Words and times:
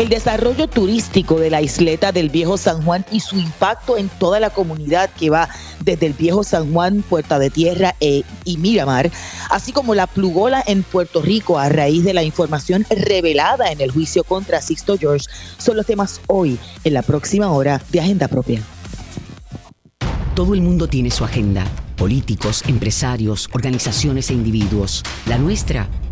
El 0.00 0.08
desarrollo 0.08 0.66
turístico 0.66 1.38
de 1.38 1.50
la 1.50 1.60
isleta 1.60 2.10
del 2.10 2.30
Viejo 2.30 2.56
San 2.56 2.82
Juan 2.84 3.04
y 3.12 3.20
su 3.20 3.36
impacto 3.38 3.98
en 3.98 4.08
toda 4.08 4.40
la 4.40 4.48
comunidad 4.48 5.10
que 5.10 5.28
va 5.28 5.50
desde 5.84 6.06
el 6.06 6.14
Viejo 6.14 6.42
San 6.42 6.72
Juan, 6.72 7.02
Puerta 7.02 7.38
de 7.38 7.50
Tierra 7.50 7.94
e, 8.00 8.22
y 8.46 8.56
Miramar, 8.56 9.10
así 9.50 9.72
como 9.72 9.94
la 9.94 10.06
plugola 10.06 10.64
en 10.66 10.84
Puerto 10.84 11.20
Rico 11.20 11.58
a 11.58 11.68
raíz 11.68 12.02
de 12.02 12.14
la 12.14 12.22
información 12.22 12.86
revelada 12.88 13.70
en 13.70 13.82
el 13.82 13.90
juicio 13.90 14.24
contra 14.24 14.62
Sixto 14.62 14.96
George, 14.96 15.26
son 15.58 15.76
los 15.76 15.84
temas 15.84 16.22
hoy 16.28 16.58
en 16.82 16.94
la 16.94 17.02
próxima 17.02 17.52
hora 17.52 17.82
de 17.90 18.00
Agenda 18.00 18.26
Propia. 18.26 18.62
Todo 20.34 20.54
el 20.54 20.62
mundo 20.62 20.88
tiene 20.88 21.10
su 21.10 21.26
agenda, 21.26 21.66
políticos, 21.98 22.62
empresarios, 22.66 23.50
organizaciones 23.52 24.30
e 24.30 24.32
individuos. 24.32 25.02
La 25.26 25.36
nuestra 25.36 25.90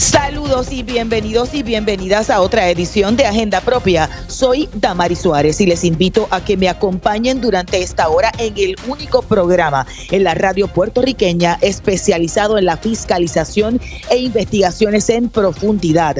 Saludos 0.00 0.72
y 0.72 0.82
bienvenidos 0.82 1.52
y 1.52 1.62
bienvenidas 1.62 2.30
a 2.30 2.40
otra 2.40 2.70
edición 2.70 3.16
de 3.16 3.26
Agenda 3.26 3.60
Propia. 3.60 4.08
Soy 4.28 4.66
Damari 4.72 5.14
Suárez 5.14 5.60
y 5.60 5.66
les 5.66 5.84
invito 5.84 6.26
a 6.30 6.42
que 6.42 6.56
me 6.56 6.70
acompañen 6.70 7.42
durante 7.42 7.82
esta 7.82 8.08
hora 8.08 8.32
en 8.38 8.54
el 8.56 8.76
único 8.88 9.20
programa 9.20 9.86
en 10.10 10.24
la 10.24 10.32
radio 10.32 10.68
puertorriqueña 10.68 11.58
especializado 11.60 12.56
en 12.56 12.64
la 12.64 12.78
fiscalización 12.78 13.78
e 14.08 14.16
investigaciones 14.16 15.10
en 15.10 15.28
profundidad. 15.28 16.16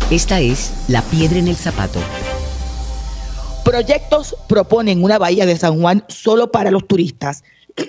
Esta 0.09 0.39
es 0.39 0.71
La 0.87 1.01
Piedra 1.03 1.37
en 1.37 1.47
el 1.47 1.55
Zapato 1.55 1.99
Proyectos 3.69 4.35
proponen 4.47 5.03
una 5.03 5.19
bahía 5.19 5.45
de 5.45 5.55
San 5.55 5.79
Juan 5.79 6.03
solo 6.07 6.51
para 6.51 6.71
los 6.71 6.87
turistas. 6.87 7.43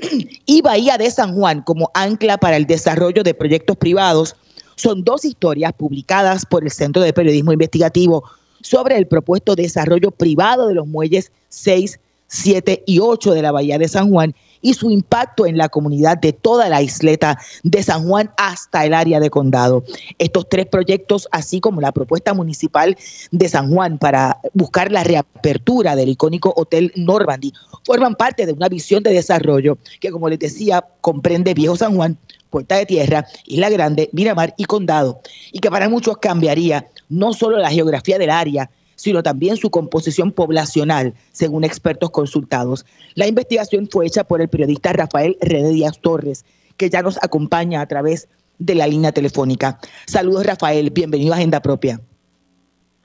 Y 0.45 0.61
Bahía 0.61 0.99
de 0.99 1.11
San 1.11 1.35
Juan 1.35 1.63
como 1.63 1.91
ancla 1.95 2.37
para 2.37 2.59
el 2.59 2.67
desarrollo 2.67 3.23
de 3.23 3.33
proyectos 3.33 3.79
privados 3.79 4.37
son 4.77 5.05
dos 5.05 5.25
historias 5.25 5.73
publicadas 5.73 6.45
por 6.45 6.65
el 6.65 6.71
Centro 6.71 7.01
de 7.01 7.15
Periodismo 7.15 7.53
Investigativo 7.53 8.25
sobre 8.61 8.99
el 8.99 9.07
propuesto 9.07 9.55
desarrollo 9.55 10.11
privado 10.11 10.69
de 10.69 10.75
los 10.75 10.87
muelles 10.87 11.33
6, 11.49 11.99
7 12.27 12.83
y 12.87 12.99
8 12.99 13.33
de 13.33 13.41
la 13.41 13.51
Bahía 13.51 13.79
de 13.79 13.89
San 13.89 14.11
Juan 14.11 14.35
y 14.63 14.75
su 14.75 14.91
impacto 14.91 15.47
en 15.47 15.57
la 15.57 15.69
comunidad 15.69 16.19
de 16.19 16.33
toda 16.33 16.69
la 16.69 16.83
isleta 16.83 17.39
de 17.63 17.83
San 17.83 18.07
Juan 18.07 18.31
hasta 18.37 18.85
el 18.85 18.95
área 18.95 19.21
de 19.21 19.31
condado. 19.31 19.85
Estos 20.19 20.49
tres 20.49 20.67
proyectos, 20.67 21.29
así 21.33 21.61
como 21.61 21.81
la 21.81 21.93
propuesta 21.93 22.35
municipal 22.35 22.97
de 23.31 23.49
San 23.49 23.73
Juan 23.73 23.99
para 23.99 24.39
buscar 24.55 24.93
la 24.93 25.05
reapertura 25.05 25.97
del 25.97 26.11
icónico 26.11 26.53
Hotel 26.57 26.93
Normandy, 26.97 27.53
forman 27.85 28.15
parte 28.15 28.47
de 28.47 28.53
una 28.53 28.69
visión 28.69 29.03
de 29.03 29.13
desarrollo 29.13 29.79
que, 30.01 30.11
como 30.11 30.29
les 30.29 30.39
decía, 30.39 30.85
comprende 31.01 31.55
Viejo 31.55 31.77
San 31.77 31.95
Juan, 31.97 32.19
Puerta 32.51 32.77
de 32.77 32.87
Tierra, 32.87 33.27
Isla 33.47 33.71
Grande, 33.71 34.11
Miramar 34.13 34.55
y 34.57 34.65
Condado, 34.65 35.21
y 35.53 35.61
que 35.61 35.71
para 35.71 35.89
muchos 35.89 36.19
cambiaría 36.19 36.87
no 37.09 37.33
solo 37.33 37.59
la 37.59 37.71
geografía 37.71 38.19
del 38.19 38.31
área, 38.31 38.71
sino 39.01 39.23
también 39.23 39.57
su 39.57 39.71
composición 39.71 40.31
poblacional, 40.31 41.15
según 41.33 41.65
expertos 41.65 42.11
consultados. 42.11 42.85
La 43.15 43.27
investigación 43.27 43.89
fue 43.91 44.07
hecha 44.07 44.25
por 44.25 44.43
el 44.43 44.49
periodista 44.49 44.93
Rafael 44.93 45.39
René 45.41 45.71
Díaz 45.71 45.99
Torres, 46.01 46.45
que 46.77 46.91
ya 46.91 47.01
nos 47.01 47.17
acompaña 47.25 47.81
a 47.81 47.87
través 47.87 48.29
de 48.59 48.75
la 48.75 48.87
línea 48.87 49.11
telefónica. 49.13 49.79
Saludos, 50.07 50.45
Rafael. 50.45 50.91
Bienvenido 50.91 51.33
a 51.33 51.37
Agenda 51.37 51.61
Propia. 51.61 51.99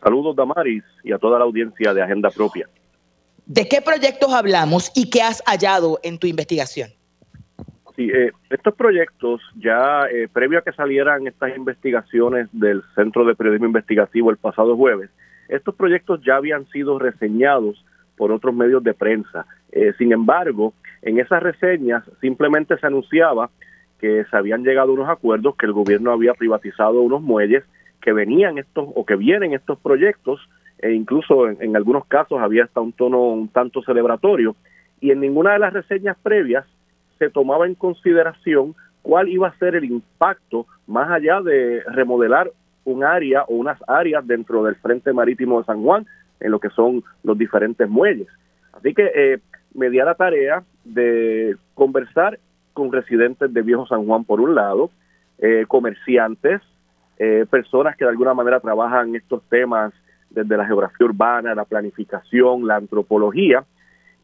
Saludos, 0.04 0.36
Damaris, 0.36 0.84
y 1.02 1.14
a 1.14 1.18
toda 1.18 1.40
la 1.40 1.46
audiencia 1.46 1.94
de 1.94 2.02
Agenda 2.02 2.30
Propia. 2.30 2.68
¿De 3.46 3.66
qué 3.70 3.82
proyectos 3.82 4.34
hablamos 4.34 4.92
y 4.96 5.10
qué 5.10 5.22
has 5.22 5.42
hallado 5.46 6.00
en 6.04 6.18
tu 6.20 6.28
investigación? 6.28 6.90
Sí, 7.96 8.10
eh, 8.14 8.32
estos 8.50 8.76
proyectos, 8.76 9.40
ya 9.56 10.08
eh, 10.12 10.28
previo 10.28 10.60
a 10.60 10.62
que 10.62 10.74
salieran 10.74 11.26
estas 11.26 11.56
investigaciones 11.56 12.50
del 12.52 12.84
Centro 12.96 13.24
de 13.24 13.36
Periodismo 13.36 13.68
Investigativo 13.68 14.30
el 14.30 14.38
pasado 14.38 14.76
jueves, 14.76 15.10
estos 15.50 15.76
proyectos 15.76 16.22
ya 16.24 16.36
habían 16.36 16.66
sido 16.68 17.00
reseñados 17.00 17.84
por 18.18 18.32
otros 18.32 18.56
medios 18.56 18.84
de 18.84 18.94
prensa. 18.94 19.46
Eh, 19.72 19.94
sin 19.98 20.12
embargo, 20.12 20.74
en 21.02 21.20
esas 21.20 21.44
reseñas 21.44 22.04
simplemente 22.22 22.78
se 22.78 22.88
anunciaba 22.88 23.50
que 24.00 24.26
se 24.30 24.38
habían 24.38 24.64
llegado 24.64 24.94
unos 24.94 25.10
acuerdos, 25.10 25.56
que 25.56 25.66
el 25.66 25.74
gobierno 25.74 26.12
había 26.12 26.34
privatizado 26.34 27.02
unos 27.02 27.22
muelles, 27.22 27.64
que 28.02 28.14
venían 28.14 28.58
estos 28.58 28.88
o 28.94 29.06
que 29.06 29.16
vienen 29.16 29.54
estos 29.54 29.80
proyectos, 29.80 30.40
e 30.80 30.92
incluso 30.92 31.48
en, 31.48 31.58
en 31.62 31.76
algunos 31.76 32.06
casos 32.06 32.40
había 32.42 32.66
hasta 32.66 32.82
un 32.82 32.92
tono 32.92 33.20
un 33.22 33.48
tanto 33.48 33.82
celebratorio, 33.82 34.56
y 35.02 35.12
en 35.12 35.22
ninguna 35.22 35.54
de 35.54 35.60
las 35.60 35.74
reseñas 35.74 36.18
previas 36.22 36.66
se 37.18 37.30
tomaba 37.30 37.66
en 37.66 37.76
consideración 37.76 38.76
cuál 39.02 39.30
iba 39.30 39.48
a 39.48 39.58
ser 39.58 39.76
el 39.76 39.86
impacto 39.86 40.66
más 40.88 41.10
allá 41.10 41.42
de 41.42 41.84
remodelar 41.88 42.52
un 42.86 43.04
área 43.04 43.44
o 43.44 43.56
unas 43.56 43.78
áreas 43.88 44.26
dentro 44.26 44.64
del 44.64 44.76
Frente 44.76 45.12
Marítimo 45.12 45.60
de 45.60 45.66
San 45.66 45.84
Juan, 45.84 46.06
en 46.40 46.52
lo 46.52 46.60
que 46.60 46.70
son 46.70 47.04
los 47.24 47.38
diferentes 47.38 47.90
muelles. 47.90 48.28
Así 48.74 48.94
que 48.94 49.12
eh, 49.14 49.40
me 49.74 49.90
di 49.90 50.00
a 50.00 50.06
la 50.06 50.16
tarea 50.16 50.64
de 50.84 51.56
conversar 51.74 52.40
con 52.74 52.92
residentes 52.92 53.54
de 53.54 53.62
Viejo 53.62 53.88
San 53.88 54.06
Juan 54.06 54.24
por 54.24 54.40
un 54.40 54.56
lado, 54.56 54.92
eh, 55.40 55.66
comerciantes, 55.68 56.62
eh, 57.18 57.46
personas 57.50 57.96
que 57.96 58.06
de 58.06 58.12
alguna 58.12 58.34
manera 58.34 58.60
trabajan 58.60 59.16
estos 59.16 59.42
temas 59.50 59.94
desde 60.30 60.58
la 60.58 60.66
geografía 60.66 61.06
urbana, 61.06 61.56
la 61.56 61.66
planificación, 61.66 62.68
la 62.68 62.76
antropología, 62.76 63.64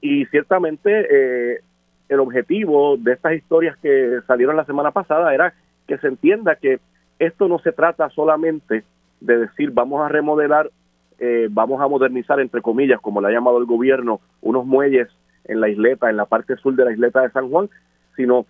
y 0.02 0.26
ciertamente 0.26 1.62
el 2.10 2.20
objetivo 2.20 2.98
de 2.98 3.14
estas 3.14 3.34
historias 3.34 3.78
que 3.78 4.20
salieron 4.28 4.58
la 4.58 4.66
semana 4.66 4.92
pasada 4.92 5.34
era 5.34 5.54
que 5.88 5.98
se 6.00 6.08
entienda 6.08 6.56
que 6.56 6.80
esto 7.22 7.48
no 7.48 7.60
se 7.60 7.72
trata 7.72 8.10
solamente 8.10 8.84
de 9.20 9.38
decir 9.38 9.70
vamos 9.72 10.02
a 10.02 10.10
remodelar, 10.10 10.72
eh, 11.20 11.48
vamos 11.52 11.80
a 11.80 11.88
modernizar, 11.88 12.40
entre 12.40 12.64
comillas, 12.64 13.00
como 13.00 13.22
le 13.22 13.28
ha 13.28 13.32
llamado 13.32 13.60
el 13.60 13.66
gobierno, 13.66 14.22
unos 14.42 14.66
muelles 14.66 15.08
en 15.46 15.62
la 15.62 15.70
isleta, 15.70 16.10
en 16.10 16.18
la 16.18 16.26
parte 16.26 16.58
sur 16.58 16.76
de 16.76 16.84
la 16.84 16.92
isleta 16.92 17.22
de 17.22 17.30
San 17.30 17.50
Juan, 17.52 17.70
sino 18.16 18.48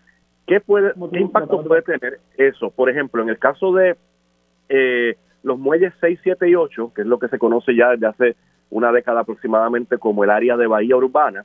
qué, 0.48 0.62
puede, 0.62 0.94
qué 1.12 1.20
impacto 1.20 1.62
puede 1.66 1.82
tener 1.82 2.20
eso. 2.38 2.70
Por 2.72 2.90
ejemplo, 2.90 3.22
en 3.22 3.30
el 3.30 3.40
caso 3.40 3.74
de 3.74 3.98
eh, 4.70 5.18
los 5.44 5.60
muelles 5.60 5.94
6, 6.00 6.20
7 6.24 6.50
y 6.50 6.56
8, 6.56 6.94
que 6.96 7.02
es 7.02 7.08
lo 7.08 7.20
que 7.20 7.28
se 7.28 7.40
conoce 7.40 7.76
ya 7.76 7.90
desde 7.90 8.08
hace 8.08 8.36
una 8.70 8.94
década 8.94 9.22
aproximadamente 9.22 9.98
como 9.98 10.24
el 10.24 10.30
área 10.30 10.56
de 10.56 10.68
bahía 10.68 10.96
urbana, 10.96 11.44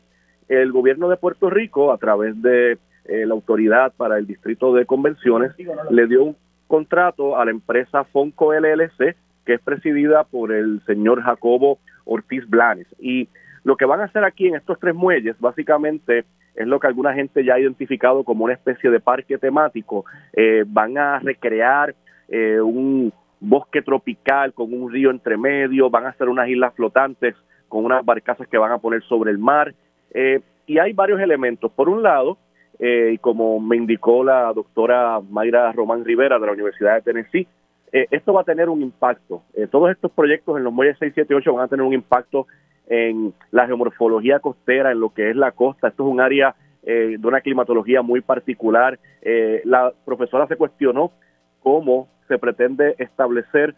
el 0.48 0.70
gobierno 0.70 1.08
de 1.08 1.16
Puerto 1.16 1.50
Rico, 1.50 1.92
a 1.92 1.98
través 1.98 2.40
de 2.40 2.78
eh, 3.06 3.26
la 3.26 3.34
autoridad 3.34 3.92
para 3.96 4.16
el 4.16 4.28
distrito 4.28 4.72
de 4.72 4.86
convenciones, 4.86 5.52
le 5.90 6.06
dio 6.06 6.22
un 6.22 6.36
contrato 6.66 7.38
a 7.38 7.44
la 7.44 7.50
empresa 7.50 8.04
Fonco 8.04 8.52
LLC, 8.52 9.16
que 9.44 9.54
es 9.54 9.60
presidida 9.60 10.24
por 10.24 10.52
el 10.52 10.80
señor 10.86 11.22
Jacobo 11.22 11.78
Ortiz 12.04 12.48
Blanes. 12.48 12.86
Y 12.98 13.28
lo 13.64 13.76
que 13.76 13.84
van 13.84 14.00
a 14.00 14.04
hacer 14.04 14.24
aquí 14.24 14.48
en 14.48 14.56
estos 14.56 14.78
tres 14.78 14.94
muelles, 14.94 15.36
básicamente, 15.40 16.24
es 16.54 16.66
lo 16.66 16.80
que 16.80 16.86
alguna 16.86 17.14
gente 17.14 17.44
ya 17.44 17.54
ha 17.54 17.60
identificado 17.60 18.24
como 18.24 18.44
una 18.44 18.54
especie 18.54 18.90
de 18.90 19.00
parque 19.00 19.38
temático. 19.38 20.04
Eh, 20.32 20.64
van 20.66 20.96
a 20.98 21.18
recrear 21.18 21.94
eh, 22.28 22.60
un 22.60 23.12
bosque 23.40 23.82
tropical 23.82 24.52
con 24.54 24.72
un 24.72 24.90
río 24.90 25.10
entre 25.10 25.36
medio, 25.36 25.90
van 25.90 26.06
a 26.06 26.10
hacer 26.10 26.28
unas 26.28 26.48
islas 26.48 26.74
flotantes 26.74 27.34
con 27.68 27.84
unas 27.84 28.04
barcazas 28.04 28.48
que 28.48 28.58
van 28.58 28.72
a 28.72 28.78
poner 28.78 29.02
sobre 29.02 29.30
el 29.30 29.38
mar. 29.38 29.74
Eh, 30.12 30.40
y 30.66 30.78
hay 30.78 30.92
varios 30.92 31.20
elementos. 31.20 31.70
Por 31.72 31.88
un 31.88 32.02
lado, 32.02 32.38
y 32.78 33.18
como 33.18 33.58
me 33.58 33.76
indicó 33.76 34.22
la 34.22 34.52
doctora 34.52 35.20
Mayra 35.20 35.72
Román 35.72 36.04
Rivera 36.04 36.38
de 36.38 36.46
la 36.46 36.52
Universidad 36.52 36.96
de 36.96 37.02
Tennessee, 37.02 37.46
esto 37.90 38.34
va 38.34 38.42
a 38.42 38.44
tener 38.44 38.68
un 38.68 38.82
impacto. 38.82 39.42
todos 39.70 39.90
estos 39.90 40.10
proyectos 40.12 40.56
en 40.58 40.64
los 40.64 40.72
muelles 40.72 40.96
6, 40.98 41.12
7 41.14 41.32
y 41.32 41.36
8 41.36 41.54
van 41.54 41.64
a 41.64 41.68
tener 41.68 41.86
un 41.86 41.94
impacto 41.94 42.46
en 42.86 43.34
la 43.50 43.66
geomorfología 43.66 44.40
costera, 44.40 44.92
en 44.92 45.00
lo 45.00 45.10
que 45.10 45.30
es 45.30 45.36
la 45.36 45.52
costa. 45.52 45.88
Esto 45.88 46.04
es 46.04 46.12
un 46.12 46.20
área 46.20 46.54
eh, 46.82 47.16
de 47.18 47.26
una 47.26 47.40
climatología 47.40 48.02
muy 48.02 48.20
particular. 48.20 48.98
Eh, 49.22 49.60
la 49.64 49.92
profesora 50.04 50.46
se 50.46 50.56
cuestionó 50.56 51.12
cómo 51.60 52.08
se 52.28 52.38
pretende 52.38 52.94
establecer 52.98 53.74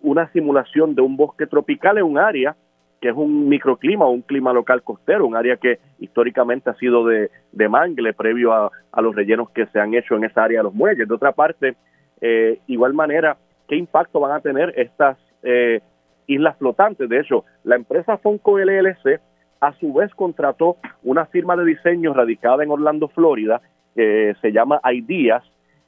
una 0.00 0.30
simulación 0.32 0.94
de 0.94 1.02
un 1.02 1.16
bosque 1.16 1.46
tropical 1.46 1.98
en 1.98 2.04
un 2.04 2.18
área 2.18 2.56
que 3.00 3.08
es 3.08 3.14
un 3.14 3.48
microclima 3.48 4.06
un 4.06 4.22
clima 4.22 4.52
local 4.52 4.82
costero, 4.82 5.26
un 5.26 5.36
área 5.36 5.56
que 5.56 5.78
históricamente 5.98 6.70
ha 6.70 6.74
sido 6.74 7.04
de, 7.06 7.30
mangle 7.68 8.14
previo 8.14 8.52
a, 8.52 8.70
los 9.00 9.14
rellenos 9.14 9.50
que 9.50 9.66
se 9.66 9.78
han 9.78 9.94
hecho 9.94 10.16
en 10.16 10.24
esa 10.24 10.44
área 10.44 10.60
de 10.60 10.64
los 10.64 10.74
muelles. 10.74 11.06
De 11.06 11.14
otra 11.14 11.32
parte, 11.32 11.76
eh, 12.20 12.60
igual 12.66 12.94
manera, 12.94 13.36
¿qué 13.68 13.76
impacto 13.76 14.20
van 14.20 14.32
a 14.32 14.40
tener 14.40 14.72
estas 14.76 15.18
eh, 15.42 15.80
islas 16.26 16.56
flotantes. 16.58 17.08
De 17.08 17.20
hecho, 17.20 17.44
la 17.64 17.76
empresa 17.76 18.18
Fonco 18.18 18.58
LLC 18.58 19.20
a 19.60 19.72
su 19.74 19.92
vez 19.92 20.12
contrató 20.14 20.76
una 21.02 21.26
firma 21.26 21.56
de 21.56 21.64
diseño 21.64 22.12
radicada 22.12 22.62
en 22.62 22.70
Orlando, 22.70 23.08
Florida, 23.08 23.60
que 23.94 24.34
se 24.40 24.52
llama 24.52 24.80
Ideas, 24.92 25.42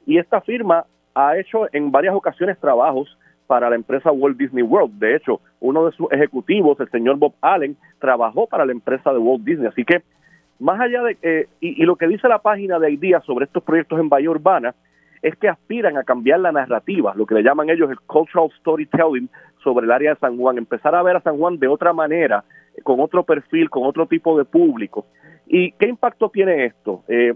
y 0.05 0.17
esta 0.17 0.41
firma 0.41 0.85
ha 1.13 1.37
hecho 1.37 1.67
en 1.73 1.91
varias 1.91 2.15
ocasiones 2.15 2.57
trabajos 2.59 3.17
para 3.45 3.69
la 3.69 3.75
empresa 3.75 4.11
Walt 4.11 4.37
Disney 4.37 4.63
World. 4.63 4.97
De 4.97 5.15
hecho, 5.15 5.41
uno 5.59 5.85
de 5.85 5.91
sus 5.91 6.11
ejecutivos, 6.11 6.79
el 6.79 6.89
señor 6.89 7.17
Bob 7.17 7.33
Allen, 7.41 7.75
trabajó 7.99 8.47
para 8.47 8.65
la 8.65 8.71
empresa 8.71 9.11
de 9.11 9.19
Walt 9.19 9.43
Disney. 9.43 9.67
Así 9.67 9.83
que, 9.83 10.01
más 10.59 10.79
allá 10.79 11.03
de, 11.03 11.17
eh, 11.21 11.47
y, 11.59 11.83
lo 11.85 11.95
que 11.95 12.07
dice 12.07 12.27
la 12.27 12.39
página 12.39 12.79
de 12.79 12.91
Ideas 12.91 13.23
sobre 13.25 13.45
estos 13.45 13.63
proyectos 13.63 13.99
en 13.99 14.09
Bahía 14.09 14.29
Urbana, 14.29 14.75
es 15.21 15.35
que 15.35 15.49
aspiran 15.49 15.97
a 15.97 16.03
cambiar 16.03 16.39
la 16.39 16.51
narrativa, 16.51 17.13
lo 17.15 17.25
que 17.25 17.35
le 17.35 17.43
llaman 17.43 17.69
ellos 17.69 17.89
el 17.89 17.99
cultural 17.99 18.49
storytelling 18.59 19.29
sobre 19.63 19.85
el 19.85 19.91
área 19.91 20.13
de 20.13 20.19
San 20.19 20.37
Juan, 20.37 20.57
empezar 20.57 20.95
a 20.95 21.03
ver 21.03 21.17
a 21.17 21.21
San 21.21 21.37
Juan 21.37 21.59
de 21.59 21.67
otra 21.67 21.91
manera, 21.91 22.45
con 22.83 23.01
otro 23.01 23.23
perfil, 23.23 23.69
con 23.69 23.85
otro 23.85 24.07
tipo 24.07 24.37
de 24.37 24.45
público. 24.45 25.05
¿Y 25.45 25.71
qué 25.73 25.87
impacto 25.87 26.29
tiene 26.29 26.65
esto? 26.65 27.03
Eh, 27.07 27.33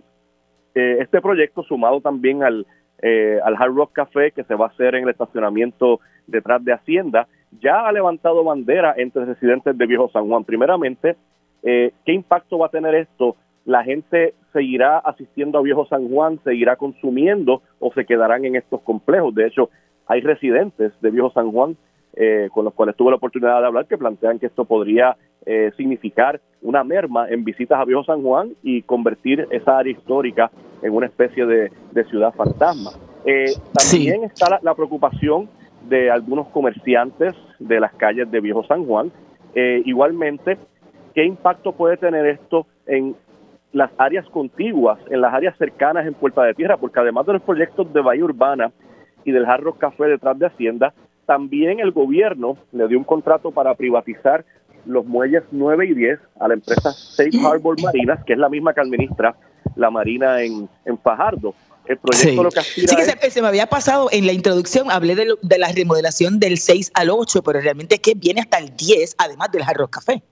eh, 0.76 0.98
este 1.02 1.22
proyecto 1.22 1.64
sumado 1.64 2.00
también 2.00 2.44
al, 2.44 2.66
eh, 3.02 3.40
al 3.44 3.56
Hard 3.56 3.76
Rock 3.76 3.92
Café 3.94 4.32
que 4.32 4.44
se 4.44 4.56
va 4.56 4.68
a 4.68 4.70
hacer 4.70 4.96
en 4.96 5.04
el 5.04 5.10
estacionamiento 5.10 6.00
detrás 6.26 6.64
de 6.64 6.74
Hacienda, 6.74 7.28
ya 7.62 7.88
ha 7.88 7.92
levantado 7.92 8.44
bandera 8.44 8.94
entre 8.98 9.26
residentes 9.26 9.78
de 9.78 9.86
Viejo 9.86 10.10
San 10.12 10.28
Juan. 10.28 10.44
Primeramente, 10.44 11.16
¿qué 11.62 11.92
impacto 12.06 12.58
va 12.58 12.68
a 12.68 12.70
tener 12.70 12.94
esto 12.96 13.36
la 13.66 13.84
gente 13.84 14.34
seguirá 14.52 14.98
asistiendo 15.00 15.58
a 15.58 15.62
Viejo 15.62 15.86
San 15.88 16.10
Juan, 16.10 16.40
seguirá 16.44 16.76
consumiendo 16.76 17.62
o 17.80 17.94
se 17.94 18.06
quedarán 18.06 18.46
en 18.46 18.56
estos 18.56 18.82
complejos. 18.82 19.34
De 19.34 19.48
hecho, 19.48 19.70
hay 20.06 20.22
residentes 20.22 20.92
de 21.02 21.12
Viejo 21.12 21.32
San 21.32 21.52
Juan 21.52 21.78
eh, 22.16 22.50
con 22.54 22.66
los 22.66 22.74
cuales 22.74 22.96
tuve 22.96 23.10
la 23.10 23.16
oportunidad 23.16 23.60
de 23.60 23.66
hablar 23.66 23.88
que 23.88 23.98
plantean 23.98 24.38
que 24.38 24.46
esto 24.46 24.66
podría 24.66 25.18
eh, 25.46 25.72
significar 25.78 26.40
una 26.62 26.84
merma 26.84 27.28
en 27.28 27.44
visitas 27.44 27.80
a 27.80 27.86
Viejo 27.86 28.04
San 28.04 28.22
Juan 28.22 28.54
y 28.62 28.84
convertir 28.84 29.48
esa 29.50 29.80
área 29.80 29.94
histórica 29.94 30.52
en 30.84 30.94
una 30.94 31.08
especie 31.08 31.46
de, 31.46 31.72
ciudad 32.10 32.34
fantasma. 32.34 32.92
Eh, 33.26 33.54
también 33.74 34.26
está 34.26 34.60
la, 34.62 34.76
preocupación 34.76 35.50
de 35.90 36.12
algunos 36.12 36.48
comerciantes 36.50 37.34
de 37.60 37.80
las 37.80 37.94
calles 37.94 38.30
de 38.32 38.40
Viejo 38.40 38.64
San 38.66 38.86
Juan. 38.86 39.12
igualmente, 39.86 40.58
¿qué 41.14 41.26
impacto 41.26 41.74
puede 41.74 41.98
tener 41.98 42.26
esto 42.26 42.66
en 42.88 43.16
las 43.74 43.92
áreas 43.98 44.26
contiguas, 44.30 45.00
en 45.10 45.20
las 45.20 45.34
áreas 45.34 45.58
cercanas 45.58 46.06
en 46.06 46.14
Puerta 46.14 46.44
de 46.44 46.54
Tierra, 46.54 46.78
porque 46.78 47.00
además 47.00 47.26
de 47.26 47.34
los 47.34 47.42
proyectos 47.42 47.92
de 47.92 48.02
Bahía 48.02 48.24
Urbana 48.24 48.72
y 49.26 49.32
del 49.32 49.46
Hard 49.46 49.78
Café 49.80 50.06
detrás 50.06 50.38
de 50.38 50.46
Hacienda, 50.46 50.94
también 51.26 51.80
el 51.80 51.92
gobierno 51.92 52.58
le 52.72 52.88
dio 52.88 52.98
un 52.98 53.04
contrato 53.04 53.52
para 53.52 53.74
privatizar 53.74 54.46
los 54.86 55.06
muelles 55.06 55.44
9 55.52 55.86
y 55.88 55.94
10 55.94 56.20
a 56.40 56.48
la 56.48 56.54
empresa 56.54 56.92
Safe 56.92 57.32
Harbor 57.44 57.82
Marinas, 57.82 58.24
que 58.26 58.34
es 58.34 58.40
la 58.40 58.50
misma 58.50 58.74
que 58.74 58.82
administra 58.82 59.36
la 59.76 59.90
Marina 59.90 60.42
en, 60.42 60.70
en 60.86 60.98
Fajardo. 61.00 61.56
El 61.86 61.98
proyecto 61.98 62.44
lo 62.44 62.50
que 62.50 62.60
aspira 62.60 62.88
sí, 62.88 62.96
que 63.20 63.30
se, 63.30 63.42
me 63.42 63.48
había 63.48 63.68
pasado 63.68 64.08
en 64.12 64.26
la 64.26 64.32
introducción, 64.32 64.90
hablé 64.90 65.16
de, 65.16 65.36
de, 65.42 65.58
la 65.58 65.68
remodelación 65.72 66.40
del 66.40 66.58
6 66.58 66.92
al 66.96 67.10
8, 67.10 67.44
pero 67.44 67.60
realmente 67.60 67.96
es 67.96 68.02
que 68.02 68.14
viene 68.16 68.42
hasta 68.42 68.58
el 68.58 68.76
10, 68.76 69.16
además 69.18 69.52
del 69.52 69.64
Jarro 69.64 69.88
Café. 69.90 70.24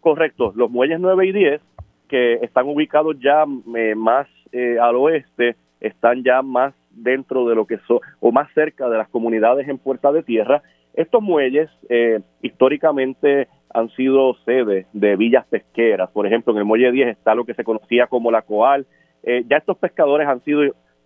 Correcto, 0.00 0.52
los 0.54 0.70
muelles 0.70 1.00
9 1.00 1.26
y 1.26 1.32
10 1.32 1.60
que 2.08 2.34
están 2.42 2.68
ubicados 2.68 3.16
ya 3.18 3.44
eh, 3.76 3.94
más 3.94 4.28
eh, 4.52 4.78
al 4.80 4.96
oeste, 4.96 5.56
están 5.80 6.22
ya 6.22 6.42
más 6.42 6.74
dentro 6.90 7.48
de 7.48 7.54
lo 7.54 7.66
que 7.66 7.78
son, 7.88 7.98
o 8.20 8.30
más 8.30 8.48
cerca 8.54 8.88
de 8.88 8.98
las 8.98 9.08
comunidades 9.08 9.68
en 9.68 9.78
Puerta 9.78 10.12
de 10.12 10.22
Tierra. 10.22 10.62
Estos 10.94 11.22
muelles 11.22 11.68
eh, 11.88 12.20
históricamente 12.42 13.48
han 13.72 13.90
sido 13.96 14.34
sede 14.44 14.86
de 14.92 15.16
villas 15.16 15.44
pesqueras. 15.46 16.08
Por 16.10 16.26
ejemplo, 16.26 16.52
en 16.52 16.60
el 16.60 16.64
muelle 16.64 16.92
10 16.92 17.08
está 17.08 17.34
lo 17.34 17.44
que 17.44 17.54
se 17.54 17.64
conocía 17.64 18.06
como 18.06 18.30
la 18.30 18.42
Coal. 18.42 18.86
ya 19.24 19.56
estos 19.56 19.76
pescadores 19.78 20.28
han 20.28 20.44
sido, 20.44 20.62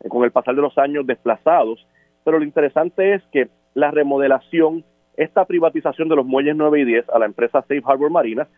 con 0.08 0.24
el 0.24 0.30
pasar 0.30 0.54
de 0.54 0.62
los 0.62 0.76
años, 0.78 1.06
desplazados. 1.06 1.86
Pero 2.24 2.38
lo 2.38 2.44
interesante 2.44 3.14
es 3.14 3.22
que 3.32 3.48
la 3.74 3.90
remodelación, 3.90 4.84
esta 5.16 5.44
privatización 5.44 6.08
de 6.08 6.16
los 6.16 6.26
muelles 6.26 6.56
9 6.56 6.80
y 6.80 6.84
10 6.84 7.08
a 7.10 7.18
la 7.18 7.26
empresa 7.26 7.62
Safe 7.62 7.82
Harbor 7.84 8.10
Marinas, 8.10 8.48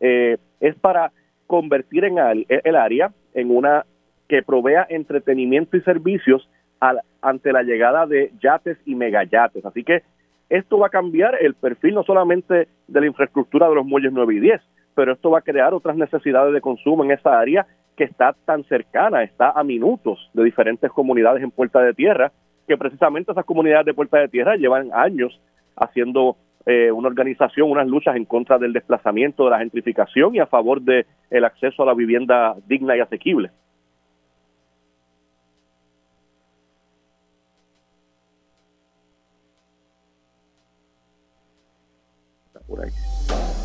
es 0.00 0.74
para 0.80 1.12
convertir 1.46 2.04
en 2.04 2.18
el, 2.18 2.76
área 2.76 3.12
en 3.32 3.50
una 3.50 3.84
que 4.28 4.42
provea 4.42 4.86
entretenimiento 4.88 5.76
y 5.76 5.82
servicios 5.82 6.48
ante 7.22 7.52
la 7.52 7.62
llegada 7.62 8.06
de 8.06 8.32
yates 8.42 8.78
y 8.84 8.94
megayates. 8.94 9.64
Así 9.64 9.84
que 9.84 10.02
esto 10.50 10.78
va 10.78 10.88
a 10.88 10.90
cambiar 10.90 11.36
el 11.40 11.54
perfil 11.54 11.94
no 11.94 12.04
solamente 12.04 12.68
de 12.86 13.00
la 13.00 13.06
infraestructura 13.06 13.68
de 13.68 13.74
los 13.74 13.86
muelles 13.86 14.12
9 14.12 14.34
y 14.34 14.40
10, 14.40 14.60
pero 14.94 15.12
esto 15.12 15.30
va 15.30 15.38
a 15.38 15.42
crear 15.42 15.72
otras 15.74 15.96
necesidades 15.96 16.52
de 16.52 16.60
consumo 16.60 17.04
en 17.04 17.12
esa 17.12 17.38
área 17.38 17.66
que 17.96 18.04
está 18.04 18.34
tan 18.44 18.64
cercana, 18.64 19.22
está 19.22 19.50
a 19.50 19.62
minutos 19.62 20.30
de 20.32 20.44
diferentes 20.44 20.90
comunidades 20.90 21.42
en 21.42 21.50
Puerta 21.50 21.80
de 21.80 21.94
Tierra, 21.94 22.32
que 22.66 22.76
precisamente 22.76 23.32
esas 23.32 23.44
comunidades 23.44 23.86
de 23.86 23.94
Puerta 23.94 24.18
de 24.18 24.28
Tierra 24.28 24.56
llevan 24.56 24.90
años 24.92 25.40
haciendo 25.76 26.36
eh, 26.66 26.90
una 26.90 27.08
organización, 27.08 27.70
unas 27.70 27.86
luchas 27.86 28.16
en 28.16 28.24
contra 28.24 28.58
del 28.58 28.72
desplazamiento, 28.72 29.44
de 29.44 29.50
la 29.50 29.58
gentrificación 29.58 30.34
y 30.34 30.38
a 30.38 30.46
favor 30.46 30.80
de 30.80 31.06
el 31.30 31.44
acceso 31.44 31.82
a 31.82 31.86
la 31.86 31.94
vivienda 31.94 32.54
digna 32.66 32.96
y 32.96 33.00
asequible. 33.00 33.50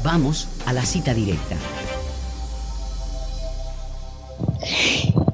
Vamos 0.04 0.66
a 0.68 0.74
la 0.74 0.82
cita 0.82 1.14
directa. 1.14 1.56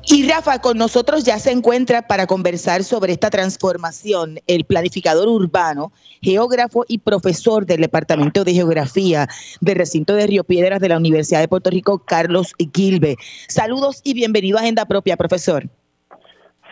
Y 0.07 0.29
Rafa, 0.29 0.59
con 0.59 0.77
nosotros 0.77 1.23
ya 1.23 1.39
se 1.39 1.51
encuentra 1.51 2.03
para 2.03 2.27
conversar 2.27 2.83
sobre 2.83 3.11
esta 3.11 3.31
transformación 3.31 4.35
el 4.45 4.63
planificador 4.63 5.27
urbano, 5.27 5.91
geógrafo 6.21 6.85
y 6.87 6.99
profesor 6.99 7.65
del 7.65 7.81
Departamento 7.81 8.43
de 8.43 8.53
Geografía 8.53 9.27
del 9.61 9.75
recinto 9.77 10.13
de 10.13 10.27
Río 10.27 10.43
Piedras 10.43 10.79
de 10.79 10.89
la 10.89 10.97
Universidad 10.97 11.39
de 11.39 11.47
Puerto 11.47 11.71
Rico, 11.71 12.03
Carlos 12.05 12.53
Gilbe. 12.73 13.15
Saludos 13.47 14.01
y 14.03 14.13
bienvenido 14.13 14.57
a 14.57 14.61
Agenda 14.61 14.85
Propia, 14.85 15.17
profesor. 15.17 15.63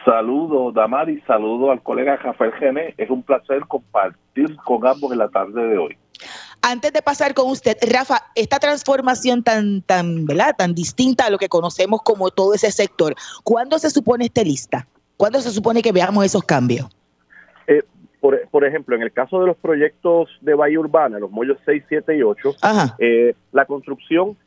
Saludos, 0.06 0.74
Damari, 0.74 1.22
saludo 1.22 1.72
al 1.72 1.82
colega 1.82 2.18
Rafael 2.18 2.52
Gene. 2.54 2.94
Es 2.98 3.10
un 3.10 3.24
placer 3.24 3.62
compartir 3.68 4.56
con 4.58 4.86
ambos 4.86 5.12
en 5.12 5.18
la 5.18 5.30
tarde 5.30 5.66
de 5.66 5.78
hoy. 5.78 5.98
Antes 6.66 6.94
de 6.94 7.02
pasar 7.02 7.34
con 7.34 7.50
usted, 7.50 7.76
Rafa, 7.92 8.20
esta 8.36 8.58
transformación 8.58 9.44
tan, 9.44 9.82
tan, 9.82 10.26
¿verdad? 10.26 10.56
tan 10.58 10.74
distinta 10.74 11.26
a 11.26 11.30
lo 11.30 11.38
que 11.38 11.50
conocemos 11.50 12.02
como 12.02 12.30
todo 12.30 12.54
ese 12.54 12.72
sector, 12.72 13.16
¿cuándo 13.44 13.78
se 13.80 13.90
supone 13.90 14.26
esté 14.26 14.46
lista? 14.46 14.88
¿Cuándo 15.18 15.42
se 15.42 15.52
supone 15.52 15.82
que 15.82 15.92
veamos 15.92 16.24
esos 16.24 16.42
cambios? 16.46 16.88
Eh, 17.68 17.84
por, 18.22 18.48
por, 18.48 18.64
ejemplo, 18.64 18.96
en 18.96 19.02
el 19.02 19.12
caso 19.12 19.42
de 19.42 19.48
los 19.48 19.58
proyectos 19.58 20.30
de 20.40 20.54
Bahía 20.54 20.80
Urbana, 20.80 21.20
los 21.20 21.30
muelles 21.30 21.58
6, 21.66 21.84
7 21.90 22.18
y 22.18 22.24
8, 22.24 22.56
eh, 23.00 23.36
la 23.52 23.66
construcción, 23.66 24.38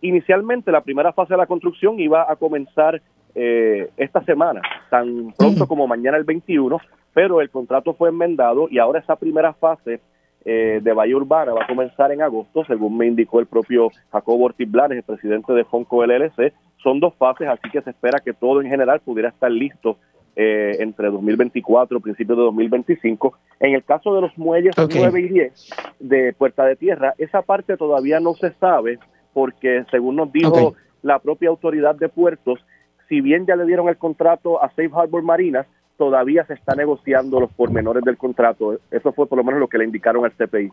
inicialmente 0.00 0.70
la 0.70 0.82
primera 0.82 1.12
fase 1.12 1.34
de 1.34 1.38
la 1.38 1.46
construcción 1.46 1.98
iba 1.98 2.30
a 2.30 2.36
comenzar 2.36 3.02
eh, 3.34 3.90
esta 3.96 4.22
semana, 4.24 4.62
tan 4.90 5.34
pronto 5.36 5.66
como 5.66 5.88
mañana 5.88 6.18
el 6.18 6.24
21, 6.24 6.78
pero 7.12 7.40
el 7.40 7.50
contrato 7.50 7.94
fue 7.94 8.10
enmendado 8.10 8.68
y 8.70 8.78
ahora 8.78 9.00
esa 9.00 9.16
primera 9.16 9.52
fase 9.54 10.00
eh, 10.44 10.80
de 10.82 10.92
Bahía 10.92 11.16
Urbana 11.16 11.52
va 11.52 11.64
a 11.64 11.66
comenzar 11.66 12.12
en 12.12 12.22
agosto, 12.22 12.64
según 12.64 12.96
me 12.96 13.06
indicó 13.06 13.40
el 13.40 13.46
propio 13.46 13.90
Jacobo 14.10 14.44
Ortiz 14.44 14.70
Blanes, 14.70 14.98
el 14.98 15.04
presidente 15.04 15.52
de 15.52 15.64
Fonco 15.64 16.04
LLC. 16.04 16.52
Son 16.82 17.00
dos 17.00 17.14
fases, 17.16 17.48
así 17.48 17.68
que 17.70 17.82
se 17.82 17.90
espera 17.90 18.20
que 18.20 18.32
todo 18.32 18.62
en 18.62 18.68
general 18.68 19.00
pudiera 19.00 19.30
estar 19.30 19.50
listo 19.50 19.98
eh, 20.36 20.76
entre 20.78 21.10
2024 21.10 21.98
y 21.98 22.00
principios 22.00 22.38
de 22.38 22.44
2025. 22.44 23.36
En 23.60 23.74
el 23.74 23.84
caso 23.84 24.14
de 24.14 24.20
los 24.20 24.38
muelles 24.38 24.74
9 24.76 25.20
y 25.20 25.28
10 25.28 25.70
de 25.98 26.32
Puerta 26.32 26.64
de 26.64 26.76
Tierra, 26.76 27.14
esa 27.18 27.42
parte 27.42 27.76
todavía 27.76 28.20
no 28.20 28.34
se 28.34 28.52
sabe 28.54 28.98
porque 29.32 29.84
según 29.90 30.16
nos 30.16 30.32
dijo 30.32 30.74
la 31.02 31.18
propia 31.18 31.48
autoridad 31.48 31.96
de 31.96 32.08
puertos, 32.08 32.60
si 33.08 33.20
bien 33.20 33.46
ya 33.46 33.56
le 33.56 33.66
dieron 33.66 33.88
el 33.88 33.96
contrato 33.96 34.62
a 34.62 34.68
Safe 34.70 34.90
Harbor 34.94 35.22
Marinas, 35.22 35.66
todavía 35.98 36.46
se 36.46 36.54
está 36.54 36.74
negociando 36.74 37.40
los 37.40 37.52
pormenores 37.52 38.04
del 38.04 38.16
contrato. 38.16 38.78
Eso 38.90 39.12
fue 39.12 39.26
por 39.26 39.36
lo 39.36 39.44
menos 39.44 39.60
lo 39.60 39.68
que 39.68 39.76
le 39.76 39.84
indicaron 39.84 40.24
al 40.24 40.32
CPI. 40.32 40.70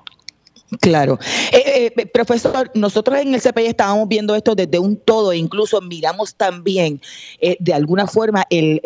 Claro. 0.81 1.19
Eh, 1.51 1.93
eh, 1.95 2.05
profesor, 2.07 2.71
nosotros 2.73 3.19
en 3.19 3.35
el 3.35 3.41
CPI 3.41 3.67
estábamos 3.67 4.07
viendo 4.07 4.35
esto 4.35 4.55
desde 4.55 4.79
un 4.79 4.97
todo, 4.97 5.31
e 5.31 5.37
incluso 5.37 5.79
miramos 5.79 6.33
también 6.35 6.99
eh, 7.39 7.55
de 7.59 7.73
alguna 7.73 8.07
forma, 8.07 8.45
el, 8.49 8.81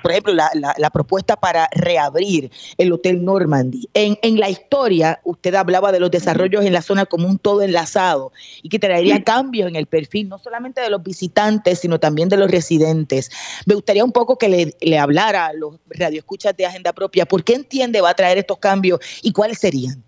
por 0.00 0.12
ejemplo, 0.12 0.32
la, 0.32 0.90
propuesta 0.90 1.36
para 1.36 1.68
reabrir 1.72 2.50
el 2.78 2.92
Hotel 2.92 3.24
Normandy. 3.24 3.88
En, 3.94 4.18
en, 4.22 4.38
la 4.38 4.50
historia, 4.50 5.20
usted 5.24 5.54
hablaba 5.54 5.92
de 5.92 6.00
los 6.00 6.10
desarrollos 6.10 6.64
en 6.64 6.72
la 6.72 6.82
zona 6.82 7.06
como 7.06 7.28
un 7.28 7.38
todo 7.38 7.62
enlazado 7.62 8.32
y 8.62 8.68
que 8.68 8.78
traería 8.78 9.22
cambios 9.22 9.68
en 9.68 9.76
el 9.76 9.86
perfil, 9.86 10.28
no 10.28 10.38
solamente 10.38 10.80
de 10.80 10.90
los 10.90 11.02
visitantes, 11.02 11.80
sino 11.80 11.98
también 11.98 12.28
de 12.28 12.36
los 12.36 12.50
residentes. 12.50 13.30
Me 13.66 13.74
gustaría 13.74 14.04
un 14.04 14.12
poco 14.12 14.38
que 14.38 14.48
le, 14.48 14.76
le 14.80 14.98
hablara 14.98 15.46
a 15.46 15.52
los 15.52 15.76
radioescuchas 15.88 16.56
de 16.56 16.66
Agenda 16.66 16.92
Propia, 16.92 17.26
¿por 17.26 17.42
qué 17.42 17.54
entiende 17.54 18.00
va 18.00 18.10
a 18.10 18.14
traer 18.14 18.38
estos 18.38 18.58
cambios 18.58 19.00
y 19.22 19.32
cuáles 19.32 19.58
serían? 19.58 20.04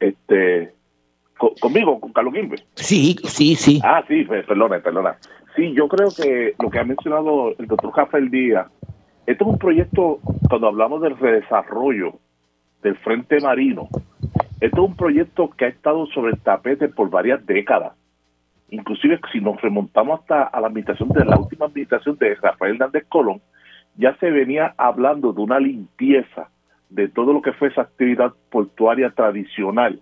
Este 0.00 0.72
conmigo, 1.60 2.00
con 2.00 2.12
Carlos 2.12 2.34
Gimbe. 2.34 2.56
Sí, 2.74 3.16
sí, 3.24 3.54
sí. 3.54 3.80
Ah, 3.84 4.02
sí, 4.08 4.24
perdona, 4.24 4.78
perdona. 4.80 5.16
Sí, 5.56 5.72
yo 5.74 5.88
creo 5.88 6.08
que 6.10 6.54
lo 6.60 6.70
que 6.70 6.78
ha 6.78 6.84
mencionado 6.84 7.54
el 7.58 7.66
doctor 7.66 7.92
Rafael 7.96 8.30
Díaz, 8.30 8.68
este 9.26 9.44
es 9.44 9.48
un 9.48 9.58
proyecto, 9.58 10.20
cuando 10.48 10.68
hablamos 10.68 11.02
del 11.02 11.16
redesarrollo 11.16 12.14
del 12.82 12.96
Frente 12.98 13.40
Marino, 13.40 13.88
este 14.60 14.76
es 14.76 14.78
un 14.78 14.96
proyecto 14.96 15.50
que 15.50 15.66
ha 15.66 15.68
estado 15.68 16.06
sobre 16.06 16.32
el 16.32 16.40
tapete 16.40 16.88
por 16.88 17.10
varias 17.10 17.44
décadas. 17.46 17.92
Inclusive 18.70 19.20
si 19.32 19.40
nos 19.40 19.60
remontamos 19.60 20.20
hasta 20.20 20.44
a 20.44 20.60
la 20.60 20.66
administración 20.66 21.10
de 21.10 21.24
la 21.24 21.36
última 21.36 21.66
administración 21.66 22.16
de 22.18 22.34
Rafael 22.34 22.74
Hernández 22.74 23.04
Colón, 23.08 23.40
ya 23.96 24.16
se 24.16 24.30
venía 24.30 24.74
hablando 24.76 25.32
de 25.32 25.40
una 25.40 25.60
limpieza 25.60 26.48
de 26.94 27.08
todo 27.08 27.32
lo 27.32 27.42
que 27.42 27.52
fue 27.52 27.68
esa 27.68 27.82
actividad 27.82 28.32
portuaria 28.50 29.10
tradicional 29.10 30.00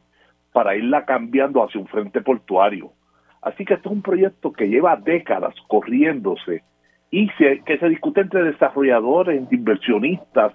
para 0.52 0.76
irla 0.76 1.04
cambiando 1.06 1.64
hacia 1.64 1.80
un 1.80 1.86
frente 1.86 2.20
portuario. 2.20 2.92
Así 3.40 3.64
que 3.64 3.74
esto 3.74 3.88
es 3.88 3.96
un 3.96 4.02
proyecto 4.02 4.52
que 4.52 4.68
lleva 4.68 4.96
décadas 4.96 5.54
corriéndose 5.68 6.62
y 7.10 7.28
que 7.64 7.78
se 7.78 7.88
discute 7.88 8.20
entre 8.20 8.44
desarrolladores, 8.44 9.42
inversionistas, 9.50 10.52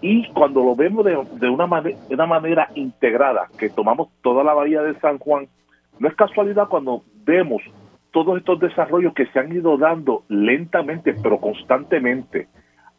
y 0.00 0.28
cuando 0.28 0.62
lo 0.62 0.76
vemos 0.76 1.04
de, 1.04 1.16
una, 1.16 1.80
de 1.80 2.14
una 2.14 2.26
manera 2.26 2.68
integrada, 2.74 3.48
que 3.58 3.70
tomamos 3.70 4.08
toda 4.22 4.44
la 4.44 4.52
bahía 4.52 4.82
de 4.82 4.98
San 5.00 5.18
Juan, 5.18 5.48
no 5.98 6.08
es 6.08 6.14
casualidad 6.14 6.68
cuando 6.68 7.02
vemos 7.24 7.62
todos 8.12 8.38
estos 8.38 8.60
desarrollos 8.60 9.14
que 9.14 9.26
se 9.26 9.38
han 9.38 9.52
ido 9.52 9.76
dando 9.78 10.24
lentamente, 10.28 11.14
pero 11.22 11.38
constantemente, 11.38 12.48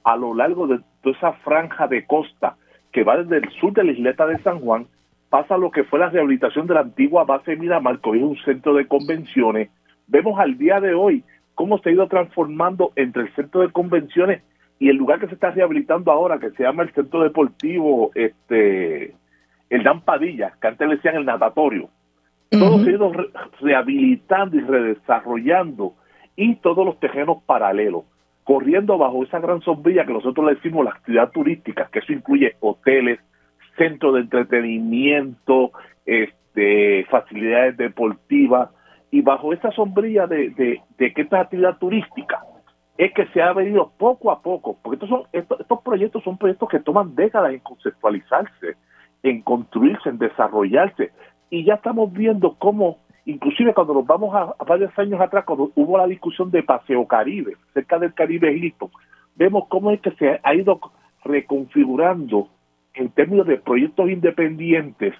a 0.07 0.15
lo 0.15 0.33
largo 0.33 0.67
de 0.67 0.79
toda 1.03 1.17
esa 1.17 1.33
franja 1.43 1.85
de 1.87 2.05
costa 2.05 2.55
que 2.93 3.03
va 3.03 3.17
desde 3.17 3.45
el 3.45 3.51
sur 3.59 3.73
de 3.73 3.83
la 3.83 3.91
isleta 3.91 4.25
de 4.25 4.41
San 4.41 4.61
Juan, 4.61 4.87
pasa 5.29 5.57
lo 5.57 5.69
que 5.69 5.83
fue 5.83 5.99
la 5.99 6.09
rehabilitación 6.09 6.65
de 6.65 6.75
la 6.75 6.79
antigua 6.79 7.25
base 7.25 7.57
Miramar, 7.57 7.99
que 7.99 8.11
hoy 8.11 8.19
es 8.19 8.23
un 8.23 8.37
centro 8.37 8.73
de 8.73 8.87
convenciones. 8.87 9.69
Vemos 10.07 10.39
al 10.39 10.57
día 10.57 10.79
de 10.79 10.93
hoy 10.93 11.25
cómo 11.55 11.79
se 11.79 11.89
ha 11.89 11.91
ido 11.91 12.07
transformando 12.07 12.93
entre 12.95 13.23
el 13.23 13.35
centro 13.35 13.59
de 13.59 13.71
convenciones 13.73 14.43
y 14.79 14.87
el 14.87 14.95
lugar 14.95 15.19
que 15.19 15.27
se 15.27 15.33
está 15.33 15.51
rehabilitando 15.51 16.09
ahora, 16.09 16.39
que 16.39 16.51
se 16.51 16.63
llama 16.63 16.83
el 16.83 16.93
centro 16.93 17.21
deportivo, 17.21 18.11
este, 18.15 19.13
el 19.69 19.83
Dan 19.83 19.99
Padilla, 20.05 20.53
que 20.61 20.67
antes 20.69 20.87
le 20.87 20.95
decían 20.95 21.17
el 21.17 21.25
natatorio. 21.25 21.89
Todo 22.49 22.81
se 22.81 22.91
ha 22.91 22.93
ido 22.93 23.11
rehabilitando 23.59 24.55
y 24.55 24.61
redesarrollando 24.61 25.95
y 26.37 26.55
todos 26.55 26.85
los 26.85 26.97
terrenos 26.97 27.43
paralelos 27.45 28.05
corriendo 28.47 28.97
bajo 28.97 29.25
esa 29.25 29.41
gran 29.41 29.59
sombrilla 29.59 30.05
que 30.05 30.13
nosotros 30.13 30.45
le 30.45 30.55
decimos 30.55 30.85
la 30.85 30.91
actividad 30.91 31.31
turística, 31.31 31.89
que 31.91 31.99
eso 31.99 32.13
incluye 32.13 32.55
hoteles, 32.61 33.19
centros 33.77 34.13
de 34.13 34.21
entretenimiento, 34.21 35.73
este, 36.05 37.05
facilidades 37.11 37.75
deportivas, 37.75 38.69
y 39.11 39.21
bajo 39.21 39.51
esa 39.51 39.69
sombrilla 39.71 40.27
de, 40.27 40.51
de, 40.51 40.81
de 40.97 41.13
que 41.13 41.23
esta 41.23 41.41
actividad 41.41 41.77
turística 41.77 42.39
es 42.97 43.11
que 43.13 43.27
se 43.33 43.41
ha 43.41 43.51
venido 43.51 43.91
poco 43.97 44.31
a 44.31 44.41
poco, 44.41 44.77
porque 44.81 44.95
estos, 44.95 45.09
son, 45.09 45.23
estos, 45.33 45.59
estos 45.59 45.81
proyectos 45.81 46.23
son 46.23 46.37
proyectos 46.37 46.69
que 46.69 46.79
toman 46.79 47.15
décadas 47.15 47.51
en 47.51 47.59
conceptualizarse, 47.59 48.77
en 49.23 49.41
construirse, 49.41 50.07
en 50.07 50.19
desarrollarse, 50.19 51.11
y 51.49 51.65
ya 51.65 51.73
estamos 51.73 52.13
viendo 52.13 52.55
cómo 52.57 52.99
Inclusive 53.27 53.73
cuando 53.73 53.93
nos 53.93 54.07
vamos 54.07 54.33
a, 54.33 54.55
varios 54.63 54.97
años 54.97 55.19
atrás, 55.19 55.43
cuando 55.43 55.69
hubo 55.75 55.97
la 55.97 56.07
discusión 56.07 56.49
de 56.49 56.63
Paseo 56.63 57.05
Caribe, 57.05 57.57
cerca 57.73 57.99
del 57.99 58.13
Caribe 58.13 58.53
Hilton, 58.53 58.89
vemos 59.35 59.65
cómo 59.67 59.91
es 59.91 59.99
que 59.99 60.11
se 60.11 60.39
ha 60.41 60.55
ido 60.55 60.79
reconfigurando 61.25 62.47
en 62.93 63.09
términos 63.09 63.45
de 63.45 63.57
proyectos 63.57 64.09
independientes 64.09 65.13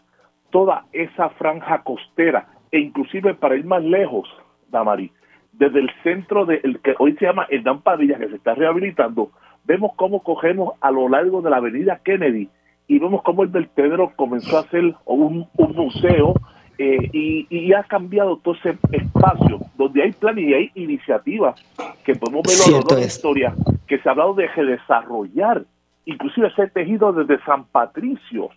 toda 0.51 0.85
esa 0.93 1.31
franja 1.31 1.83
costera 1.83 2.47
e 2.71 2.79
inclusive 2.79 3.33
para 3.33 3.57
ir 3.57 3.65
más 3.65 3.83
lejos, 3.83 4.29
Damari, 4.69 5.11
desde 5.51 5.81
el 5.81 5.91
centro 6.01 6.45
del 6.45 6.79
que 6.79 6.95
hoy 6.99 7.13
se 7.17 7.25
llama 7.25 7.45
el 7.49 7.61
Dan 7.61 7.81
Padilla, 7.81 8.17
que 8.17 8.29
se 8.29 8.37
está 8.37 8.55
rehabilitando, 8.55 9.31
vemos 9.65 9.91
cómo 9.97 10.23
cogemos 10.23 10.75
a 10.79 10.91
lo 10.91 11.09
largo 11.09 11.41
de 11.41 11.49
la 11.49 11.57
avenida 11.57 11.99
Kennedy 12.05 12.47
y 12.87 12.99
vemos 12.99 13.21
cómo 13.23 13.43
el 13.43 13.49
vertedero 13.49 14.13
comenzó 14.15 14.59
a 14.59 14.69
ser 14.69 14.95
un 15.03 15.45
museo 15.57 16.35
eh, 16.77 17.09
y, 17.11 17.73
ha 17.73 17.83
cambiado 17.83 18.37
todo 18.37 18.55
ese 18.55 18.77
espacio 18.91 19.59
donde 19.77 20.03
hay 20.03 20.11
planes 20.11 20.45
y 20.45 20.53
hay 20.53 20.71
iniciativas 20.75 21.55
que 22.03 22.15
podemos 22.15 22.43
ver 22.43 22.83
de 22.83 22.95
la 22.95 23.05
historia 23.05 23.53
que 23.87 23.99
se 23.99 24.07
ha 24.07 24.11
hablado 24.11 24.33
de 24.33 24.47
desarrollar 24.47 25.63
inclusive 26.05 26.47
ese 26.47 26.67
tejido 26.67 27.11
desde 27.13 27.43
San 27.43 27.65
Patricio 27.65 28.49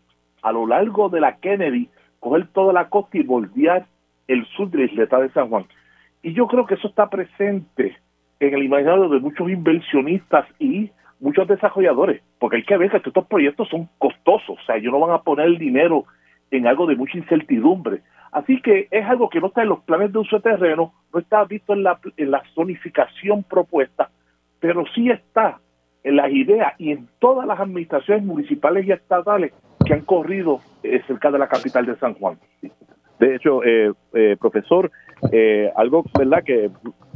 a 0.43 0.53
lo 0.53 0.67
largo 0.67 1.09
de 1.09 1.21
la 1.21 1.37
Kennedy 1.37 1.89
coger 2.21 2.47
toda 2.49 2.73
la 2.73 2.89
costa 2.89 3.19
y 3.19 3.23
voltear 3.23 3.87
el 4.29 4.47
sur 4.57 4.71
de 4.71 4.79
la 4.79 4.85
isleta 4.85 5.19
de 5.19 5.31
San 5.31 5.49
Juan. 5.49 5.67
Y 6.23 6.35
yo 6.35 6.47
creo 6.47 6.67
que 6.67 6.75
eso 6.75 6.89
está 6.89 7.09
presente 7.09 7.97
en 8.39 8.55
el 8.55 8.63
imaginario 8.63 9.09
de 9.09 9.21
muchos 9.21 9.51
inversionistas 9.51 10.47
y 10.59 10.91
muchos 11.19 11.49
desarrolladores, 11.49 12.23
porque 12.39 12.59
hay 12.59 12.65
que 12.65 12.77
ver 12.77 12.91
que 12.91 13.09
estos 13.09 13.27
proyectos 13.27 13.69
son 13.69 13.89
costosos, 13.99 14.59
o 14.59 14.65
sea, 14.65 14.77
ellos 14.77 14.93
no 14.93 15.01
van 15.01 15.15
a 15.15 15.23
poner 15.23 15.47
el 15.47 15.59
dinero 15.59 16.05
en 16.51 16.67
algo 16.67 16.87
de 16.87 16.97
mucha 16.97 17.19
incertidumbre. 17.19 18.03
Así 18.33 18.61
que 18.63 18.89
es 18.91 19.07
algo 19.07 19.29
que 19.29 19.41
no 19.41 19.49
está 19.49 19.63
en 19.63 19.71
los 19.71 19.81
planes 19.81 20.13
de 20.13 20.19
uso 20.19 20.37
de 20.37 20.43
terreno, 20.43 20.93
no 21.13 21.21
está 21.21 21.45
visto 21.45 21.73
en 21.73 21.83
la, 21.83 21.99
en 22.17 22.31
la 22.31 22.43
zonificación 22.55 23.43
propuesta, 23.43 24.11
pero 24.61 24.85
sí 24.95 25.11
está 25.11 25.59
en 26.05 26.17
las 26.17 26.31
ideas 26.31 26.75
y 26.79 26.93
en 26.93 27.09
todas 27.19 27.47
las 27.47 27.59
administraciones 27.61 28.25
municipales 28.25 28.87
y 28.87 28.93
estatales 28.93 29.53
que 29.85 29.95
han 29.95 30.03
corrido 30.03 30.61
eh, 30.83 31.03
cerca 31.07 31.31
de 31.31 31.39
la 31.39 31.49
capital 31.49 31.87
de 31.87 31.97
San 31.97 32.15
Juan. 32.15 32.39
De 33.19 33.35
hecho, 33.35 33.63
eh, 33.65 33.93
eh, 34.15 34.37
profesor, 34.41 34.91
algo 35.77 36.05
verdad 36.19 36.43
que 36.43 36.71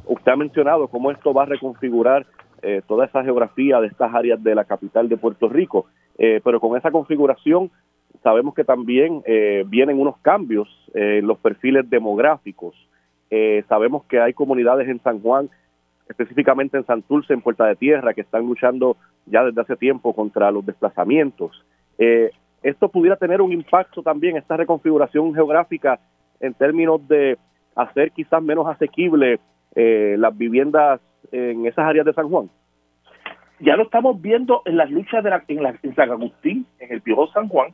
usted 0.07 0.33
ha 0.33 0.37
mencionado, 0.37 0.89
cómo 0.89 1.11
esto 1.11 1.33
va 1.33 1.45
a 1.45 1.47
reconfigurar 1.47 2.27
toda 2.87 3.05
esa 3.05 3.23
geografía 3.23 3.79
de 3.81 3.89
estas 3.89 4.15
áreas 4.15 4.43
de 4.43 4.55
la 4.55 4.65
capital 4.65 5.09
de 5.09 5.19
Puerto 5.19 5.51
Rico, 5.51 5.87
pero 6.17 6.61
con 6.61 6.79
esa 6.79 6.91
configuración 6.91 7.71
sabemos 8.23 8.55
que 8.55 8.65
también 8.65 9.23
eh, 9.27 9.65
vienen 9.67 10.01
unos 10.01 10.17
cambios 10.19 10.69
en 10.95 11.27
los 11.27 11.39
perfiles 11.39 11.89
demográficos. 11.89 12.75
Eh, 13.31 13.65
sabemos 13.69 14.05
que 14.05 14.21
hay 14.21 14.33
comunidades 14.33 14.89
en 14.89 15.03
San 15.03 15.21
Juan, 15.21 15.51
específicamente 16.09 16.77
en 16.77 16.87
Santurce, 16.87 17.33
en 17.33 17.43
Puerta 17.43 17.67
de 17.67 17.77
Tierra, 17.77 18.15
que 18.15 18.21
están 18.21 18.47
luchando 18.47 18.97
ya 19.27 19.45
desde 19.45 19.61
hace 19.61 19.77
tiempo 19.77 20.15
contra 20.15 20.51
los 20.51 20.65
desplazamientos. 20.65 21.65
Eh, 21.99 22.31
esto 22.63 22.89
pudiera 22.89 23.17
tener 23.17 23.43
un 23.43 23.53
impacto 23.53 24.03
también, 24.03 24.37
esta 24.37 24.57
reconfiguración 24.57 25.35
geográfica, 25.35 25.99
en 26.41 26.55
términos 26.55 27.07
de 27.09 27.39
hacer 27.75 28.13
quizás 28.13 28.43
menos 28.43 28.67
asequible 28.67 29.41
las 29.77 30.39
viviendas 30.39 31.01
en 31.33 31.67
esas 31.67 31.85
áreas 31.85 32.07
de 32.07 32.13
San 32.13 32.29
Juan. 32.29 32.49
ya 33.59 33.75
lo 33.77 33.83
estamos 33.83 34.23
viendo 34.23 34.63
en 34.67 34.77
las 34.77 34.89
luchas 34.89 35.25
de 35.25 35.31
la, 35.31 35.43
en, 35.49 35.63
la, 35.65 35.75
en 35.83 35.95
San 35.97 36.11
Agustín, 36.11 36.65
en 36.79 36.93
el 36.93 37.03
Piojo 37.03 37.27
San 37.33 37.49
Juan, 37.49 37.73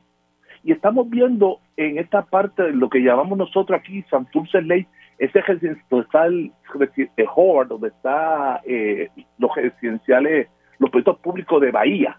y 0.63 0.73
estamos 0.73 1.09
viendo 1.09 1.59
en 1.77 1.99
esta 1.99 2.23
parte 2.23 2.63
de 2.65 2.73
lo 2.73 2.91
que 2.91 3.01
llamamos 3.01 3.39
nosotros 3.39 3.79
aquí 3.79 4.03
Santurce 4.11 4.61
Ley, 4.63 4.87
ese 5.19 5.43
donde 5.91 6.05
está 6.05 6.27
el, 6.27 6.53
el 7.17 7.27
Howard, 7.35 7.69
donde 7.69 7.89
está 7.89 8.61
eh, 8.65 9.09
los 9.39 9.55
residenciales, 9.55 10.49
los 10.79 10.91
proyectos 10.91 11.19
públicos 11.19 11.61
de 11.61 11.71
Bahía. 11.71 12.19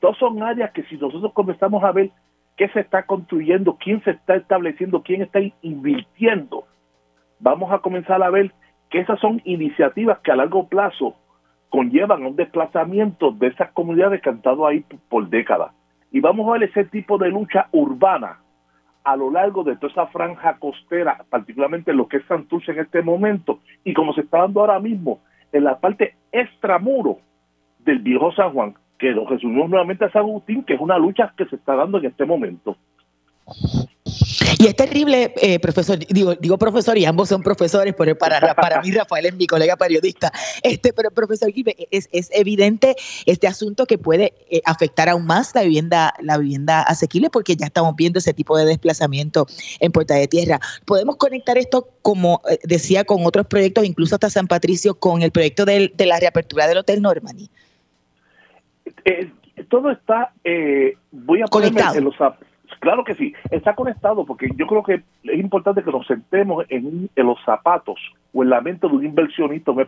Todos 0.00 0.16
son 0.18 0.42
áreas 0.42 0.72
que 0.72 0.82
si 0.84 0.96
nosotros 0.96 1.32
comenzamos 1.32 1.84
a 1.84 1.92
ver 1.92 2.10
qué 2.56 2.68
se 2.68 2.80
está 2.80 3.04
construyendo, 3.04 3.76
quién 3.78 4.02
se 4.04 4.12
está 4.12 4.36
estableciendo, 4.36 5.02
quién 5.02 5.22
está 5.22 5.40
invirtiendo, 5.62 6.64
vamos 7.38 7.72
a 7.72 7.78
comenzar 7.78 8.22
a 8.22 8.30
ver 8.30 8.52
que 8.90 9.00
esas 9.00 9.20
son 9.20 9.40
iniciativas 9.44 10.18
que 10.20 10.32
a 10.32 10.36
largo 10.36 10.68
plazo 10.68 11.14
conllevan 11.68 12.24
un 12.24 12.36
desplazamiento 12.36 13.30
de 13.32 13.48
esas 13.48 13.70
comunidades 13.72 14.20
que 14.20 14.28
han 14.28 14.36
estado 14.36 14.66
ahí 14.66 14.84
por 15.08 15.28
décadas. 15.28 15.72
Y 16.10 16.20
vamos 16.20 16.48
a 16.48 16.52
ver 16.52 16.64
ese 16.64 16.84
tipo 16.84 17.18
de 17.18 17.28
lucha 17.28 17.68
urbana 17.72 18.38
a 19.04 19.16
lo 19.16 19.30
largo 19.30 19.64
de 19.64 19.76
toda 19.76 19.92
esa 19.92 20.06
franja 20.08 20.58
costera, 20.58 21.24
particularmente 21.30 21.90
en 21.90 21.96
lo 21.96 22.08
que 22.08 22.18
es 22.18 22.24
Santurce 22.26 22.72
en 22.72 22.80
este 22.80 23.02
momento, 23.02 23.60
y 23.84 23.94
como 23.94 24.12
se 24.12 24.22
está 24.22 24.38
dando 24.38 24.60
ahora 24.60 24.78
mismo 24.78 25.20
en 25.52 25.64
la 25.64 25.78
parte 25.78 26.16
extramuro 26.32 27.18
del 27.78 28.00
viejo 28.00 28.32
San 28.32 28.52
Juan, 28.52 28.74
que 28.98 29.10
lo 29.10 29.26
resumimos 29.26 29.70
nuevamente 29.70 30.04
a 30.04 30.10
San 30.10 30.22
Agustín, 30.22 30.62
que 30.64 30.74
es 30.74 30.80
una 30.80 30.98
lucha 30.98 31.32
que 31.36 31.46
se 31.46 31.56
está 31.56 31.74
dando 31.74 31.98
en 31.98 32.06
este 32.06 32.26
momento. 32.26 32.76
Y 34.60 34.66
es 34.66 34.76
terrible, 34.76 35.32
eh, 35.40 35.58
profesor, 35.58 35.98
digo, 35.98 36.34
digo 36.34 36.58
profesor 36.58 36.98
y 36.98 37.06
ambos 37.06 37.30
son 37.30 37.42
profesores, 37.42 37.94
pero 37.96 38.14
para, 38.14 38.54
para 38.54 38.82
mí 38.82 38.90
Rafael 38.90 39.24
es 39.24 39.34
mi 39.34 39.46
colega 39.46 39.74
periodista. 39.74 40.30
Este, 40.62 40.92
pero 40.92 41.10
profesor 41.10 41.50
es, 41.90 42.10
es 42.12 42.28
evidente 42.34 42.94
este 43.24 43.46
asunto 43.46 43.86
que 43.86 43.96
puede 43.96 44.34
eh, 44.50 44.60
afectar 44.66 45.08
aún 45.08 45.24
más 45.24 45.54
la 45.54 45.62
vivienda, 45.62 46.12
la 46.20 46.36
vivienda 46.36 46.82
asequible, 46.82 47.30
porque 47.30 47.56
ya 47.56 47.64
estamos 47.64 47.96
viendo 47.96 48.18
ese 48.18 48.34
tipo 48.34 48.54
de 48.58 48.66
desplazamiento 48.66 49.46
en 49.78 49.92
Puerta 49.92 50.12
de 50.12 50.28
Tierra. 50.28 50.60
Podemos 50.84 51.16
conectar 51.16 51.56
esto, 51.56 51.88
como 52.02 52.42
eh, 52.50 52.58
decía, 52.62 53.04
con 53.04 53.24
otros 53.24 53.46
proyectos, 53.46 53.86
incluso 53.86 54.16
hasta 54.16 54.28
San 54.28 54.46
Patricio, 54.46 54.92
con 54.92 55.22
el 55.22 55.30
proyecto 55.30 55.64
de, 55.64 55.90
de 55.96 56.04
la 56.04 56.20
reapertura 56.20 56.68
del 56.68 56.76
Hotel 56.76 57.00
Normani. 57.00 57.48
todo 59.70 59.90
está, 59.90 60.34
voy 61.12 61.40
a 61.40 61.46
ponerme 61.46 61.80
en 61.80 62.04
los 62.04 62.20
Claro 62.80 63.04
que 63.04 63.14
sí, 63.14 63.34
está 63.50 63.74
conectado 63.74 64.24
porque 64.24 64.48
yo 64.56 64.66
creo 64.66 64.82
que 64.82 65.02
es 65.24 65.38
importante 65.38 65.82
que 65.82 65.92
nos 65.92 66.06
sentemos 66.06 66.64
en, 66.70 67.10
los 67.14 67.38
zapatos 67.44 68.00
o 68.32 68.42
en 68.42 68.48
la 68.48 68.62
mente 68.62 68.88
de 68.88 68.94
un 68.94 69.04
inversionista, 69.04 69.70
un 69.70 69.82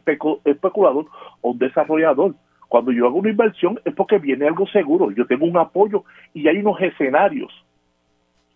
especulador 0.45 1.07
o 1.41 1.51
un 1.51 1.59
desarrollador. 1.59 2.35
Cuando 2.69 2.93
yo 2.93 3.07
hago 3.07 3.17
una 3.17 3.31
inversión 3.31 3.81
es 3.87 3.95
porque 3.95 4.19
viene 4.19 4.47
algo 4.47 4.67
seguro, 4.67 5.11
yo 5.11 5.27
tengo 5.27 5.47
un 5.47 5.57
apoyo 5.57 6.05
y 6.35 6.49
hay 6.49 6.59
unos 6.59 6.81
escenarios 6.83 7.51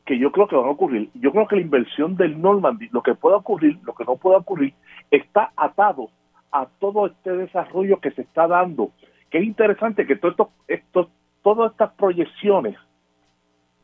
que 0.05 0.19
yo 0.19 0.31
creo 0.31 0.47
que 0.47 0.57
van 0.57 0.66
a 0.66 0.71
ocurrir. 0.71 1.09
Yo 1.14 1.33
creo 1.33 1.49
que 1.49 1.57
la 1.57 1.62
inversión 1.62 2.14
del 2.16 2.40
Normandy, 2.40 2.90
lo 2.93 3.02
que 3.02 3.14
pueda 3.14 3.37
ocurrir, 3.37 3.78
lo 3.85 3.95
que 3.95 4.05
no 4.05 4.16
pueda 4.16 4.37
ocurrir, 4.37 4.75
está 5.11 5.50
atado 5.57 6.11
a 6.52 6.66
todo 6.78 7.07
este 7.07 7.33
desarrollo 7.33 8.00
que 8.00 8.11
se 8.11 8.23
está 8.23 8.47
dando. 8.47 8.90
Que 9.31 9.38
es 9.38 9.45
interesante 9.45 10.07
que 10.07 10.16
todo 10.16 10.31
esto, 10.31 10.50
esto, 10.69 11.11
todas 11.43 11.73
estas 11.73 11.93
proyecciones 11.95 12.76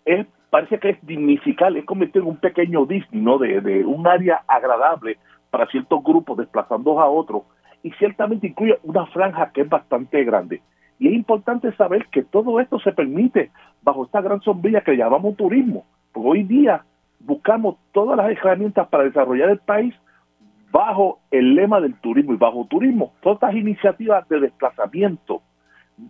es 0.05 0.27
parece 0.53 0.79
que 0.79 0.91
es 0.91 1.07
dignificar, 1.07 1.75
es 1.75 1.87
convertir 1.87 2.21
en 2.21 2.29
un 2.29 2.37
pequeño 2.37 2.85
Disney, 2.85 3.23
¿no? 3.23 3.39
De, 3.39 3.87
un 3.87 4.07
área 4.07 4.43
agradable 4.47 5.17
para 5.49 5.67
ciertos 5.69 6.05
grupos 6.05 6.37
desplazando 6.37 7.01
a 7.01 7.09
otros 7.09 7.45
y 7.83 7.91
ciertamente 7.93 8.49
incluye 8.49 8.79
una 8.83 9.07
franja 9.07 9.51
que 9.51 9.63
es 9.63 9.69
bastante 9.71 10.23
grande. 10.25 10.61
Y 10.99 11.09
es 11.09 11.15
importante 11.15 11.75
saber 11.77 12.07
que 12.09 12.23
todo 12.23 12.61
esto 12.61 12.79
se 12.81 12.93
permite 12.93 13.51
bajo 13.83 14.05
esta 14.05 14.21
gran 14.21 14.43
sombrilla 14.43 14.83
que 14.83 14.95
llamamos 14.95 15.39
turismo, 15.39 15.87
porque 16.13 16.29
hoy 16.29 16.43
día 16.43 16.85
buscamos 17.21 17.77
todas 17.93 18.19
las 18.19 18.31
herramientas 18.31 18.87
para 18.89 19.05
desarrollar 19.05 19.49
el 19.49 19.61
país 19.61 19.95
bajo 20.71 21.21
el 21.31 21.55
lema 21.55 21.81
del 21.81 21.95
turismo 21.95 22.35
y 22.35 22.37
bajo 22.37 22.67
turismo, 22.67 23.15
todas 23.23 23.37
estas 23.37 23.55
iniciativas 23.55 24.29
de 24.29 24.41
desplazamiento 24.41 25.41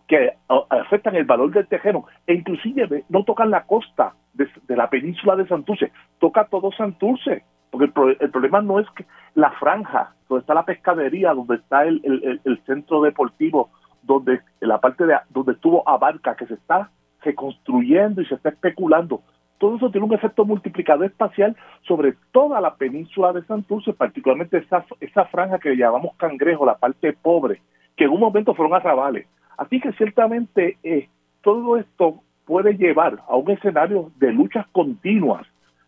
que 0.09 0.33
afectan 0.69 1.15
el 1.15 1.27
valor 1.27 1.53
del 1.53 1.69
terreno 1.69 2.07
e 2.27 2.35
inclusive 2.35 3.05
no 3.09 3.23
tocan 3.23 3.49
la 3.49 3.63
costa 3.67 4.15
de, 4.35 4.77
la 4.77 4.89
península 4.89 5.37
de 5.37 5.47
Santurce, 5.47 5.93
toca 6.19 6.45
todo 6.45 6.73
Santurce, 6.73 7.45
porque 7.71 7.87
el, 8.21 8.31
problema 8.31 8.61
no 8.61 8.79
es 8.79 8.89
que 8.91 9.07
la 9.35 9.51
franja, 9.53 10.15
donde 10.29 10.41
está 10.43 10.55
la 10.55 10.65
pescadería, 10.65 11.33
donde 11.33 11.57
está 11.57 11.85
el, 11.85 12.41
el, 12.45 12.63
centro 12.65 13.03
deportivo, 13.03 13.71
donde 14.03 14.41
la 14.61 14.81
parte 14.81 15.07
de 15.07 15.17
donde 15.31 15.53
estuvo 15.53 15.89
Abarca, 15.89 16.37
que 16.37 16.47
se 16.47 16.55
está 16.55 16.91
reconstruyendo 17.23 18.21
y 18.21 18.27
se 18.27 18.35
está 18.35 18.51
especulando, 18.51 19.23
todo 19.59 19.77
eso 19.77 19.91
tiene 19.91 20.07
un 20.07 20.13
efecto 20.13 20.45
multiplicador 20.45 21.07
espacial 21.07 21.57
sobre 21.83 22.17
toda 22.33 22.61
la 22.61 22.75
península 22.75 23.33
de 23.33 23.45
Santurce, 23.45 23.93
particularmente 23.93 24.59
esa, 24.59 24.85
esa 25.01 25.25
franja 25.27 25.61
que 25.61 25.77
llamamos 25.77 26.17
cangrejo, 26.17 26.67
la 26.67 26.79
parte 26.79 27.13
pobre, 27.13 27.63
que 27.97 28.05
en 28.05 28.11
un 28.11 28.19
momento 28.19 28.55
fueron 28.55 28.75
arrabales. 28.75 29.29
Así 29.57 29.81
que 29.81 29.93
ciertamente 29.93 30.79
eh, 30.83 31.09
todo 31.43 31.77
esto 31.77 32.23
puede 32.45 32.77
llevar 32.77 33.21
a 33.29 33.37
un 33.37 33.51
escenario 33.51 34.11
de 34.19 34.33
luchas 34.33 34.67
continuas 34.73 35.47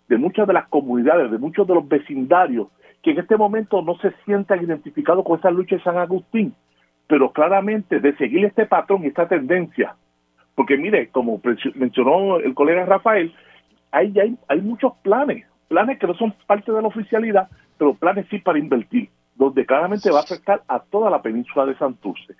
de 0.09 0.19
muchas 0.19 0.47
de 0.47 0.53
las 0.53 0.69
comunidades, 0.69 1.31
de 1.31 1.39
muchos 1.39 1.67
de 1.67 1.75
los 1.75 1.89
vecindarios, 1.89 2.69
que 3.03 3.13
en 3.13 3.19
este 3.19 3.37
momento 3.37 3.83
no 3.83 3.97
se 3.99 4.13
sientan 4.25 4.63
identificados 4.63 5.25
con 5.25 5.39
esa 5.39 5.51
lucha 5.51 5.77
de 5.77 5.83
San 5.83 5.99
Agustín, 5.99 6.55
pero 7.07 7.33
claramente 7.33 8.01
de 8.01 8.17
seguir 8.17 8.45
este 8.45 8.67
patrón 8.67 9.05
y 9.05 9.09
esta 9.09 9.29
tendencia, 9.29 9.95
porque 10.55 10.77
mire, 10.77 11.09
como 11.09 11.41
mencionó 11.75 12.39
el 12.39 12.55
colega 12.55 12.87
Rafael, 12.87 13.35
hay, 13.91 14.19
hay, 14.19 14.37
hay 14.49 14.61
muchos 14.61 14.95
planes, 15.03 15.47
planes 15.69 15.99
que 15.99 16.07
no 16.07 16.15
son 16.15 16.35
parte 16.47 16.73
de 16.73 16.81
la 16.81 16.89
oficialidad, 16.89 17.49
pero 17.77 17.95
planes 17.95 18.27
sí 18.31 18.39
para 18.39 18.59
invertir, 18.59 19.09
donde 19.35 19.67
claramente 19.67 20.11
va 20.11 20.21
a 20.21 20.23
afectar 20.23 20.63
a 20.69 20.81
toda 20.81 21.11
la 21.11 21.21
península 21.23 21.67
de 21.67 21.77
Santurce. 21.77 22.35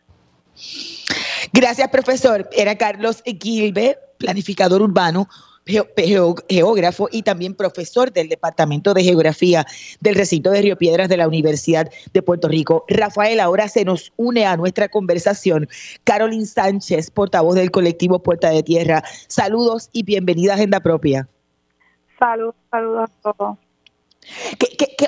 Gracias, 1.53 1.89
profesor. 1.91 2.49
Era 2.53 2.77
Carlos 2.77 3.23
Gilbe, 3.25 3.99
planificador 4.19 4.83
urbano, 4.83 5.29
geógrafo 5.67 7.09
y 7.11 7.23
también 7.23 7.55
profesor 7.55 8.13
del 8.13 8.29
Departamento 8.29 8.93
de 8.93 9.03
Geografía 9.03 9.65
del 10.01 10.15
recinto 10.15 10.51
de 10.51 10.61
Río 10.61 10.77
Piedras 10.77 11.09
de 11.09 11.17
la 11.17 11.27
Universidad 11.27 11.91
de 12.13 12.23
Puerto 12.23 12.49
Rico. 12.49 12.85
Rafael, 12.89 13.41
ahora 13.41 13.69
se 13.69 13.85
nos 13.85 14.13
une 14.17 14.45
a 14.45 14.57
nuestra 14.57 14.89
conversación 14.89 15.69
Carolyn 16.05 16.47
Sánchez, 16.47 17.11
portavoz 17.11 17.55
del 17.55 17.71
colectivo 17.71 18.23
Puerta 18.23 18.51
de 18.51 18.63
Tierra. 18.63 19.03
Saludos 19.29 19.89
y 19.93 20.03
bienvenida 20.03 20.53
a 20.53 20.57
Agenda 20.57 20.81
Propia. 20.81 21.29
Saludos, 22.19 22.55
saludos 22.71 23.11
a 23.23 23.33
todos. 23.33 23.59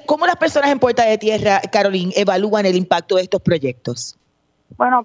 cómo 0.07 0.27
las 0.27 0.37
personas 0.37 0.71
en 0.71 0.79
Puerta 0.79 1.05
de 1.05 1.19
Tierra, 1.19 1.61
Carolyn, 1.71 2.13
evalúan 2.17 2.67
el 2.67 2.77
impacto 2.77 3.17
de 3.17 3.23
estos 3.23 3.43
proyectos? 3.43 4.17
Bueno, 4.77 5.03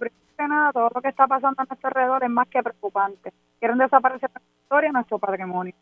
nada, 0.47 0.71
todo 0.71 0.89
lo 0.93 1.01
que 1.01 1.09
está 1.09 1.27
pasando 1.27 1.61
a 1.61 1.65
nuestro 1.65 1.87
alrededor 1.87 2.23
es 2.23 2.29
más 2.29 2.47
que 2.47 2.63
preocupante. 2.63 3.33
Quieren 3.59 3.77
desaparecer 3.77 4.29
nuestra 4.29 4.61
historia, 4.63 4.91
nuestro 4.91 5.19
patrimonio. 5.19 5.73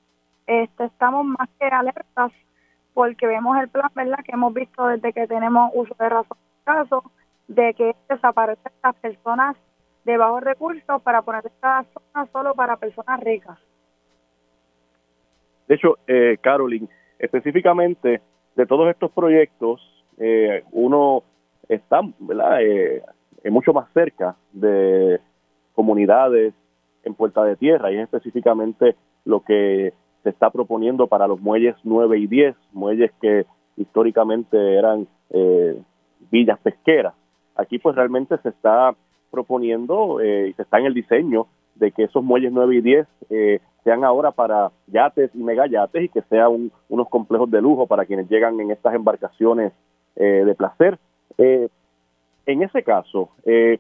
Este, 0.48 0.86
estamos 0.86 1.26
más 1.26 1.50
que 1.60 1.66
alertas 1.66 2.32
porque 2.94 3.28
vemos 3.28 3.58
el 3.58 3.70
plan, 3.70 3.90
¿verdad?, 3.96 4.20
que 4.24 4.32
hemos 4.34 4.54
visto 4.54 4.88
desde 4.88 5.14
que 5.14 5.28
tenemos 5.28 5.72
uso 5.74 5.96
de 6.00 6.10
razón 6.10 6.38
caso, 6.64 7.04
de 7.48 7.74
que 7.74 7.96
desaparecen 8.08 8.72
las 8.84 8.96
personas 8.96 9.56
de 10.06 10.18
bajos 10.18 10.44
recursos 10.44 11.02
para 11.02 11.22
poner 11.22 11.46
esta 11.46 11.86
zona 11.94 12.28
solo 12.32 12.54
para 12.54 12.78
personas 12.78 13.20
ricas. 13.22 13.58
De 15.68 15.76
hecho, 15.76 15.98
eh, 16.08 16.38
Carolyn, 16.42 16.90
específicamente 17.18 18.22
de 18.56 18.66
todos 18.66 18.90
estos 18.90 19.12
proyectos, 19.12 19.82
eh, 20.18 20.64
uno 20.72 21.24
está 21.68 22.02
¿verdad? 22.20 22.62
Eh, 22.62 23.04
es 23.44 23.52
mucho 23.52 23.74
más 23.74 23.92
cerca 23.94 24.36
de 24.52 25.20
comunidades 25.74 26.54
en 27.04 27.14
Puerta 27.14 27.44
de 27.44 27.56
Tierra 27.56 27.92
y 27.92 27.98
es 27.98 28.04
específicamente 28.04 28.96
lo 29.26 29.42
que 29.42 29.94
se 30.24 30.30
está 30.30 30.50
proponiendo 30.50 31.08
para 31.08 31.28
los 31.28 31.40
muelles 31.40 31.76
9 31.84 32.18
y 32.20 32.28
10, 32.28 32.56
muelles 32.74 33.12
que 33.22 33.46
históricamente 33.78 34.76
eran 34.76 35.08
eh, 35.30 35.82
villas 36.32 36.60
pesqueras. 36.60 37.14
Aquí 37.56 37.80
pues 37.80 37.96
realmente 37.96 38.38
se 38.40 38.50
está 38.50 38.94
proponiendo 39.32 40.20
eh, 40.20 40.50
y 40.50 40.54
se 40.54 40.64
está 40.64 40.80
en 40.80 40.88
el 40.88 40.94
diseño 40.94 41.48
de 41.76 41.92
que 41.92 42.04
esos 42.04 42.24
muelles 42.24 42.52
9 42.52 42.76
y 42.76 42.82
10 42.82 43.08
eh, 43.30 43.60
sean 43.84 44.04
ahora 44.04 44.32
para 44.32 44.72
yates 44.88 45.32
y 45.34 45.38
megayates 45.38 46.04
y 46.04 46.10
que 46.10 46.22
sean 46.24 46.72
unos 46.90 47.10
complejos 47.10 47.50
de 47.50 47.62
lujo 47.62 47.88
para 47.88 48.06
quienes 48.06 48.30
llegan 48.30 48.60
en 48.60 48.72
estas 48.72 48.94
embarcaciones 48.94 49.72
de 50.16 50.54
placer. 50.54 51.00
En 52.46 52.64
ese 52.64 52.84
caso, 52.84 53.30
eh, 53.46 53.80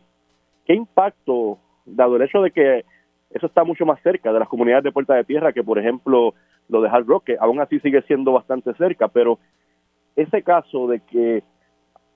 ¿qué 0.65 0.73
impacto, 0.73 1.57
dado 1.85 2.15
el 2.15 2.23
hecho 2.23 2.41
de 2.41 2.51
que 2.51 2.85
eso 3.31 3.47
está 3.47 3.63
mucho 3.63 3.85
más 3.85 4.01
cerca 4.01 4.33
de 4.33 4.39
las 4.39 4.49
comunidades 4.49 4.83
de 4.83 4.91
Puerta 4.91 5.15
de 5.15 5.23
Tierra 5.23 5.53
que, 5.53 5.63
por 5.63 5.79
ejemplo, 5.79 6.33
lo 6.67 6.81
de 6.81 6.89
Hard 6.89 7.05
Rock, 7.05 7.25
que 7.25 7.37
aún 7.39 7.59
así 7.59 7.79
sigue 7.79 8.01
siendo 8.03 8.31
bastante 8.31 8.73
cerca, 8.75 9.07
pero 9.07 9.39
ese 10.15 10.43
caso 10.43 10.87
de 10.87 10.99
que 11.01 11.43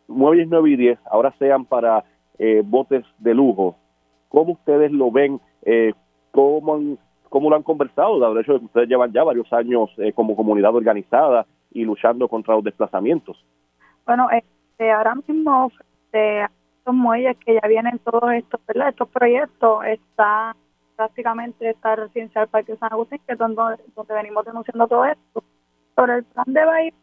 muelles 0.07 0.47
9 0.49 0.69
y 0.71 0.75
10 0.75 0.99
ahora 1.09 1.33
sean 1.39 1.65
para 1.65 2.03
eh, 2.37 2.61
botes 2.63 3.05
de 3.19 3.33
lujo, 3.33 3.77
¿Cómo 4.33 4.53
ustedes 4.53 4.91
lo 4.91 5.11
ven? 5.11 5.39
Eh, 5.61 5.93
¿cómo, 6.31 6.97
¿Cómo 7.29 7.51
lo 7.51 7.55
han 7.55 7.61
conversado? 7.61 8.33
De 8.33 8.41
hecho, 8.41 8.55
ustedes 8.55 8.89
llevan 8.89 9.13
ya 9.13 9.23
varios 9.23 9.53
años 9.53 9.91
eh, 9.97 10.11
como 10.11 10.35
comunidad 10.35 10.73
organizada 10.73 11.45
y 11.71 11.85
luchando 11.85 12.27
contra 12.27 12.55
los 12.55 12.63
desplazamientos. 12.63 13.37
Bueno, 14.07 14.27
este, 14.31 14.89
ahora 14.89 15.13
mismo 15.13 15.71
de 16.13 16.47
estos 16.77 16.93
muelles 16.93 17.35
que 17.37 17.55
ya 17.55 17.67
vienen 17.67 17.99
todos 17.99 18.31
estos, 18.31 18.61
¿verdad? 18.65 18.89
estos 18.89 19.09
proyectos, 19.09 19.85
está 19.85 20.55
prácticamente 20.95 21.69
esta 21.69 21.95
residencial 21.95 22.47
Parque 22.47 22.77
San 22.77 22.93
Agustín, 22.93 23.19
que 23.25 23.33
es 23.33 23.39
donde, 23.39 23.61
donde 23.95 24.13
venimos 24.13 24.45
denunciando 24.45 24.87
todo 24.87 25.05
esto. 25.05 25.43
Sobre 25.95 26.15
el 26.15 26.23
plan 26.23 26.45
de 26.47 26.65
Bahía 26.65 26.93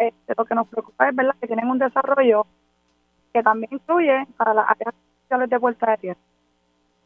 este, 0.00 0.34
lo 0.36 0.44
que 0.44 0.54
nos 0.54 0.68
preocupa 0.68 1.08
es 1.08 1.16
verdad 1.16 1.34
que 1.40 1.46
tienen 1.46 1.70
un 1.70 1.78
desarrollo 1.78 2.46
que 3.32 3.42
también 3.42 3.72
incluye 3.72 4.26
para 4.36 4.54
las 4.54 4.70
áreas 4.70 4.94
sociales 5.22 5.50
de 5.50 5.60
Puerta 5.60 5.90
de 5.90 5.96
Tierra. 5.98 6.20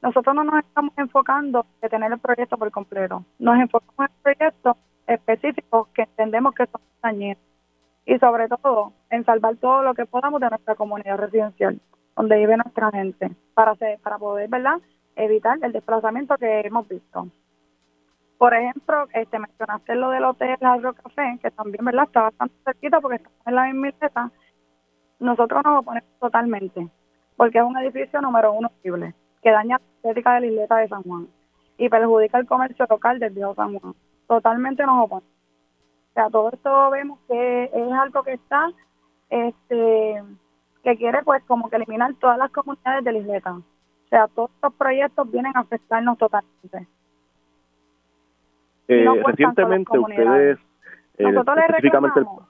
Nosotros 0.03 0.35
no 0.35 0.45
nos 0.45 0.65
estamos 0.65 0.93
enfocando 0.97 1.67
en 1.81 1.89
tener 1.89 2.13
el 2.13 2.19
proyecto 2.19 2.57
por 2.57 2.71
completo. 2.71 3.25
Nos 3.39 3.59
enfocamos 3.59 4.11
en 4.11 4.23
proyectos 4.23 4.77
específicos 5.07 5.89
que 5.89 6.03
entendemos 6.03 6.55
que 6.55 6.67
son 6.67 6.81
dañinos. 7.03 7.48
Y 8.09 8.19
sobre 8.21 8.49
todo, 8.49 8.95
en 9.11 9.23
salvar 9.27 9.57
todo 9.57 9.83
lo 9.83 9.93
que 9.93 10.07
podamos 10.07 10.41
de 10.41 10.49
nuestra 10.49 10.75
comunidad 10.77 11.19
residencial, 11.19 11.79
donde 12.17 12.39
vive 12.39 12.57
nuestra 12.57 12.91
gente, 12.91 13.37
para, 13.53 13.75
para 14.03 14.17
poder, 14.17 14.49
¿verdad?, 14.49 14.79
evitar 15.15 15.59
el 15.61 15.73
desplazamiento 15.73 16.39
que 16.39 16.61
hemos 16.61 16.89
visto. 16.89 17.29
Por 18.39 18.55
ejemplo, 18.55 19.09
este 19.13 19.39
mencionaste 19.39 19.95
lo 19.95 20.09
del 20.09 20.25
hotel 20.25 20.57
Agro 20.63 20.95
Café, 20.95 21.39
que 21.43 21.51
también, 21.51 21.85
¿verdad?, 21.85 22.05
está 22.07 22.23
bastante 22.23 22.55
cerquita 22.65 22.99
porque 23.03 23.17
estamos 23.17 23.47
en 23.47 23.55
la 23.55 23.65
misma 23.67 23.89
isleta. 23.91 24.31
Nosotros 25.19 25.63
nos 25.63 25.81
oponemos 25.81 26.19
totalmente, 26.19 26.89
porque 27.37 27.59
es 27.59 27.65
un 27.65 27.77
edificio 27.77 28.23
número 28.23 28.55
uno 28.55 28.71
horrible, 28.81 29.15
que 29.43 29.51
daña 29.51 29.77
la 29.77 29.85
estética 29.97 30.33
de 30.33 30.41
la 30.41 30.47
isleta 30.47 30.77
de 30.79 30.89
San 30.89 31.03
Juan 31.03 31.29
y 31.77 31.91
perjudica 31.91 32.39
el 32.39 32.47
comercio 32.47 32.87
local 32.89 33.19
del 33.19 33.35
viejo 33.35 33.55
San 33.55 33.79
Juan. 33.79 33.95
Totalmente 34.27 34.83
nos 34.87 35.05
oponemos. 35.05 35.38
Sea, 36.19 36.31
todo 36.31 36.51
esto 36.53 36.91
vemos 36.91 37.21
que 37.29 37.71
es 37.73 37.93
algo 37.93 38.25
que 38.25 38.33
está, 38.33 38.73
este, 39.31 40.21
que 40.83 40.97
quiere 40.97 41.23
pues 41.23 41.45
como 41.45 41.71
que 41.71 41.77
eliminar 41.77 42.13
todas 42.15 42.37
las 42.37 42.51
comunidades 42.51 43.05
de 43.05 43.13
la 43.13 43.19
isleta. 43.19 43.53
O 43.53 44.09
sea, 44.11 44.27
todos 44.27 44.51
estos 44.53 44.75
proyectos 44.75 45.31
vienen 45.31 45.57
a 45.57 45.61
afectarnos 45.61 46.19
totalmente. 46.19 46.89
Eh, 48.89 49.23
recientemente 49.25 49.97
ustedes... 49.97 50.59
Eh, 51.19 51.23
nosotros 51.23 51.57
le 51.57 51.67
reclamamos, 51.69 52.49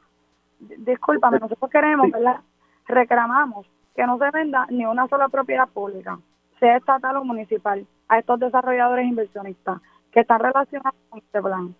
discúlpame, 0.79 1.39
nosotros 1.39 1.71
queremos, 1.71 2.11
¿verdad? 2.11 2.41
Reclamamos 2.87 3.67
que 3.95 4.07
no 4.07 4.17
se 4.17 4.31
venda 4.31 4.67
ni 4.71 4.87
una 4.87 5.09
sola 5.09 5.29
propiedad 5.29 5.69
pública, 5.69 6.19
sea 6.59 6.79
estatal 6.79 7.19
o 7.19 7.25
municipal, 7.25 7.87
a 8.09 8.19
estos 8.19 8.41
desarrolladores 8.41 9.05
inversionistas 9.07 9.83
que 10.11 10.21
están 10.21 10.41
relacionados 10.41 10.99
con 11.11 11.19
este 11.19 11.43
plan. 11.43 11.75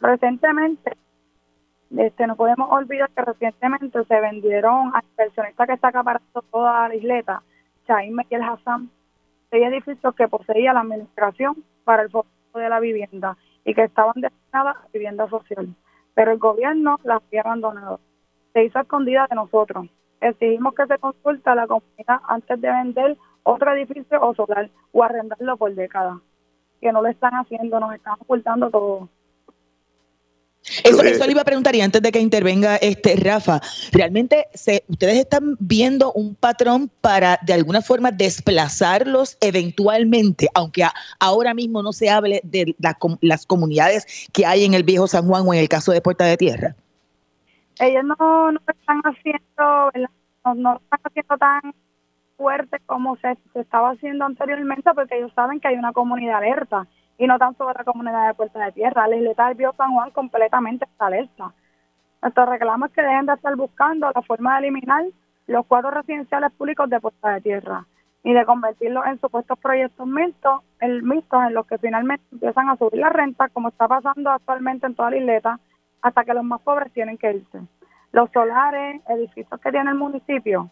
Recientemente, 0.00 0.96
este, 1.98 2.26
no 2.26 2.36
podemos 2.36 2.70
olvidar 2.70 3.10
que 3.10 3.22
recientemente 3.22 4.04
se 4.04 4.20
vendieron 4.20 4.94
a 4.94 5.02
inversionistas 5.10 5.66
que 5.66 5.74
está 5.74 5.88
acaparando 5.88 6.42
toda 6.50 6.88
la 6.88 6.94
isleta, 6.94 7.42
Chaime 7.86 8.26
y 8.30 8.34
el 8.34 8.42
Hassan, 8.42 8.90
seis 9.50 9.64
edificios 9.66 10.14
que 10.14 10.28
poseía 10.28 10.72
la 10.72 10.80
administración 10.80 11.62
para 11.84 12.02
el 12.02 12.10
fondo 12.10 12.28
de 12.54 12.68
la 12.68 12.80
vivienda 12.80 13.36
y 13.64 13.74
que 13.74 13.84
estaban 13.84 14.14
destinadas 14.16 14.76
a 14.76 14.88
vivienda 14.92 15.28
social. 15.28 15.68
Pero 16.14 16.32
el 16.32 16.38
gobierno 16.38 16.98
las 17.04 17.22
había 17.22 17.42
abandonado. 17.42 18.00
Se 18.52 18.64
hizo 18.64 18.80
escondida 18.80 19.26
de 19.28 19.36
nosotros. 19.36 19.86
Exigimos 20.20 20.74
que 20.74 20.86
se 20.86 20.98
consulte 20.98 21.50
a 21.50 21.54
la 21.54 21.66
comunidad 21.66 22.20
antes 22.28 22.60
de 22.60 22.70
vender 22.70 23.16
otro 23.42 23.72
edificio 23.72 24.20
o 24.22 24.34
solar 24.34 24.70
o 24.92 25.02
arrendarlo 25.02 25.56
por 25.56 25.74
décadas. 25.74 26.18
Que 26.80 26.92
no 26.92 27.02
lo 27.02 27.08
están 27.08 27.34
haciendo, 27.34 27.80
nos 27.80 27.94
están 27.94 28.14
ocultando 28.20 28.70
todo. 28.70 29.08
Eso, 30.82 31.02
eso 31.02 31.26
le 31.26 31.32
iba 31.32 31.42
a 31.42 31.44
preguntar 31.44 31.74
y 31.74 31.82
antes 31.82 32.00
de 32.00 32.10
que 32.10 32.20
intervenga 32.20 32.76
este 32.76 33.16
Rafa, 33.16 33.60
¿realmente 33.92 34.46
se, 34.54 34.82
ustedes 34.88 35.18
están 35.18 35.56
viendo 35.60 36.12
un 36.12 36.34
patrón 36.34 36.90
para 37.02 37.38
de 37.42 37.52
alguna 37.52 37.82
forma 37.82 38.10
desplazarlos 38.10 39.36
eventualmente, 39.42 40.48
aunque 40.54 40.84
ahora 41.20 41.52
mismo 41.52 41.82
no 41.82 41.92
se 41.92 42.08
hable 42.08 42.40
de 42.44 42.74
las 42.78 43.46
comunidades 43.46 44.28
que 44.32 44.46
hay 44.46 44.64
en 44.64 44.72
el 44.72 44.84
viejo 44.84 45.06
San 45.06 45.26
Juan 45.26 45.44
o 45.46 45.52
en 45.52 45.60
el 45.60 45.68
caso 45.68 45.92
de 45.92 46.00
Puerta 46.00 46.24
de 46.24 46.38
Tierra? 46.38 46.74
Ellos 47.78 48.04
no, 48.04 48.52
no 48.52 48.60
están 48.66 49.02
haciendo, 49.04 50.08
no, 50.44 50.54
no 50.54 50.80
están 50.82 51.00
haciendo 51.04 51.36
tan 51.36 51.74
fuerte 52.38 52.78
como 52.86 53.16
se, 53.16 53.36
se 53.52 53.60
estaba 53.60 53.90
haciendo 53.90 54.24
anteriormente 54.24 54.90
porque 54.94 55.18
ellos 55.18 55.32
saben 55.34 55.60
que 55.60 55.68
hay 55.68 55.76
una 55.76 55.92
comunidad 55.92 56.38
alerta 56.38 56.86
y 57.18 57.26
no 57.26 57.38
tan 57.38 57.56
solo 57.56 57.72
la 57.72 57.84
comunidad 57.84 58.28
de 58.28 58.34
Puerta 58.34 58.64
de 58.64 58.72
Tierra. 58.72 59.08
La 59.08 59.16
isleta 59.16 59.48
del 59.48 59.56
Bio 59.56 59.72
San 59.76 59.92
Juan 59.92 60.10
completamente 60.10 60.84
está 60.84 61.06
alerta. 61.06 61.52
Nuestro 62.22 62.46
reclamo 62.46 62.86
es 62.86 62.92
que 62.92 63.02
dejen 63.02 63.26
de 63.26 63.34
estar 63.34 63.54
buscando 63.56 64.10
la 64.14 64.22
forma 64.22 64.54
de 64.54 64.66
eliminar 64.66 65.04
los 65.46 65.66
cuadros 65.66 65.94
residenciales 65.94 66.52
públicos 66.52 66.88
de 66.88 67.00
Puerta 67.00 67.34
de 67.34 67.40
Tierra 67.42 67.86
y 68.22 68.32
de 68.32 68.46
convertirlos 68.46 69.04
en 69.06 69.20
supuestos 69.20 69.58
proyectos 69.58 70.06
mixtos, 70.06 70.62
el 70.80 71.02
mixtos 71.02 71.44
en 71.44 71.54
los 71.54 71.66
que 71.66 71.76
finalmente 71.76 72.24
empiezan 72.32 72.70
a 72.70 72.76
subir 72.76 72.98
la 72.98 73.10
renta, 73.10 73.50
como 73.50 73.68
está 73.68 73.86
pasando 73.86 74.30
actualmente 74.30 74.86
en 74.86 74.94
toda 74.94 75.10
la 75.10 75.18
isleta, 75.18 75.60
hasta 76.00 76.24
que 76.24 76.32
los 76.32 76.44
más 76.44 76.62
pobres 76.62 76.90
tienen 76.94 77.18
que 77.18 77.30
irse. 77.30 77.60
Los 78.12 78.30
solares, 78.30 79.02
edificios 79.08 79.60
que 79.60 79.70
tiene 79.70 79.90
el 79.90 79.96
municipio 79.96 80.70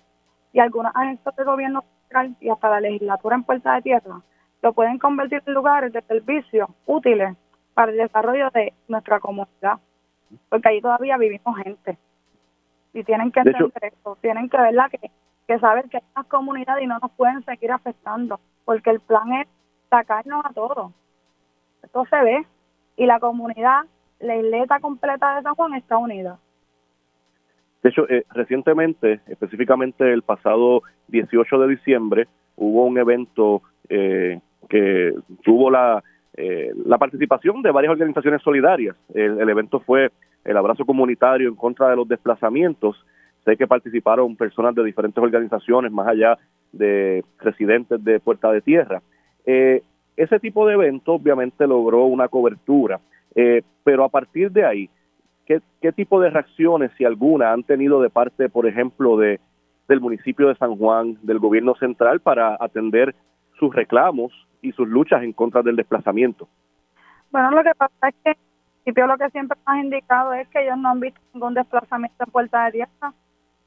y 0.55 0.61
algunas 0.61 0.97
agencias 0.97 1.37
de 1.37 1.45
gobierno 1.45 1.85
central 2.03 2.35
y 2.41 2.49
hasta 2.49 2.71
la 2.71 2.81
legislatura 2.81 3.37
en 3.37 3.45
Puerta 3.45 3.75
de 3.75 3.83
Tierra 3.83 4.23
lo 4.63 4.73
pueden 4.73 4.99
convertir 4.99 5.43
en 5.45 5.55
lugares 5.55 5.93
de 5.93 6.01
servicio 6.03 6.71
útiles 6.87 7.37
para 7.75 7.91
el 7.91 7.99
desarrollo 7.99 8.49
de 8.51 8.73
nuestra 8.89 9.19
comunidad, 9.19 9.79
porque 10.49 10.69
ahí 10.69 10.81
todavía 10.81 11.17
vivimos 11.19 11.57
gente. 11.59 11.99
Y 12.95 13.03
tienen 13.05 13.33
que 13.33 13.41
entender 13.41 13.85
eso, 13.85 14.17
tienen 14.21 14.49
que 14.49 14.59
verla 14.59 14.89
que, 14.89 15.11
que 15.49 15.59
saber 15.59 15.89
que 15.89 15.97
hay 15.97 16.03
una 16.15 16.25
comunidad 16.25 16.79
y 16.79 16.87
no 16.87 16.99
nos 17.01 17.11
pueden 17.13 17.45
seguir 17.45 17.73
afectando, 17.73 18.39
porque 18.65 18.91
el 18.91 19.01
plan 19.01 19.33
es 19.33 19.49
sacarnos 19.91 20.45
a 20.45 20.53
todos. 20.53 20.93
Esto 21.83 22.05
se 22.09 22.23
ve 22.23 22.47
y 22.97 23.07
la 23.07 23.19
comunidad, 23.19 23.83
la 24.21 24.37
isleta 24.37 24.79
completa 24.79 25.37
de 25.37 25.43
San 25.43 25.55
Juan 25.55 25.75
está 25.75 25.99
unida. 25.99 26.39
De 27.83 27.89
hecho, 27.89 28.09
eh, 28.09 28.25
recientemente, 28.31 29.21
específicamente 29.27 30.13
el 30.13 30.23
pasado 30.23 30.83
18 31.09 31.59
de 31.59 31.69
diciembre, 31.69 32.29
hubo 32.57 32.85
un 32.85 32.97
evento 32.97 33.63
eh, 33.89 34.41
que 34.73 35.13
tuvo 35.45 35.71
la, 35.71 36.03
eh, 36.35 36.73
la 36.87 36.97
participación 36.97 37.61
de 37.61 37.71
varias 37.71 37.93
organizaciones 37.93 38.41
solidarias. 38.41 38.97
El, 39.13 39.47
evento 39.51 39.81
fue 39.81 40.11
el 40.45 40.57
abrazo 40.57 40.87
comunitario 40.87 41.51
en 41.51 41.57
contra 41.57 41.91
de 41.91 41.97
los 41.97 42.09
desplazamientos. 42.09 42.97
Sé 43.45 43.59
que 43.59 43.67
participaron 43.67 44.35
personas 44.35 44.75
de 44.75 44.83
diferentes 44.83 45.23
organizaciones, 45.23 45.93
más 45.93 46.09
allá 46.09 46.39
de 46.73 47.23
residentes 47.39 48.03
de 48.03 48.19
Puerta 48.19 48.51
de 48.51 48.63
Tierra. 48.63 49.03
Eh, 49.45 49.83
ese 50.17 50.41
tipo 50.41 50.67
de 50.67 50.73
evento 50.73 51.13
obviamente 51.13 51.67
logró 51.67 52.07
una 52.07 52.29
cobertura, 52.29 52.99
eh, 53.35 53.61
pero 53.85 54.05
a 54.05 54.09
partir 54.09 54.51
de 54.53 54.65
ahí, 54.65 54.89
¿qué, 55.45 55.61
¿qué 55.83 55.93
tipo 55.93 56.19
de 56.19 56.31
reacciones, 56.31 56.93
si 56.97 57.05
alguna, 57.05 57.53
han 57.53 57.63
tenido 57.63 58.01
de 58.01 58.09
parte, 58.09 58.49
por 58.49 58.67
ejemplo, 58.67 59.19
de 59.19 59.39
del 59.89 60.01
municipio 60.01 60.49
de 60.49 60.55
San 60.55 60.77
Juan, 60.77 61.19
del 61.23 61.41
gobierno 61.41 61.75
central, 61.75 62.21
para 62.21 62.57
atender 62.59 63.15
sus 63.59 63.75
reclamos 63.75 64.33
y 64.63 64.73
sus 64.73 64.89
luchas 64.89 65.23
en 65.23 65.33
contra 65.33 65.63
del 65.63 65.77
desplazamiento. 65.77 66.49
Bueno, 67.31 67.51
lo 67.51 67.63
que 67.63 67.75
pasa 67.75 68.09
es 68.09 68.15
que 68.25 68.37
principio 68.83 69.07
lo 69.07 69.17
que 69.17 69.31
siempre 69.31 69.57
nos 69.59 69.69
han 69.69 69.85
indicado 69.85 70.33
es 70.33 70.49
que 70.49 70.63
ellos 70.63 70.77
no 70.79 70.91
han 70.91 71.01
visto 71.01 71.21
ningún 71.33 71.55
desplazamiento 71.55 72.25
en 72.25 72.33
Puerta 72.33 72.65
de 72.65 72.73
Tierra. 72.73 73.15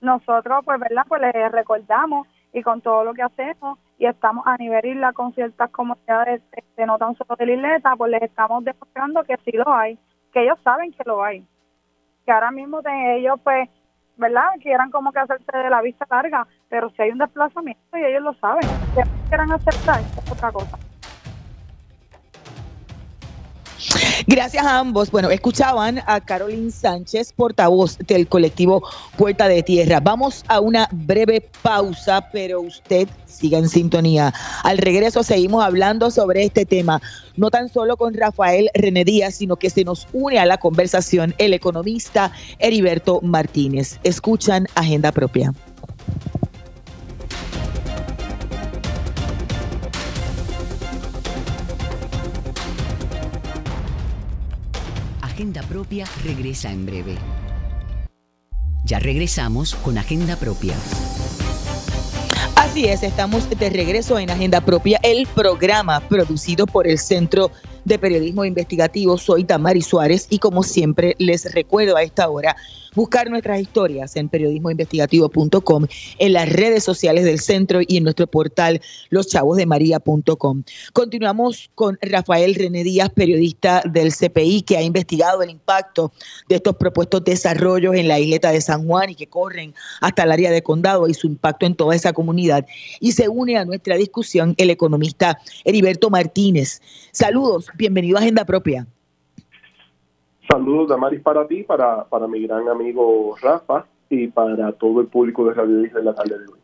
Nosotros, 0.01 0.65
pues, 0.65 0.79
¿verdad? 0.79 1.05
Pues 1.07 1.21
les 1.21 1.51
recordamos 1.51 2.27
y 2.53 2.61
con 2.61 2.81
todo 2.81 3.03
lo 3.03 3.13
que 3.13 3.23
hacemos 3.23 3.79
y 3.97 4.05
estamos 4.05 4.45
a 4.45 4.57
nivel 4.57 4.85
isla 4.85 5.13
con 5.13 5.33
ciertas 5.33 5.69
comunidades, 5.71 6.41
este, 6.51 6.85
no 6.85 6.97
tan 6.97 7.15
solo 7.15 7.35
de 7.37 7.45
la 7.45 7.53
isleta, 7.53 7.95
pues 7.95 8.11
les 8.11 8.23
estamos 8.23 8.63
demostrando 8.63 9.23
que 9.23 9.37
sí 9.45 9.51
lo 9.53 9.73
hay, 9.73 9.97
que 10.33 10.43
ellos 10.43 10.59
saben 10.63 10.91
que 10.91 11.03
lo 11.05 11.23
hay. 11.23 11.45
Que 12.25 12.31
ahora 12.31 12.51
mismo 12.51 12.81
de 12.81 13.17
ellos, 13.17 13.39
pues, 13.43 13.69
¿verdad? 14.17 14.49
Quieran 14.61 14.91
como 14.91 15.11
que 15.11 15.19
hacerse 15.19 15.57
de 15.57 15.69
la 15.69 15.81
vista 15.81 16.05
larga, 16.09 16.47
pero 16.69 16.89
si 16.91 17.01
hay 17.01 17.11
un 17.11 17.19
desplazamiento 17.19 17.97
y 17.97 18.05
ellos 18.05 18.23
lo 18.23 18.33
saben, 18.35 18.67
que 18.95 19.03
quieran 19.27 19.51
aceptar, 19.51 19.99
es 19.99 20.31
otra 20.31 20.51
cosa. 20.51 20.77
Gracias 24.27 24.65
a 24.65 24.79
ambos. 24.79 25.11
Bueno, 25.11 25.29
escuchaban 25.29 26.01
a 26.05 26.19
Carolyn 26.21 26.71
Sánchez, 26.71 27.33
portavoz 27.33 27.97
del 27.99 28.27
colectivo 28.27 28.83
Puerta 29.17 29.47
de 29.47 29.63
Tierra. 29.63 29.99
Vamos 29.99 30.43
a 30.47 30.59
una 30.59 30.87
breve 30.91 31.47
pausa, 31.61 32.29
pero 32.31 32.61
usted 32.61 33.07
siga 33.25 33.57
en 33.57 33.69
sintonía. 33.69 34.33
Al 34.63 34.77
regreso 34.77 35.23
seguimos 35.23 35.63
hablando 35.63 36.11
sobre 36.11 36.43
este 36.43 36.65
tema, 36.65 37.01
no 37.35 37.51
tan 37.51 37.69
solo 37.69 37.97
con 37.97 38.13
Rafael 38.13 38.69
René 38.73 39.03
Díaz, 39.03 39.35
sino 39.35 39.57
que 39.57 39.69
se 39.69 39.83
nos 39.83 40.07
une 40.13 40.39
a 40.39 40.45
la 40.45 40.57
conversación 40.57 41.35
el 41.37 41.53
economista 41.53 42.31
Heriberto 42.59 43.19
Martínez. 43.21 43.99
Escuchan 44.03 44.67
Agenda 44.75 45.11
Propia. 45.11 45.53
Agenda 55.35 55.63
Propia 55.63 56.07
regresa 56.23 56.71
en 56.71 56.85
breve. 56.85 57.17
Ya 58.85 58.99
regresamos 58.99 59.75
con 59.75 59.97
Agenda 59.97 60.37
Propia. 60.37 60.75
Así 62.55 62.85
es, 62.85 63.03
estamos 63.03 63.49
de 63.49 63.69
regreso 63.69 64.17
en 64.17 64.29
Agenda 64.29 64.61
Propia, 64.61 64.97
el 65.03 65.27
programa 65.27 65.99
producido 65.99 66.65
por 66.65 66.87
el 66.87 66.97
Centro 66.97 67.51
de 67.83 67.99
Periodismo 67.99 68.45
Investigativo. 68.45 69.17
Soy 69.17 69.43
Tamari 69.43 69.81
Suárez 69.81 70.27
y 70.29 70.39
como 70.39 70.63
siempre 70.63 71.17
les 71.19 71.53
recuerdo 71.53 71.97
a 71.97 72.03
esta 72.03 72.29
hora 72.29 72.55
buscar 72.95 73.29
nuestras 73.29 73.61
historias 73.61 74.15
en 74.15 74.29
periodismoinvestigativo.com, 74.29 75.85
en 76.17 76.33
las 76.33 76.49
redes 76.49 76.83
sociales 76.83 77.25
del 77.25 77.39
centro 77.39 77.81
y 77.85 77.97
en 77.97 78.03
nuestro 78.03 78.27
portal 78.27 78.81
loschavosdemaria.com. 79.09 80.63
Continuamos 80.93 81.69
con 81.75 81.97
Rafael 82.01 82.55
René 82.55 82.83
Díaz, 82.83 83.09
periodista 83.09 83.81
del 83.85 84.13
CPI, 84.13 84.61
que 84.63 84.77
ha 84.77 84.81
investigado 84.81 85.41
el 85.43 85.49
impacto 85.49 86.11
de 86.47 86.55
estos 86.55 86.75
propuestos 86.77 87.23
desarrollos 87.23 87.95
en 87.95 88.07
la 88.07 88.19
isleta 88.19 88.51
de 88.51 88.61
San 88.61 88.87
Juan 88.87 89.09
y 89.09 89.15
que 89.15 89.27
corren 89.27 89.73
hasta 90.01 90.23
el 90.23 90.31
área 90.31 90.51
de 90.51 90.63
condado 90.63 91.07
y 91.07 91.13
su 91.13 91.27
impacto 91.27 91.65
en 91.65 91.75
toda 91.75 91.95
esa 91.95 92.13
comunidad. 92.13 92.65
Y 92.99 93.11
se 93.11 93.27
une 93.27 93.57
a 93.57 93.65
nuestra 93.65 93.97
discusión 93.97 94.55
el 94.57 94.69
economista 94.69 95.39
Heriberto 95.63 96.09
Martínez. 96.09 96.81
Saludos, 97.11 97.67
bienvenido 97.75 98.17
a 98.17 98.21
Agenda 98.21 98.45
Propia. 98.45 98.87
Saludos, 100.49 100.89
Damaris, 100.89 101.21
para 101.21 101.47
ti, 101.47 101.63
para, 101.63 102.03
para 102.05 102.27
mi 102.27 102.45
gran 102.45 102.67
amigo 102.69 103.35
Rafa 103.41 103.85
y 104.09 104.27
para 104.27 104.71
todo 104.73 105.01
el 105.01 105.07
público 105.07 105.47
de 105.47 105.53
Radio 105.53 105.85
Isla 105.85 105.99
en 105.99 106.05
la 106.05 106.15
tarde 106.15 106.37
de 106.39 106.45
hoy. 106.45 106.59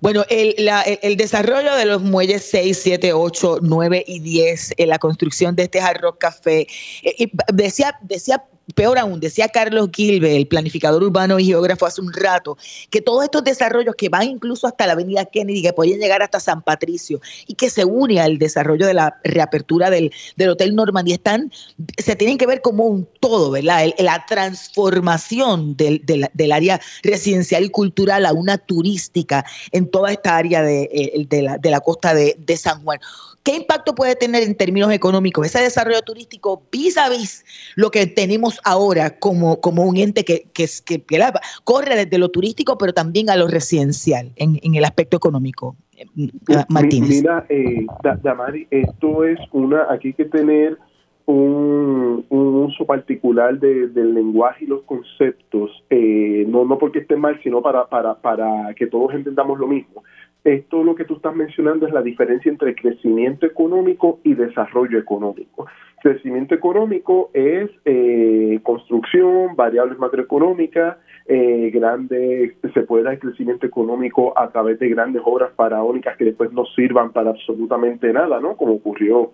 Bueno, 0.00 0.24
el, 0.28 0.54
el, 1.02 1.16
desarrollo 1.16 1.74
de 1.74 1.86
los 1.86 2.02
muelles 2.02 2.44
6, 2.50 2.78
7, 2.80 3.12
8, 3.12 3.58
9 3.62 4.04
y 4.06 4.20
10, 4.20 4.74
en 4.76 4.88
la 4.88 4.98
construcción 4.98 5.56
de 5.56 5.64
este 5.64 5.80
Hard 5.80 6.00
Rock 6.02 6.18
Café, 6.18 6.66
eh, 7.02 7.30
decía, 7.52 7.96
decía 8.02 8.44
peor 8.74 8.98
aún, 8.98 9.20
decía 9.20 9.48
Carlos 9.48 9.90
Gilbe, 9.94 10.36
el 10.36 10.46
planificador 10.46 11.02
urbano 11.02 11.38
y 11.38 11.46
geógrafo 11.46 11.86
hace 11.86 12.00
un 12.00 12.12
rato, 12.12 12.56
que 12.90 13.00
todos 13.00 13.24
estos 13.24 13.44
desarrollos 13.44 13.94
que 13.94 14.08
van 14.08 14.24
incluso 14.24 14.66
hasta 14.66 14.86
la 14.86 14.92
avenida 14.92 15.24
Kennedy, 15.24 15.62
que 15.62 15.72
pueden 15.72 16.00
llegar 16.00 16.22
hasta 16.22 16.40
San 16.40 16.62
Patricio 16.62 17.20
y 17.46 17.54
que 17.54 17.70
se 17.70 17.84
une 17.84 18.20
al 18.20 18.38
desarrollo 18.38 18.86
de 18.86 18.94
la 18.94 19.18
reapertura 19.24 19.90
del, 19.90 20.12
Hotel 20.48 20.74
Normandía, 20.74 21.14
están, 21.14 21.52
se 21.98 22.16
tienen 22.16 22.38
que 22.38 22.46
ver 22.46 22.60
como 22.60 22.84
un 22.84 23.08
todo, 23.20 23.50
¿verdad? 23.50 23.86
la 23.98 24.24
transformación 24.26 25.76
del, 25.76 26.52
área 26.52 26.80
residencial 27.02 27.64
y 27.64 27.70
cultural 27.70 28.26
a 28.26 28.32
una 28.32 28.58
turística 28.58 29.44
en 29.70 29.90
toda 29.90 30.12
esta 30.12 30.36
área 30.36 30.62
de, 30.62 30.82
eh, 30.92 31.42
la, 31.42 31.58
de 31.58 31.70
la 31.70 31.80
costa 31.80 32.14
de 32.14 32.56
San 32.56 32.82
Juan. 32.82 32.98
¿Qué 33.42 33.56
impacto 33.56 33.94
puede 33.94 34.16
tener 34.16 34.42
en 34.42 34.54
términos 34.54 34.92
económicos 34.92 35.46
ese 35.46 35.62
desarrollo 35.62 36.02
turístico 36.02 36.62
vis 36.70 36.98
a 36.98 37.08
vis 37.08 37.44
lo 37.74 37.90
que 37.90 38.06
tenemos 38.06 38.60
ahora 38.64 39.18
como, 39.18 39.60
como 39.60 39.84
un 39.84 39.96
ente 39.96 40.24
que, 40.24 40.48
que, 40.52 40.66
que, 40.84 41.02
corre 41.64 41.96
desde 41.96 42.18
lo 42.18 42.28
turístico, 42.28 42.76
pero 42.76 42.92
también 42.92 43.30
a 43.30 43.36
lo 43.36 43.48
residencial 43.48 44.32
en, 44.36 44.58
en 44.62 44.74
el 44.74 44.84
aspecto 44.84 45.16
económico? 45.16 45.76
Eh, 45.96 46.06
Martínez. 46.68 47.08
Mira, 47.08 47.46
eh, 47.48 47.86
Damari, 48.22 48.66
esto 48.70 49.24
es 49.24 49.38
una, 49.52 49.86
aquí 49.90 50.08
hay 50.08 50.14
que 50.14 50.24
tener 50.26 50.78
un, 51.26 52.24
uso 52.30 52.84
particular 52.86 53.58
del 53.58 54.14
lenguaje 54.14 54.64
y 54.64 54.68
los 54.68 54.82
conceptos, 54.82 55.70
eh, 55.90 56.44
no, 56.48 56.64
no 56.64 56.78
porque 56.78 57.00
esté 57.00 57.16
mal, 57.16 57.38
sino 57.42 57.62
para, 57.62 57.86
para, 57.88 58.14
para 58.14 58.74
que 58.74 58.86
todos 58.86 59.14
entendamos 59.14 59.58
lo 59.58 59.66
mismo. 59.66 60.02
Esto 60.44 60.82
lo 60.82 60.94
que 60.94 61.04
tú 61.04 61.16
estás 61.16 61.34
mencionando 61.34 61.86
es 61.86 61.92
la 61.92 62.02
diferencia 62.02 62.50
entre 62.50 62.74
crecimiento 62.74 63.44
económico 63.44 64.20
y 64.24 64.34
desarrollo 64.34 64.98
económico. 64.98 65.66
Crecimiento 66.02 66.54
económico 66.54 67.30
es 67.34 67.70
eh, 67.84 68.58
construcción, 68.62 69.54
variables 69.54 69.98
macroeconómicas, 69.98 70.96
eh, 71.26 71.70
grandes, 71.74 72.54
se 72.72 72.82
puede 72.82 73.04
dar 73.04 73.18
crecimiento 73.18 73.66
económico 73.66 74.36
a 74.38 74.48
través 74.50 74.78
de 74.78 74.88
grandes 74.88 75.20
obras 75.24 75.52
faraónicas 75.54 76.16
que 76.16 76.24
después 76.24 76.52
no 76.52 76.64
sirvan 76.64 77.12
para 77.12 77.30
absolutamente 77.30 78.10
nada, 78.12 78.40
¿no? 78.40 78.56
Como 78.56 78.74
ocurrió 78.74 79.32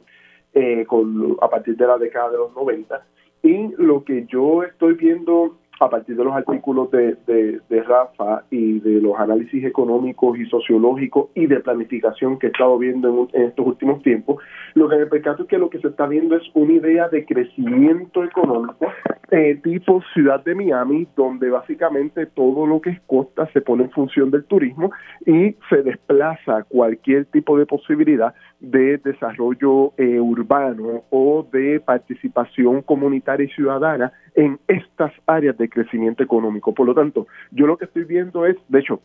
eh, 0.55 0.85
con, 0.87 1.37
a 1.41 1.49
partir 1.49 1.77
de 1.77 1.87
la 1.87 1.99
década 1.99 2.31
de 2.31 2.39
los 2.39 2.55
90. 2.55 3.01
Y 3.45 3.69
lo 3.79 4.03
que 4.03 4.27
yo 4.27 4.65
estoy 4.65 4.95
viendo 4.95 5.57
a 5.81 5.91
partir 5.91 6.17
de 6.17 6.25
los 6.25 6.35
artículos 6.35 6.91
de, 6.91 7.17
de, 7.27 7.83
Rafa 7.83 8.45
y 8.51 8.81
de 8.81 9.01
los 9.01 9.19
análisis 9.19 9.65
económicos 9.65 10.39
y 10.39 10.47
sociológicos 10.47 11.29
y 11.35 11.47
de 11.47 11.61
planificación 11.61 12.39
que 12.39 12.47
he 12.47 12.51
estado 12.51 12.79
viendo 12.79 13.29
en, 13.33 13.43
estos 13.43 13.67
últimos 13.67 14.03
tiempos, 14.03 14.43
lo 14.75 14.89
que 14.89 14.97
me 14.97 15.07
percato 15.07 15.43
es 15.43 15.49
que 15.49 15.59
lo 15.59 15.71
que 15.71 15.79
se 15.79 15.89
está 15.89 16.07
viendo 16.07 16.37
es 16.37 16.43
una 16.55 16.73
idea 16.73 17.09
de 17.09 17.25
crecimiento 17.25 18.25
económico 18.25 18.87
eh, 19.31 19.59
tipo 19.63 20.03
ciudad 20.15 20.43
de 20.45 20.55
Miami, 20.55 21.07
donde 21.17 21.51
básicamente 21.51 22.27
todo 22.27 22.67
lo 22.67 22.81
que 22.81 22.91
es 22.91 23.01
costa 23.07 23.49
se 23.53 23.61
pone 23.61 23.85
en 23.85 23.91
función 23.91 24.31
del 24.31 24.45
turismo 24.45 24.93
y 25.27 25.57
se 25.69 25.83
desplaza 25.83 26.63
cualquier 26.69 27.27
tipo 27.27 27.59
de 27.59 27.67
posibilidad 27.67 28.35
de 28.61 28.99
desarrollo 28.99 29.93
eh, 29.97 30.19
urbano 30.19 31.05
o 31.11 31.47
de 31.53 31.81
participación 31.81 32.83
comunitaria 32.83 33.47
y 33.47 33.51
ciudadana 33.51 34.13
en 34.35 34.59
estas 34.67 35.13
áreas 35.27 35.57
de 35.59 35.69
crecimiento 35.69 36.23
económico. 36.23 36.75
Por 36.75 36.87
lo 36.87 36.95
tanto, 36.95 37.27
yo 37.51 37.67
lo 37.67 37.77
que 37.77 37.85
estoy 37.85 38.05
viendo 38.05 38.47
es, 38.47 38.57
de 38.69 38.81
hecho, 38.81 39.01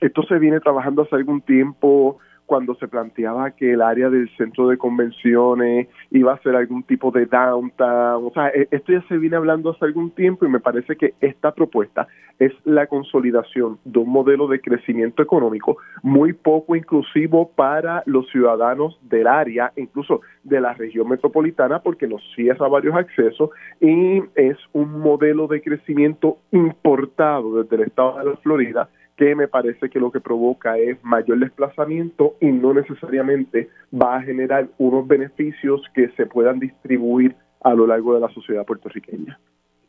esto 0.00 0.22
se 0.24 0.38
viene 0.38 0.60
trabajando 0.60 1.02
hace 1.02 1.14
algún 1.14 1.42
tiempo 1.42 2.18
cuando 2.52 2.74
se 2.74 2.86
planteaba 2.86 3.52
que 3.52 3.72
el 3.72 3.80
área 3.80 4.10
del 4.10 4.28
centro 4.36 4.68
de 4.68 4.76
convenciones 4.76 5.88
iba 6.10 6.34
a 6.34 6.42
ser 6.42 6.54
algún 6.54 6.82
tipo 6.82 7.10
de 7.10 7.24
downtown. 7.24 8.26
O 8.26 8.30
sea, 8.34 8.48
e, 8.48 8.68
esto 8.70 8.92
ya 8.92 9.00
se 9.08 9.16
viene 9.16 9.36
hablando 9.36 9.70
hace 9.70 9.86
algún 9.86 10.10
tiempo 10.10 10.44
y 10.44 10.50
me 10.50 10.60
parece 10.60 10.96
que 10.96 11.14
esta 11.22 11.54
propuesta 11.54 12.08
es 12.38 12.52
la 12.66 12.88
consolidación 12.88 13.78
de 13.86 14.00
un 14.00 14.10
modelo 14.10 14.48
de 14.48 14.60
crecimiento 14.60 15.22
económico 15.22 15.78
muy 16.02 16.34
poco 16.34 16.76
inclusivo 16.76 17.48
para 17.56 18.02
los 18.04 18.28
ciudadanos 18.28 19.00
del 19.00 19.28
área, 19.28 19.72
incluso 19.76 20.20
de 20.44 20.60
la 20.60 20.74
región 20.74 21.08
metropolitana, 21.08 21.78
porque 21.78 22.06
nos 22.06 22.20
cierra 22.34 22.68
varios 22.68 22.94
accesos 22.94 23.48
y 23.80 24.22
es 24.34 24.58
un 24.74 25.00
modelo 25.00 25.46
de 25.46 25.62
crecimiento 25.62 26.36
importado 26.50 27.62
desde 27.62 27.76
el 27.76 27.82
estado 27.88 28.18
de 28.18 28.24
la 28.26 28.36
Florida 28.36 28.90
que 29.22 29.36
me 29.36 29.46
parece 29.46 29.88
que 29.88 30.00
lo 30.00 30.10
que 30.10 30.18
provoca 30.18 30.76
es 30.78 30.98
mayor 31.04 31.38
desplazamiento 31.38 32.34
y 32.40 32.46
no 32.46 32.74
necesariamente 32.74 33.68
va 33.94 34.16
a 34.16 34.22
generar 34.22 34.66
unos 34.78 35.06
beneficios 35.06 35.80
que 35.94 36.08
se 36.16 36.26
puedan 36.26 36.58
distribuir 36.58 37.36
a 37.60 37.72
lo 37.72 37.86
largo 37.86 38.14
de 38.14 38.20
la 38.20 38.28
sociedad 38.30 38.66
puertorriqueña. 38.66 39.38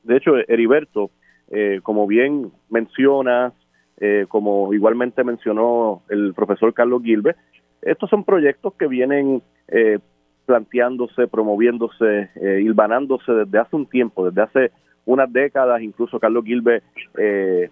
De 0.04 0.18
hecho, 0.18 0.34
Heriberto, 0.48 1.10
eh, 1.50 1.80
como 1.82 2.06
bien 2.06 2.52
mencionas, 2.70 3.54
eh, 3.98 4.28
como 4.30 4.72
igualmente 4.72 5.24
mencionó 5.24 6.04
el 6.10 6.36
profesor 6.36 6.72
Carlos 6.72 7.02
Gilbert, 7.02 7.40
estos 7.82 8.12
son 8.12 8.24
proyectos 8.26 8.76
que 8.76 8.86
vienen 8.86 9.42
eh, 9.68 9.98
planteándose, 10.46 11.28
promoviéndose, 11.28 12.30
eh, 12.36 12.62
hilvanándose 12.62 13.32
desde 13.32 13.58
hace 13.58 13.76
un 13.76 13.88
tiempo, 13.88 14.30
desde 14.30 14.42
hace 14.44 14.72
unas 15.06 15.34
décadas, 15.34 15.82
incluso 15.82 16.20
Carlos 16.20 16.46
Gilbert 16.46 16.84
eh, 17.18 17.72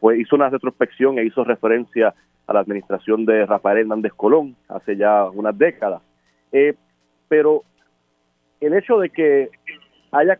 fue 0.00 0.18
hizo 0.18 0.36
una 0.36 0.48
retrospección 0.48 1.18
e 1.18 1.24
hizo 1.24 1.44
referencia 1.44 2.14
a 2.46 2.52
la 2.52 2.60
administración 2.60 3.24
de 3.24 3.46
Rafael 3.46 3.78
Hernández 3.78 4.12
Colón 4.14 4.56
hace 4.68 4.96
ya 4.96 5.28
unas 5.30 5.56
décadas. 5.56 6.02
Eh, 6.52 6.74
pero 7.28 7.62
el 8.60 8.74
hecho 8.74 8.98
de 8.98 9.10
que 9.10 9.50
haya 10.12 10.38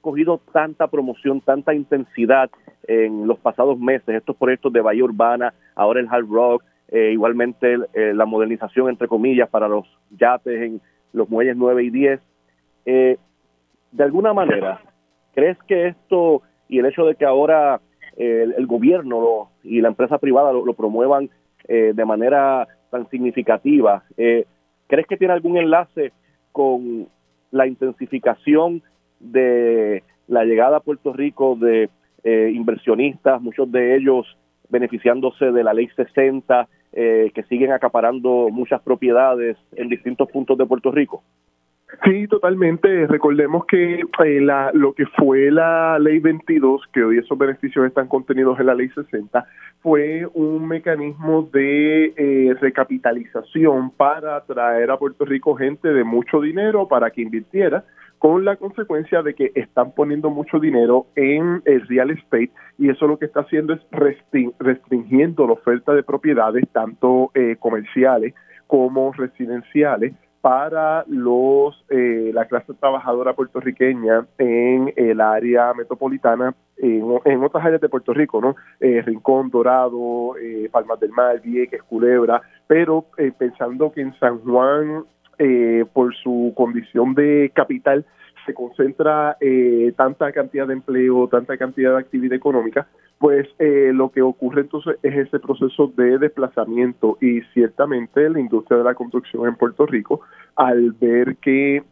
cogido 0.00 0.40
tanta 0.52 0.88
promoción, 0.88 1.40
tanta 1.40 1.74
intensidad 1.74 2.50
en 2.86 3.26
los 3.26 3.38
pasados 3.38 3.78
meses, 3.78 4.08
estos 4.08 4.36
proyectos 4.36 4.72
de 4.72 4.80
Bahía 4.80 5.04
Urbana, 5.04 5.54
ahora 5.74 6.00
el 6.00 6.08
Hard 6.10 6.26
Rock, 6.28 6.62
eh, 6.88 7.12
igualmente 7.12 7.78
la 7.94 8.26
modernización, 8.26 8.90
entre 8.90 9.08
comillas, 9.08 9.48
para 9.48 9.68
los 9.68 9.86
yates 10.10 10.60
en 10.60 10.80
los 11.12 11.30
muelles 11.30 11.56
9 11.56 11.84
y 11.84 11.90
10, 11.90 12.20
de 12.84 13.18
alguna 14.04 14.34
manera, 14.34 14.82
¿crees 15.34 15.56
que 15.66 15.88
esto 15.88 16.42
y 16.68 16.80
el 16.80 16.86
hecho 16.86 17.06
de 17.06 17.14
que 17.14 17.24
ahora 17.24 17.80
el, 18.16 18.66
gobierno 18.66 19.50
y 19.62 19.80
la 19.80 19.88
empresa 19.88 20.18
privada 20.18 20.52
lo, 20.52 20.74
promuevan 20.74 21.30
eh, 21.68 21.92
de 21.94 22.04
manera 22.04 22.66
tan 22.90 23.08
significativa. 23.10 24.04
Eh, 24.16 24.46
¿Crees 24.86 25.06
que 25.06 25.16
tiene 25.16 25.34
algún 25.34 25.56
enlace 25.56 26.12
con 26.52 27.08
la 27.50 27.66
intensificación 27.66 28.82
de 29.18 30.02
la 30.28 30.44
llegada 30.44 30.78
a 30.78 30.80
Puerto 30.80 31.12
Rico 31.12 31.56
de 31.56 31.88
eh, 32.22 32.52
inversionistas, 32.54 33.40
muchos 33.40 33.70
de 33.70 33.96
ellos 33.96 34.26
beneficiándose 34.68 35.52
de 35.52 35.64
la 35.64 35.74
ley 35.74 35.88
60, 35.94 36.68
que 36.92 37.44
siguen 37.48 37.72
acaparando 37.72 38.50
muchas 38.52 38.80
propiedades 38.80 39.56
en 39.72 39.88
distintos 39.88 40.30
puntos 40.30 40.56
de 40.56 40.64
Puerto 40.64 40.92
Rico? 40.92 41.24
Sí, 42.04 42.26
totalmente. 42.28 43.06
Recordemos 43.06 43.66
que 43.66 44.00
eh, 44.00 44.40
la, 44.40 44.70
lo 44.74 44.94
que 44.94 45.06
fue 45.06 45.50
la 45.50 45.98
ley 45.98 46.18
22, 46.18 46.82
que 46.92 47.04
hoy 47.04 47.18
esos 47.18 47.38
beneficios 47.38 47.86
están 47.86 48.08
contenidos 48.08 48.58
en 48.58 48.66
la 48.66 48.74
ley 48.74 48.88
60, 48.88 49.46
fue 49.80 50.26
un 50.34 50.66
mecanismo 50.66 51.48
de 51.52 52.12
eh, 52.16 52.54
recapitalización 52.60 53.90
para 53.90 54.44
traer 54.44 54.90
a 54.90 54.98
Puerto 54.98 55.24
Rico 55.24 55.54
gente 55.54 55.88
de 55.88 56.04
mucho 56.04 56.40
dinero 56.40 56.88
para 56.88 57.10
que 57.10 57.22
invirtiera 57.22 57.84
con 58.18 58.44
la 58.44 58.56
consecuencia 58.56 59.22
de 59.22 59.34
que 59.34 59.52
están 59.54 59.92
poniendo 59.92 60.30
mucho 60.30 60.58
dinero 60.58 61.06
en 61.14 61.60
el 61.66 61.86
real 61.86 62.10
estate 62.10 62.50
y 62.78 62.88
eso 62.88 63.06
lo 63.06 63.18
que 63.18 63.26
está 63.26 63.40
haciendo 63.40 63.74
es 63.74 63.80
restringiendo 64.58 65.46
la 65.46 65.52
oferta 65.52 65.92
de 65.92 66.02
propiedades, 66.02 66.64
tanto 66.72 67.30
eh, 67.34 67.56
comerciales 67.60 68.34
como 68.66 69.12
residenciales, 69.12 70.14
para 70.44 71.06
los 71.08 71.74
eh, 71.88 72.30
la 72.34 72.44
clase 72.44 72.74
trabajadora 72.74 73.32
puertorriqueña 73.32 74.26
en 74.36 74.92
el 74.94 75.22
área 75.22 75.72
metropolitana, 75.72 76.54
en, 76.76 77.42
otras 77.42 77.64
áreas 77.64 77.80
de 77.80 77.88
Puerto 77.88 78.12
Rico, 78.12 78.42
¿no? 78.42 78.54
Eh, 78.78 79.00
Rincón, 79.00 79.48
Dorado, 79.48 80.36
eh, 80.36 80.68
Palmas 80.70 81.00
del 81.00 81.12
Mar, 81.12 81.40
Vieques, 81.40 81.82
Culebra, 81.84 82.42
pero 82.66 83.06
pensando 83.38 83.90
que 83.90 84.02
en 84.02 84.12
San 84.18 84.40
Juan 84.40 85.04
eh, 85.38 85.84
por 85.92 86.14
su 86.14 86.52
condición 86.54 87.14
de 87.14 87.50
capital, 87.54 88.04
se 88.44 88.54
concentra 88.54 89.36
eh, 89.40 89.92
tanta 89.96 90.32
cantidad 90.32 90.66
de 90.66 90.74
empleo, 90.74 91.28
tanta 91.28 91.56
cantidad 91.56 91.92
de 91.92 92.00
actividad 92.00 92.36
económica, 92.36 92.86
pues 93.18 93.48
eh, 93.58 93.90
lo 93.94 94.10
que 94.10 94.22
ocurre 94.22 94.62
entonces 94.62 94.96
es 95.02 95.14
ese 95.14 95.38
proceso 95.38 95.92
de 95.96 96.18
desplazamiento. 96.18 97.18
Y 97.20 97.40
ciertamente 97.52 98.28
la 98.28 98.40
industria 98.40 98.78
de 98.78 98.84
la 98.84 98.94
construcción 98.94 99.48
en 99.48 99.56
Puerto 99.56 99.86
Rico, 99.86 100.20
al 100.56 100.92
ver 100.92 101.36
que 101.36 101.82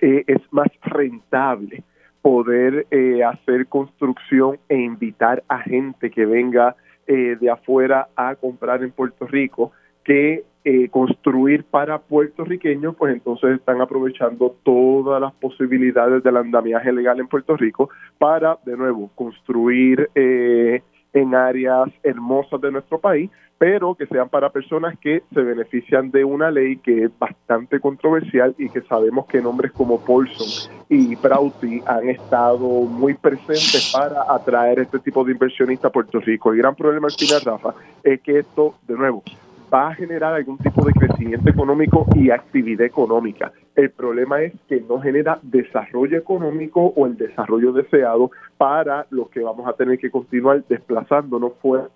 es 0.00 0.40
más 0.50 0.68
rentable 0.82 1.84
poder 2.22 2.86
hacer 3.26 3.66
construcción 3.66 4.58
e 4.70 4.76
invitar 4.76 5.42
a 5.46 5.58
gente 5.58 6.10
que 6.10 6.24
venga 6.24 6.74
de 7.06 7.50
afuera 7.50 8.08
a 8.16 8.34
comprar 8.34 8.82
en 8.82 8.92
Puerto 8.92 9.26
Rico, 9.26 9.72
que 10.04 10.44
eh, 10.64 10.88
construir 10.90 11.64
para 11.64 11.98
puertorriqueños, 11.98 12.94
pues 12.96 13.14
entonces 13.14 13.52
están 13.52 13.80
aprovechando 13.80 14.56
todas 14.62 15.20
las 15.20 15.32
posibilidades 15.32 16.22
del 16.22 16.36
andamiaje 16.36 16.92
legal 16.92 17.18
en 17.18 17.28
Puerto 17.28 17.56
Rico 17.56 17.88
para, 18.18 18.58
de 18.66 18.76
nuevo, 18.76 19.10
construir 19.14 20.10
eh, 20.14 20.82
en 21.12 21.34
áreas 21.34 21.88
hermosas 22.02 22.60
de 22.60 22.72
nuestro 22.72 22.98
país, 22.98 23.30
pero 23.56 23.94
que 23.94 24.06
sean 24.06 24.28
para 24.28 24.50
personas 24.50 24.98
que 24.98 25.22
se 25.34 25.40
benefician 25.42 26.10
de 26.10 26.24
una 26.24 26.50
ley 26.50 26.76
que 26.76 27.04
es 27.04 27.18
bastante 27.18 27.78
controversial 27.80 28.54
y 28.58 28.68
que 28.68 28.80
sabemos 28.82 29.26
que 29.26 29.40
nombres 29.40 29.72
como 29.72 30.00
Paulson 30.00 30.72
y 30.88 31.16
Prouty 31.16 31.82
han 31.86 32.08
estado 32.08 32.66
muy 32.66 33.14
presentes 33.14 33.92
para 33.94 34.32
atraer 34.32 34.80
este 34.80 34.98
tipo 34.98 35.24
de 35.24 35.32
inversionista 35.32 35.88
a 35.88 35.90
Puerto 35.92 36.20
Rico. 36.20 36.52
El 36.52 36.58
gran 36.58 36.74
problema 36.74 37.08
al 37.08 37.12
final, 37.12 37.40
Rafa, 37.42 37.74
es 38.02 38.20
que 38.22 38.38
esto, 38.38 38.74
de 38.86 38.94
nuevo, 38.94 39.22
va 39.72 39.88
a 39.88 39.94
generar 39.94 40.34
algún 40.34 40.58
tipo 40.58 40.84
de 40.84 40.92
crecimiento 40.92 41.48
económico 41.48 42.06
y 42.14 42.30
actividad 42.30 42.86
económica. 42.86 43.52
El 43.74 43.90
problema 43.90 44.42
es 44.42 44.52
que 44.68 44.80
no 44.80 45.00
genera 45.00 45.38
desarrollo 45.42 46.18
económico 46.18 46.92
o 46.96 47.06
el 47.06 47.16
desarrollo 47.16 47.72
deseado 47.72 48.30
para 48.56 49.06
los 49.10 49.28
que 49.30 49.40
vamos 49.40 49.66
a 49.68 49.72
tener 49.74 49.98
que 49.98 50.10
continuar 50.10 50.64
desplazándonos 50.68 51.52
fuera. 51.60 51.88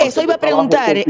Eso 0.00 0.22
iba 0.22 0.34
a 0.34 0.38
preguntar, 0.38 0.96
eh, 0.96 1.04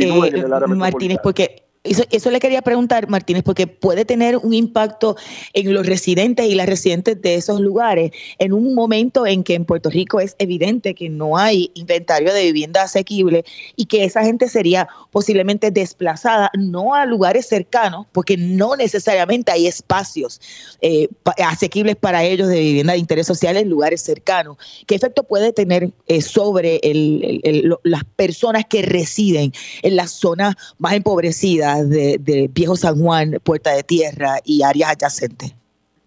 Martínez, 0.68 1.18
porque 1.22 1.63
eso, 1.84 2.30
le 2.30 2.40
quería 2.40 2.62
preguntar, 2.62 3.08
Martínez, 3.10 3.42
porque 3.42 3.66
puede 3.66 4.06
tener 4.06 4.38
un 4.38 4.54
impacto 4.54 5.16
en 5.52 5.74
los 5.74 5.86
residentes 5.86 6.46
y 6.46 6.54
las 6.54 6.66
residentes 6.66 7.20
de 7.20 7.34
esos 7.34 7.60
lugares 7.60 8.10
en 8.38 8.54
un 8.54 8.74
momento 8.74 9.26
en 9.26 9.44
que 9.44 9.54
en 9.54 9.66
Puerto 9.66 9.90
Rico 9.90 10.18
es 10.18 10.34
evidente 10.38 10.94
que 10.94 11.10
no 11.10 11.36
hay 11.36 11.70
inventario 11.74 12.32
de 12.32 12.44
vivienda 12.44 12.82
asequible 12.82 13.44
y 13.76 13.84
que 13.84 14.04
esa 14.04 14.24
gente 14.24 14.48
sería 14.48 14.88
posiblemente 15.10 15.70
desplazada 15.70 16.50
no 16.54 16.94
a 16.94 17.04
lugares 17.04 17.46
cercanos, 17.46 18.06
porque 18.12 18.38
no 18.38 18.76
necesariamente 18.76 19.52
hay 19.52 19.66
espacios 19.66 20.40
eh, 20.80 21.08
asequibles 21.44 21.96
para 21.96 22.24
ellos 22.24 22.48
de 22.48 22.60
vivienda 22.60 22.94
de 22.94 22.98
interés 22.98 23.26
social 23.26 23.58
en 23.58 23.68
lugares 23.68 24.00
cercanos. 24.00 24.56
¿Qué 24.86 24.94
efecto 24.94 25.22
puede 25.22 25.52
tener 25.52 25.90
eh, 26.06 26.22
sobre 26.22 26.80
las 27.82 28.04
personas 28.16 28.64
que 28.64 28.80
residen 28.80 29.52
en 29.82 29.96
las 29.96 30.12
zonas 30.12 30.54
más 30.78 30.94
empobrecidas? 30.94 31.73
De, 31.82 32.50
Viejo 32.52 32.76
San 32.76 32.96
Juan, 32.96 33.36
Puerta 33.42 33.72
de 33.72 33.82
Tierra 33.82 34.36
y 34.44 34.62
áreas 34.62 34.92
adyacentes. 34.92 35.54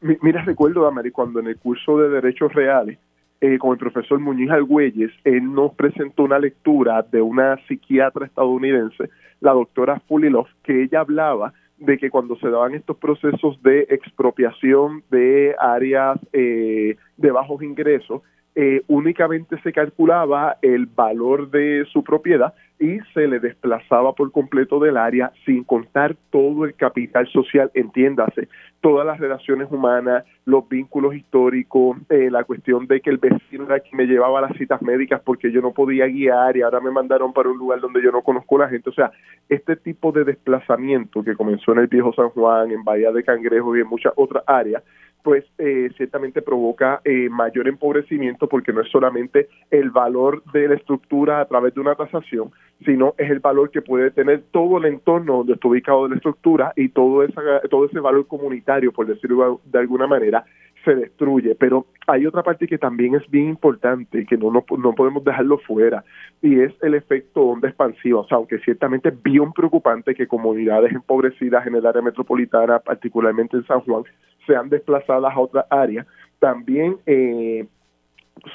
Mira, 0.01 0.43
recuerdo, 0.43 0.83
Damari, 0.83 1.11
cuando 1.11 1.39
en 1.39 1.47
el 1.47 1.57
curso 1.57 1.97
de 1.97 2.09
Derechos 2.09 2.53
Reales, 2.53 2.99
eh, 3.41 3.57
con 3.59 3.71
el 3.71 3.77
profesor 3.77 4.19
Muñiz 4.19 4.49
Argüelles, 4.49 5.11
él 5.23 5.53
nos 5.53 5.73
presentó 5.75 6.23
una 6.23 6.39
lectura 6.39 7.03
de 7.03 7.21
una 7.21 7.57
psiquiatra 7.67 8.25
estadounidense, 8.25 9.09
la 9.41 9.53
doctora 9.53 9.99
Fulilov, 10.07 10.47
que 10.63 10.83
ella 10.83 11.01
hablaba 11.01 11.53
de 11.77 11.97
que 11.97 12.09
cuando 12.09 12.35
se 12.37 12.49
daban 12.49 12.73
estos 12.73 12.97
procesos 12.97 13.61
de 13.61 13.81
expropiación 13.89 15.03
de 15.11 15.55
áreas 15.59 16.19
eh, 16.33 16.97
de 17.17 17.31
bajos 17.31 17.61
ingresos, 17.61 18.21
eh, 18.59 18.81
únicamente 18.87 19.61
se 19.61 19.71
calculaba 19.71 20.57
el 20.63 20.87
valor 20.87 21.51
de 21.51 21.85
su 21.93 22.03
propiedad 22.03 22.55
y 22.79 22.97
se 23.13 23.27
le 23.27 23.39
desplazaba 23.39 24.13
por 24.13 24.31
completo 24.31 24.79
del 24.79 24.97
área 24.97 25.31
sin 25.45 25.63
contar 25.63 26.15
todo 26.31 26.65
el 26.65 26.73
capital 26.73 27.27
social, 27.27 27.69
entiéndase, 27.75 28.47
todas 28.81 29.05
las 29.05 29.19
relaciones 29.19 29.71
humanas, 29.71 30.25
los 30.45 30.67
vínculos 30.67 31.13
históricos, 31.13 31.97
eh, 32.09 32.31
la 32.31 32.45
cuestión 32.45 32.87
de 32.87 32.99
que 32.99 33.11
el 33.11 33.19
vecino 33.19 33.65
era 33.65 33.79
quien 33.79 33.95
me 33.95 34.07
llevaba 34.07 34.41
las 34.41 34.57
citas 34.57 34.81
médicas 34.81 35.21
porque 35.23 35.51
yo 35.51 35.61
no 35.61 35.71
podía 35.71 36.07
guiar 36.07 36.57
y 36.57 36.63
ahora 36.63 36.79
me 36.79 36.89
mandaron 36.89 37.33
para 37.33 37.49
un 37.49 37.59
lugar 37.59 37.79
donde 37.79 38.01
yo 38.01 38.11
no 38.11 38.23
conozco 38.23 38.57
la 38.57 38.69
gente. 38.69 38.89
O 38.89 38.93
sea, 38.93 39.11
este 39.49 39.75
tipo 39.75 40.11
de 40.11 40.23
desplazamiento 40.23 41.23
que 41.23 41.35
comenzó 41.35 41.73
en 41.73 41.79
el 41.79 41.87
viejo 41.87 42.11
San 42.13 42.29
Juan, 42.29 42.71
en 42.71 42.83
Bahía 42.83 43.11
de 43.11 43.23
Cangrejos 43.23 43.77
y 43.77 43.81
en 43.81 43.87
muchas 43.87 44.13
otras 44.15 44.43
áreas, 44.47 44.81
pues 45.27 45.43
eh, 45.57 45.89
ciertamente 45.97 46.41
provoca 46.41 47.01
eh, 47.03 47.27
mayor 47.29 47.67
empobrecimiento 47.67 48.47
porque 48.47 48.71
no 48.71 48.79
es 48.79 48.89
solamente 48.89 49.49
el 49.69 49.91
valor 49.91 50.41
de 50.53 50.69
la 50.69 50.75
estructura 50.75 51.41
a 51.41 51.45
través 51.49 51.73
de 51.73 51.81
una 51.81 51.95
tasación, 51.95 52.51
sino 52.85 53.13
es 53.17 53.29
el 53.29 53.41
valor 53.41 53.69
que 53.69 53.81
puede 53.81 54.09
tener 54.11 54.43
todo 54.51 54.77
el 54.77 54.85
entorno 54.85 55.39
donde 55.39 55.55
está 55.55 55.67
ubicado 55.67 56.07
la 56.07 56.15
estructura 56.15 56.71
y 56.77 56.87
todo, 56.87 57.23
esa, 57.23 57.41
todo 57.69 57.87
ese 57.87 57.99
valor 57.99 58.25
comunitario, 58.25 58.93
por 58.93 59.05
decirlo 59.05 59.59
de 59.65 59.79
alguna 59.79 60.07
manera, 60.07 60.45
se 60.83 60.95
destruye. 60.95 61.55
Pero 61.55 61.85
hay 62.07 62.25
otra 62.25 62.43
parte 62.43 62.67
que 62.67 62.77
también 62.77 63.15
es 63.15 63.29
bien 63.29 63.49
importante, 63.49 64.25
que 64.25 64.37
no, 64.37 64.51
no, 64.51 64.63
no 64.77 64.93
podemos 64.93 65.23
dejarlo 65.23 65.57
fuera, 65.59 66.03
y 66.41 66.59
es 66.59 66.73
el 66.81 66.95
efecto 66.95 67.41
onda 67.41 67.67
expansiva. 67.67 68.21
O 68.21 68.27
sea, 68.27 68.37
aunque 68.37 68.59
ciertamente 68.59 69.09
es 69.09 69.23
bien 69.23 69.51
preocupante 69.53 70.15
que 70.15 70.27
comunidades 70.27 70.93
empobrecidas 70.93 71.65
en 71.67 71.75
el 71.75 71.85
área 71.85 72.01
metropolitana, 72.01 72.79
particularmente 72.79 73.57
en 73.57 73.65
San 73.65 73.81
Juan, 73.81 74.03
sean 74.45 74.69
desplazadas 74.69 75.33
a 75.33 75.39
otra 75.39 75.65
área, 75.69 76.05
también 76.39 76.97
eh, 77.05 77.67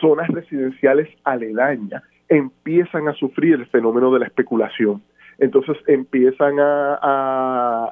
zonas 0.01 0.29
residenciales 0.29 1.09
aledañas 1.25 2.03
empiezan 2.29 3.09
a 3.09 3.15
sufrir 3.15 3.55
el 3.55 3.67
fenómeno 3.67 4.11
de 4.13 4.21
la 4.21 4.27
especulación 4.27 5.03
entonces 5.43 5.77
empiezan 5.89 6.61
a, 6.61 6.95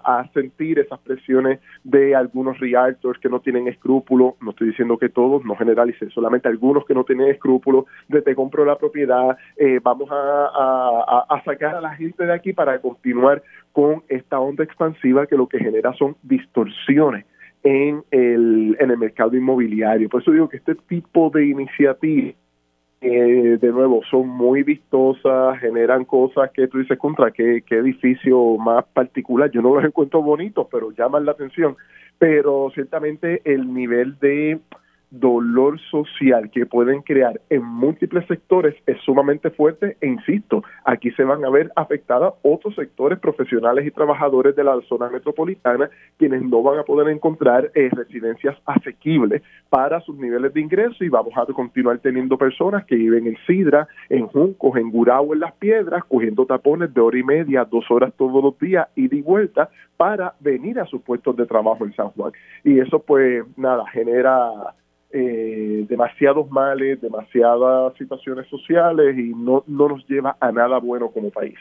a, 0.04 0.30
sentir 0.32 0.78
esas 0.78 1.00
presiones 1.00 1.58
de 1.82 2.14
algunos 2.14 2.60
realtors 2.60 3.18
que 3.18 3.28
no 3.28 3.40
tienen 3.40 3.66
escrúpulos, 3.66 4.34
no 4.40 4.50
estoy 4.50 4.68
diciendo 4.68 4.96
que 4.96 5.08
todos, 5.08 5.44
no 5.44 5.56
generalice, 5.56 6.08
solamente 6.10 6.46
algunos 6.46 6.86
que 6.86 6.94
no 6.94 7.02
tienen 7.02 7.28
escrúpulos 7.28 7.86
de 8.06 8.22
te 8.22 8.36
compro 8.36 8.64
la 8.64 8.78
propiedad, 8.78 9.36
eh, 9.56 9.80
vamos 9.82 10.08
a, 10.12 11.26
a 11.28 11.44
sacar 11.44 11.74
a 11.74 11.80
la 11.80 11.96
gente 11.96 12.24
de 12.24 12.32
aquí 12.32 12.52
para 12.52 12.80
continuar 12.80 13.42
con 13.72 14.04
esta 14.08 14.38
onda 14.38 14.62
expansiva 14.62 15.26
que 15.26 15.36
lo 15.36 15.48
que 15.48 15.58
genera 15.58 15.92
son 15.94 16.16
distorsiones 16.22 17.26
en 17.64 18.04
el, 18.12 18.76
en 18.78 18.90
el 18.92 18.98
mercado 18.98 19.36
inmobiliario. 19.36 20.08
Por 20.08 20.22
eso 20.22 20.30
digo 20.30 20.48
que 20.48 20.58
este 20.58 20.76
tipo 20.76 21.30
de 21.30 21.46
iniciativas 21.46 22.36
eh, 23.02 23.58
de 23.60 23.68
nuevo, 23.72 24.02
son 24.10 24.28
muy 24.28 24.62
vistosas, 24.62 25.58
generan 25.58 26.04
cosas 26.04 26.50
que 26.52 26.68
tú 26.68 26.78
dices 26.78 26.98
contra 26.98 27.30
qué, 27.30 27.62
qué 27.66 27.76
edificio 27.76 28.56
más 28.56 28.84
particular. 28.84 29.50
Yo 29.50 29.62
no 29.62 29.74
los 29.74 29.84
encuentro 29.84 30.22
bonitos, 30.22 30.66
pero 30.70 30.90
llaman 30.92 31.24
la 31.24 31.32
atención. 31.32 31.76
Pero 32.18 32.70
ciertamente 32.74 33.40
el 33.44 33.72
nivel 33.72 34.18
de 34.18 34.60
dolor 35.10 35.80
social 35.90 36.50
que 36.50 36.66
pueden 36.66 37.02
crear 37.02 37.40
en 37.50 37.64
múltiples 37.64 38.26
sectores 38.26 38.74
es 38.86 38.98
sumamente 39.02 39.50
fuerte 39.50 39.96
e 40.00 40.06
insisto, 40.06 40.62
aquí 40.84 41.10
se 41.12 41.24
van 41.24 41.44
a 41.44 41.50
ver 41.50 41.70
afectadas 41.76 42.34
otros 42.42 42.74
sectores 42.76 43.18
profesionales 43.18 43.86
y 43.86 43.90
trabajadores 43.90 44.54
de 44.54 44.64
la 44.64 44.80
zona 44.88 45.08
metropolitana 45.08 45.90
quienes 46.16 46.42
no 46.42 46.62
van 46.62 46.78
a 46.78 46.84
poder 46.84 47.08
encontrar 47.08 47.70
eh, 47.74 47.88
residencias 47.90 48.56
asequibles 48.66 49.42
para 49.68 50.00
sus 50.00 50.16
niveles 50.16 50.54
de 50.54 50.60
ingreso 50.60 51.04
y 51.04 51.08
vamos 51.08 51.32
a 51.36 51.46
continuar 51.52 51.98
teniendo 51.98 52.38
personas 52.38 52.84
que 52.84 52.96
viven 52.96 53.26
en 53.26 53.36
Sidra, 53.46 53.88
en 54.08 54.26
Juncos, 54.26 54.76
en 54.76 54.90
Gurao, 54.90 55.32
en 55.32 55.40
Las 55.40 55.52
Piedras, 55.54 56.04
cogiendo 56.04 56.46
tapones 56.46 56.92
de 56.94 57.00
hora 57.00 57.18
y 57.18 57.22
media, 57.22 57.64
dos 57.64 57.90
horas 57.90 58.12
todos 58.16 58.42
los 58.42 58.58
días, 58.58 58.88
y 58.94 59.08
de 59.08 59.22
vuelta 59.22 59.70
para 59.96 60.34
venir 60.40 60.78
a 60.80 60.86
sus 60.86 61.02
puestos 61.02 61.36
de 61.36 61.46
trabajo 61.46 61.84
en 61.84 61.94
San 61.94 62.08
Juan. 62.10 62.32
Y 62.64 62.78
eso 62.78 63.00
pues 63.00 63.44
nada, 63.56 63.84
genera 63.92 64.74
eh, 65.12 65.84
demasiados 65.88 66.50
males, 66.50 67.00
demasiadas 67.00 67.94
situaciones 67.96 68.46
sociales 68.48 69.16
y 69.18 69.34
no, 69.34 69.64
no 69.66 69.88
nos 69.88 70.06
lleva 70.08 70.36
a 70.40 70.52
nada 70.52 70.78
bueno 70.78 71.10
como 71.10 71.30
país. 71.30 71.58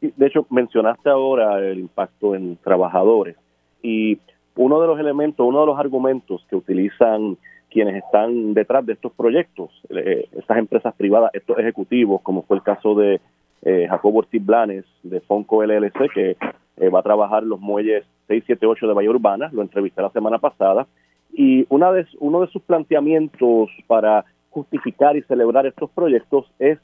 De 0.00 0.26
hecho, 0.26 0.46
mencionaste 0.50 1.10
ahora 1.10 1.60
el 1.60 1.78
impacto 1.78 2.34
en 2.34 2.56
trabajadores 2.56 3.36
y 3.82 4.18
uno 4.56 4.80
de 4.80 4.86
los 4.86 4.98
elementos, 4.98 5.46
uno 5.46 5.60
de 5.60 5.66
los 5.66 5.78
argumentos 5.78 6.44
que 6.48 6.56
utilizan 6.56 7.36
quienes 7.70 8.02
están 8.02 8.52
detrás 8.52 8.84
de 8.84 8.94
estos 8.94 9.12
proyectos, 9.12 9.70
eh, 9.90 10.28
estas 10.32 10.58
empresas 10.58 10.94
privadas, 10.94 11.30
estos 11.34 11.58
ejecutivos, 11.58 12.20
como 12.22 12.42
fue 12.42 12.56
el 12.56 12.62
caso 12.62 12.94
de 12.94 13.20
eh, 13.62 13.86
Jacobo 13.88 14.18
Ortiz 14.18 14.44
Blanes 14.44 14.84
de 15.02 15.20
Fonco 15.20 15.62
LLC, 15.62 16.10
que 16.12 16.36
eh, 16.76 16.88
va 16.88 17.00
a 17.00 17.04
trabajar 17.04 17.42
los 17.42 17.60
muelles 17.60 18.04
6, 18.26 18.42
7, 18.46 18.66
8 18.66 18.88
de 18.88 18.94
Bahía 18.94 19.10
Urbana, 19.10 19.50
lo 19.52 19.62
entrevisté 19.62 20.02
la 20.02 20.10
semana 20.10 20.38
pasada, 20.38 20.86
y 21.32 21.66
una 21.68 21.92
de, 21.92 22.06
uno 22.18 22.40
de 22.40 22.48
sus 22.48 22.62
planteamientos 22.62 23.70
para 23.86 24.24
justificar 24.50 25.16
y 25.16 25.22
celebrar 25.22 25.66
estos 25.66 25.90
proyectos 25.90 26.50
es 26.58 26.78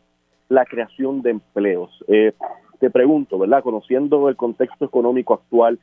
la 0.49 0.64
creación 0.64 1.22
de 1.22 1.30
empleos. 1.30 1.90
Eh, 2.09 2.32
te 2.78 2.90
pregunto, 2.90 3.38
¿verdad? 3.38 3.62
Conociendo 3.62 4.28
el 4.28 4.36
contexto 4.36 4.84
económico 4.84 5.34
actual, 5.34 5.78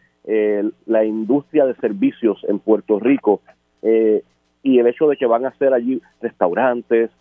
la 0.86 1.04
industria 1.04 1.66
de 1.66 1.76
servicios 1.76 2.40
en 2.48 2.60
Puerto 2.60 2.98
Rico 3.00 3.42
eh, 3.82 4.24
y 4.62 4.80
el 4.80 4.88
hecho 4.88 5.08
de 5.08 5.18
que 5.18 5.26
van 5.26 5.46
a 5.46 5.56
ser 5.58 5.74
allí 5.74 6.02
restaurantes, 6.22 7.12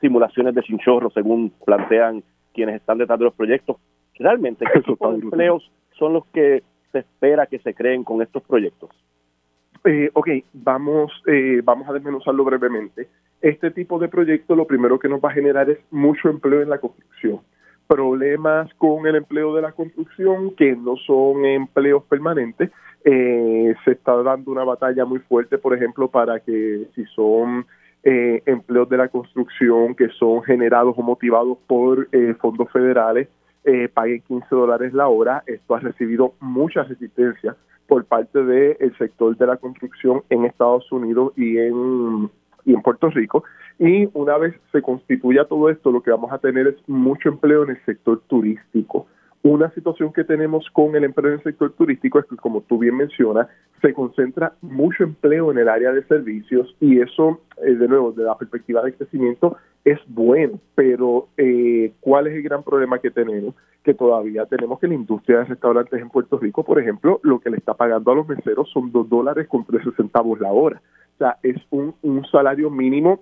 simulaciones 0.00 0.54
de 0.54 0.62
chinchorro, 0.62 1.10
según 1.10 1.52
plantean 1.64 2.22
quienes 2.52 2.76
están 2.76 2.98
detrás 2.98 3.18
de 3.18 3.26
los 3.26 3.34
proyectos, 3.34 3.76
realmente, 4.16 4.64
¿qué 4.72 4.80
tipo 4.80 5.12
de 5.12 5.20
empleos 5.20 5.70
son 5.98 6.14
los 6.14 6.26
que 6.26 6.62
se 6.90 6.98
espera 7.00 7.46
que 7.46 7.60
se 7.60 7.74
creen 7.74 8.02
con 8.02 8.20
estos 8.20 8.42
proyectos? 8.42 8.90
Eh, 9.84 10.10
ok, 10.14 10.28
vamos, 10.54 11.12
eh, 11.26 11.60
vamos 11.62 11.88
a 11.88 11.92
desmenuzarlo 11.92 12.44
brevemente. 12.44 13.08
Este 13.42 13.70
tipo 13.70 13.98
de 13.98 14.08
proyecto 14.08 14.56
lo 14.56 14.66
primero 14.66 14.98
que 14.98 15.08
nos 15.08 15.20
va 15.20 15.30
a 15.30 15.34
generar 15.34 15.68
es 15.68 15.78
mucho 15.90 16.30
empleo 16.30 16.62
en 16.62 16.70
la 16.70 16.78
construcción. 16.78 17.40
Problemas 17.86 18.72
con 18.74 19.06
el 19.06 19.16
empleo 19.16 19.54
de 19.54 19.60
la 19.60 19.72
construcción 19.72 20.54
que 20.56 20.74
no 20.74 20.96
son 20.96 21.44
empleos 21.44 22.02
permanentes. 22.04 22.70
Eh, 23.04 23.74
se 23.84 23.92
está 23.92 24.22
dando 24.22 24.50
una 24.50 24.64
batalla 24.64 25.04
muy 25.04 25.18
fuerte, 25.18 25.58
por 25.58 25.74
ejemplo, 25.74 26.08
para 26.08 26.40
que 26.40 26.88
si 26.94 27.04
son 27.14 27.66
eh, 28.02 28.42
empleos 28.46 28.88
de 28.88 28.96
la 28.96 29.08
construcción 29.08 29.94
que 29.94 30.08
son 30.18 30.42
generados 30.42 30.94
o 30.96 31.02
motivados 31.02 31.58
por 31.66 32.08
eh, 32.12 32.34
fondos 32.40 32.70
federales, 32.70 33.28
eh, 33.64 33.88
paguen 33.88 34.22
15 34.22 34.46
dólares 34.50 34.94
la 34.94 35.08
hora. 35.08 35.42
Esto 35.46 35.74
ha 35.74 35.80
recibido 35.80 36.34
mucha 36.40 36.82
resistencia 36.84 37.56
por 37.86 38.04
parte 38.04 38.42
del 38.44 38.96
sector 38.98 39.36
de 39.36 39.46
la 39.46 39.56
construcción 39.56 40.22
en 40.30 40.44
Estados 40.44 40.90
Unidos 40.90 41.32
y 41.36 41.58
en, 41.58 42.30
y 42.64 42.74
en 42.74 42.82
Puerto 42.82 43.10
Rico. 43.10 43.44
Y 43.78 44.08
una 44.14 44.38
vez 44.38 44.54
se 44.72 44.82
constituya 44.82 45.44
todo 45.44 45.68
esto, 45.68 45.90
lo 45.90 46.02
que 46.02 46.10
vamos 46.10 46.32
a 46.32 46.38
tener 46.38 46.68
es 46.68 46.76
mucho 46.88 47.28
empleo 47.28 47.64
en 47.64 47.70
el 47.70 47.84
sector 47.84 48.20
turístico. 48.28 49.06
Una 49.42 49.70
situación 49.72 50.10
que 50.10 50.24
tenemos 50.24 50.66
con 50.72 50.96
el 50.96 51.04
empleo 51.04 51.32
en 51.32 51.38
el 51.38 51.42
sector 51.42 51.70
turístico 51.72 52.18
es 52.18 52.24
que, 52.24 52.36
como 52.36 52.62
tú 52.62 52.78
bien 52.78 52.96
mencionas, 52.96 53.48
se 53.82 53.92
concentra 53.92 54.54
mucho 54.62 55.04
empleo 55.04 55.50
en 55.50 55.58
el 55.58 55.68
área 55.68 55.92
de 55.92 56.02
servicios 56.04 56.74
y 56.80 56.98
eso, 57.00 57.42
eh, 57.62 57.74
de 57.74 57.86
nuevo, 57.86 58.12
desde 58.12 58.24
la 58.24 58.38
perspectiva 58.38 58.82
de 58.82 58.94
crecimiento, 58.94 59.58
es 59.84 59.98
bueno. 60.06 60.58
Pero, 60.74 61.28
eh, 61.36 61.92
¿cuál 62.00 62.28
es 62.28 62.36
el 62.36 62.42
gran 62.42 62.62
problema 62.62 63.00
que 63.00 63.10
tenemos? 63.10 63.54
Que 63.84 63.94
todavía 63.94 64.46
tenemos 64.46 64.80
que 64.80 64.88
la 64.88 64.94
industria 64.94 65.38
de 65.38 65.44
restaurantes 65.44 66.00
en 66.00 66.08
Puerto 66.08 66.38
Rico, 66.38 66.64
por 66.64 66.80
ejemplo, 66.80 67.20
lo 67.22 67.38
que 67.38 67.50
le 67.50 67.58
está 67.58 67.74
pagando 67.74 68.10
a 68.10 68.14
los 68.16 68.26
meseros 68.26 68.68
son 68.70 68.90
dos 68.90 69.08
dólares 69.08 69.46
con 69.46 69.64
13 69.64 69.92
centavos 69.96 70.40
la 70.40 70.50
hora. 70.50 70.82
O 71.14 71.18
sea, 71.18 71.36
es 71.42 71.56
un, 71.70 71.94
un 72.02 72.24
salario 72.26 72.70
mínimo 72.70 73.20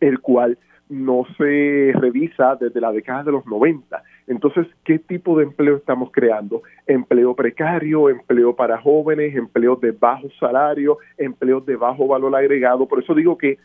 el 0.00 0.20
cual 0.20 0.58
no 0.88 1.24
se 1.38 1.92
revisa 1.94 2.56
desde 2.56 2.80
la 2.80 2.92
década 2.92 3.24
de 3.24 3.32
los 3.32 3.46
90. 3.46 4.02
Entonces, 4.26 4.66
¿qué 4.84 4.98
tipo 4.98 5.36
de 5.36 5.44
empleo 5.44 5.76
estamos 5.76 6.10
creando? 6.12 6.62
Empleo 6.86 7.34
precario, 7.34 8.08
empleo 8.08 8.54
para 8.54 8.80
jóvenes, 8.80 9.34
empleo 9.34 9.76
de 9.76 9.92
bajo 9.92 10.28
salario, 10.38 10.98
empleos 11.16 11.64
de 11.66 11.76
bajo 11.76 12.06
valor 12.06 12.34
agregado. 12.36 12.86
Por 12.86 13.02
eso 13.02 13.14
digo 13.14 13.38
que 13.38 13.58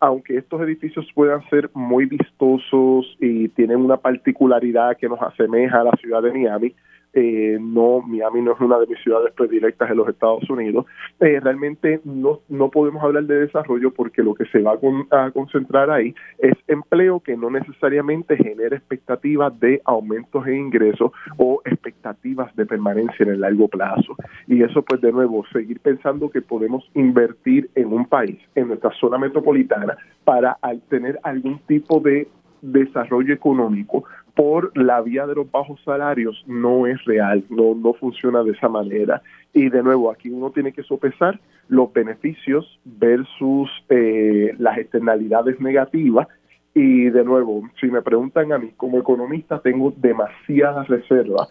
aunque 0.00 0.36
estos 0.36 0.60
edificios 0.60 1.06
puedan 1.14 1.48
ser 1.48 1.70
muy 1.74 2.06
vistosos 2.06 3.16
y 3.20 3.48
tienen 3.48 3.78
una 3.78 3.96
particularidad 3.96 4.96
que 4.96 5.08
nos 5.08 5.20
asemeja 5.22 5.80
a 5.80 5.84
la 5.84 5.92
ciudad 6.00 6.22
de 6.22 6.32
Miami, 6.32 6.74
eh, 7.18 7.56
no, 7.58 8.02
Miami 8.02 8.42
no 8.42 8.52
es 8.52 8.60
una 8.60 8.78
de 8.78 8.86
mis 8.86 8.98
ciudades 8.98 9.32
predilectas 9.32 9.90
en 9.90 9.96
los 9.96 10.06
Estados 10.06 10.48
Unidos. 10.50 10.84
Eh, 11.18 11.40
realmente 11.40 11.98
no, 12.04 12.40
no 12.50 12.70
podemos 12.70 13.02
hablar 13.02 13.24
de 13.24 13.40
desarrollo 13.40 13.90
porque 13.90 14.22
lo 14.22 14.34
que 14.34 14.44
se 14.44 14.60
va 14.60 14.78
a, 15.10 15.30
concentrar 15.30 15.90
ahí 15.90 16.14
es 16.38 16.52
empleo 16.68 17.20
que 17.20 17.34
no 17.34 17.48
necesariamente 17.48 18.36
genera 18.36 18.76
expectativas 18.76 19.58
de 19.58 19.80
aumentos 19.86 20.46
en 20.46 20.56
ingresos 20.66 21.10
o 21.38 21.62
expectativas 21.64 22.54
de 22.54 22.66
permanencia 22.66 23.22
en 23.24 23.30
el 23.30 23.40
largo 23.40 23.68
plazo. 23.68 24.14
Y 24.46 24.62
eso, 24.62 24.82
pues, 24.82 25.00
de 25.00 25.10
nuevo, 25.10 25.42
seguir 25.54 25.80
pensando 25.80 26.28
que 26.28 26.42
podemos 26.42 26.84
invertir 26.92 27.70
en 27.76 27.94
un 27.94 28.04
país, 28.04 28.38
en 28.54 28.68
nuestra 28.68 28.90
zona 29.00 29.16
metropolitana, 29.16 29.96
para 30.24 30.58
tener 30.90 31.18
algún 31.22 31.60
tipo 31.60 31.98
de 31.98 32.28
desarrollo 32.60 33.32
económico 33.32 34.04
por 34.36 34.76
la 34.76 35.00
vía 35.00 35.26
de 35.26 35.34
los 35.34 35.50
bajos 35.50 35.80
salarios 35.82 36.44
no 36.46 36.86
es 36.86 37.02
real, 37.06 37.42
no, 37.48 37.74
no 37.74 37.94
funciona 37.94 38.42
de 38.42 38.52
esa 38.52 38.68
manera. 38.68 39.22
Y 39.54 39.70
de 39.70 39.82
nuevo, 39.82 40.10
aquí 40.10 40.28
uno 40.28 40.50
tiene 40.50 40.72
que 40.72 40.82
sopesar 40.82 41.40
los 41.68 41.90
beneficios 41.90 42.78
versus 42.84 43.70
eh, 43.88 44.54
las 44.58 44.76
externalidades 44.76 45.58
negativas. 45.58 46.28
Y 46.74 47.08
de 47.08 47.24
nuevo, 47.24 47.62
si 47.80 47.86
me 47.86 48.02
preguntan 48.02 48.52
a 48.52 48.58
mí 48.58 48.72
como 48.76 48.98
economista, 48.98 49.58
tengo 49.60 49.94
demasiadas 49.96 50.86
reservas 50.86 51.48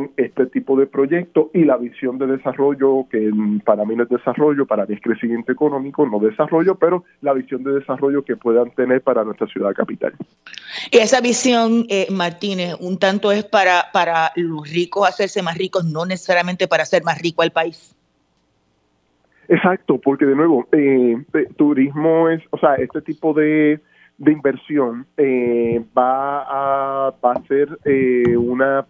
con 0.00 0.10
este 0.16 0.46
tipo 0.46 0.78
de 0.78 0.86
proyectos 0.86 1.48
y 1.52 1.64
la 1.64 1.76
visión 1.76 2.18
de 2.18 2.26
desarrollo, 2.26 3.06
que 3.10 3.30
para 3.64 3.84
mí 3.84 3.94
no 3.94 4.04
es 4.04 4.08
desarrollo, 4.08 4.66
para 4.66 4.86
mí 4.86 4.94
es 4.94 5.00
crecimiento 5.00 5.52
económico, 5.52 6.06
no 6.06 6.18
desarrollo, 6.18 6.74
pero 6.76 7.04
la 7.20 7.32
visión 7.34 7.62
de 7.62 7.72
desarrollo 7.72 8.24
que 8.24 8.36
puedan 8.36 8.70
tener 8.70 9.02
para 9.02 9.24
nuestra 9.24 9.46
ciudad 9.48 9.74
capital. 9.74 10.14
Y 10.90 10.98
esa 10.98 11.20
visión, 11.20 11.84
eh, 11.88 12.06
Martínez, 12.10 12.76
un 12.80 12.98
tanto 12.98 13.30
es 13.32 13.44
para, 13.44 13.86
para 13.92 14.32
los 14.36 14.70
ricos 14.72 15.08
hacerse 15.08 15.42
más 15.42 15.56
ricos, 15.58 15.84
no 15.84 16.06
necesariamente 16.06 16.66
para 16.66 16.84
hacer 16.84 17.02
más 17.04 17.20
rico 17.20 17.42
al 17.42 17.50
país. 17.50 17.94
Exacto, 19.48 19.98
porque 19.98 20.26
de 20.26 20.36
nuevo, 20.36 20.66
eh, 20.72 21.16
turismo 21.56 22.28
es, 22.28 22.40
o 22.50 22.58
sea, 22.58 22.76
este 22.76 23.02
tipo 23.02 23.34
de, 23.34 23.80
de 24.18 24.32
inversión 24.32 25.06
eh, 25.16 25.84
va, 25.96 26.42
a, 26.42 27.14
va 27.22 27.32
a 27.32 27.42
ser 27.48 27.76
eh, 27.84 28.36
una 28.36 28.86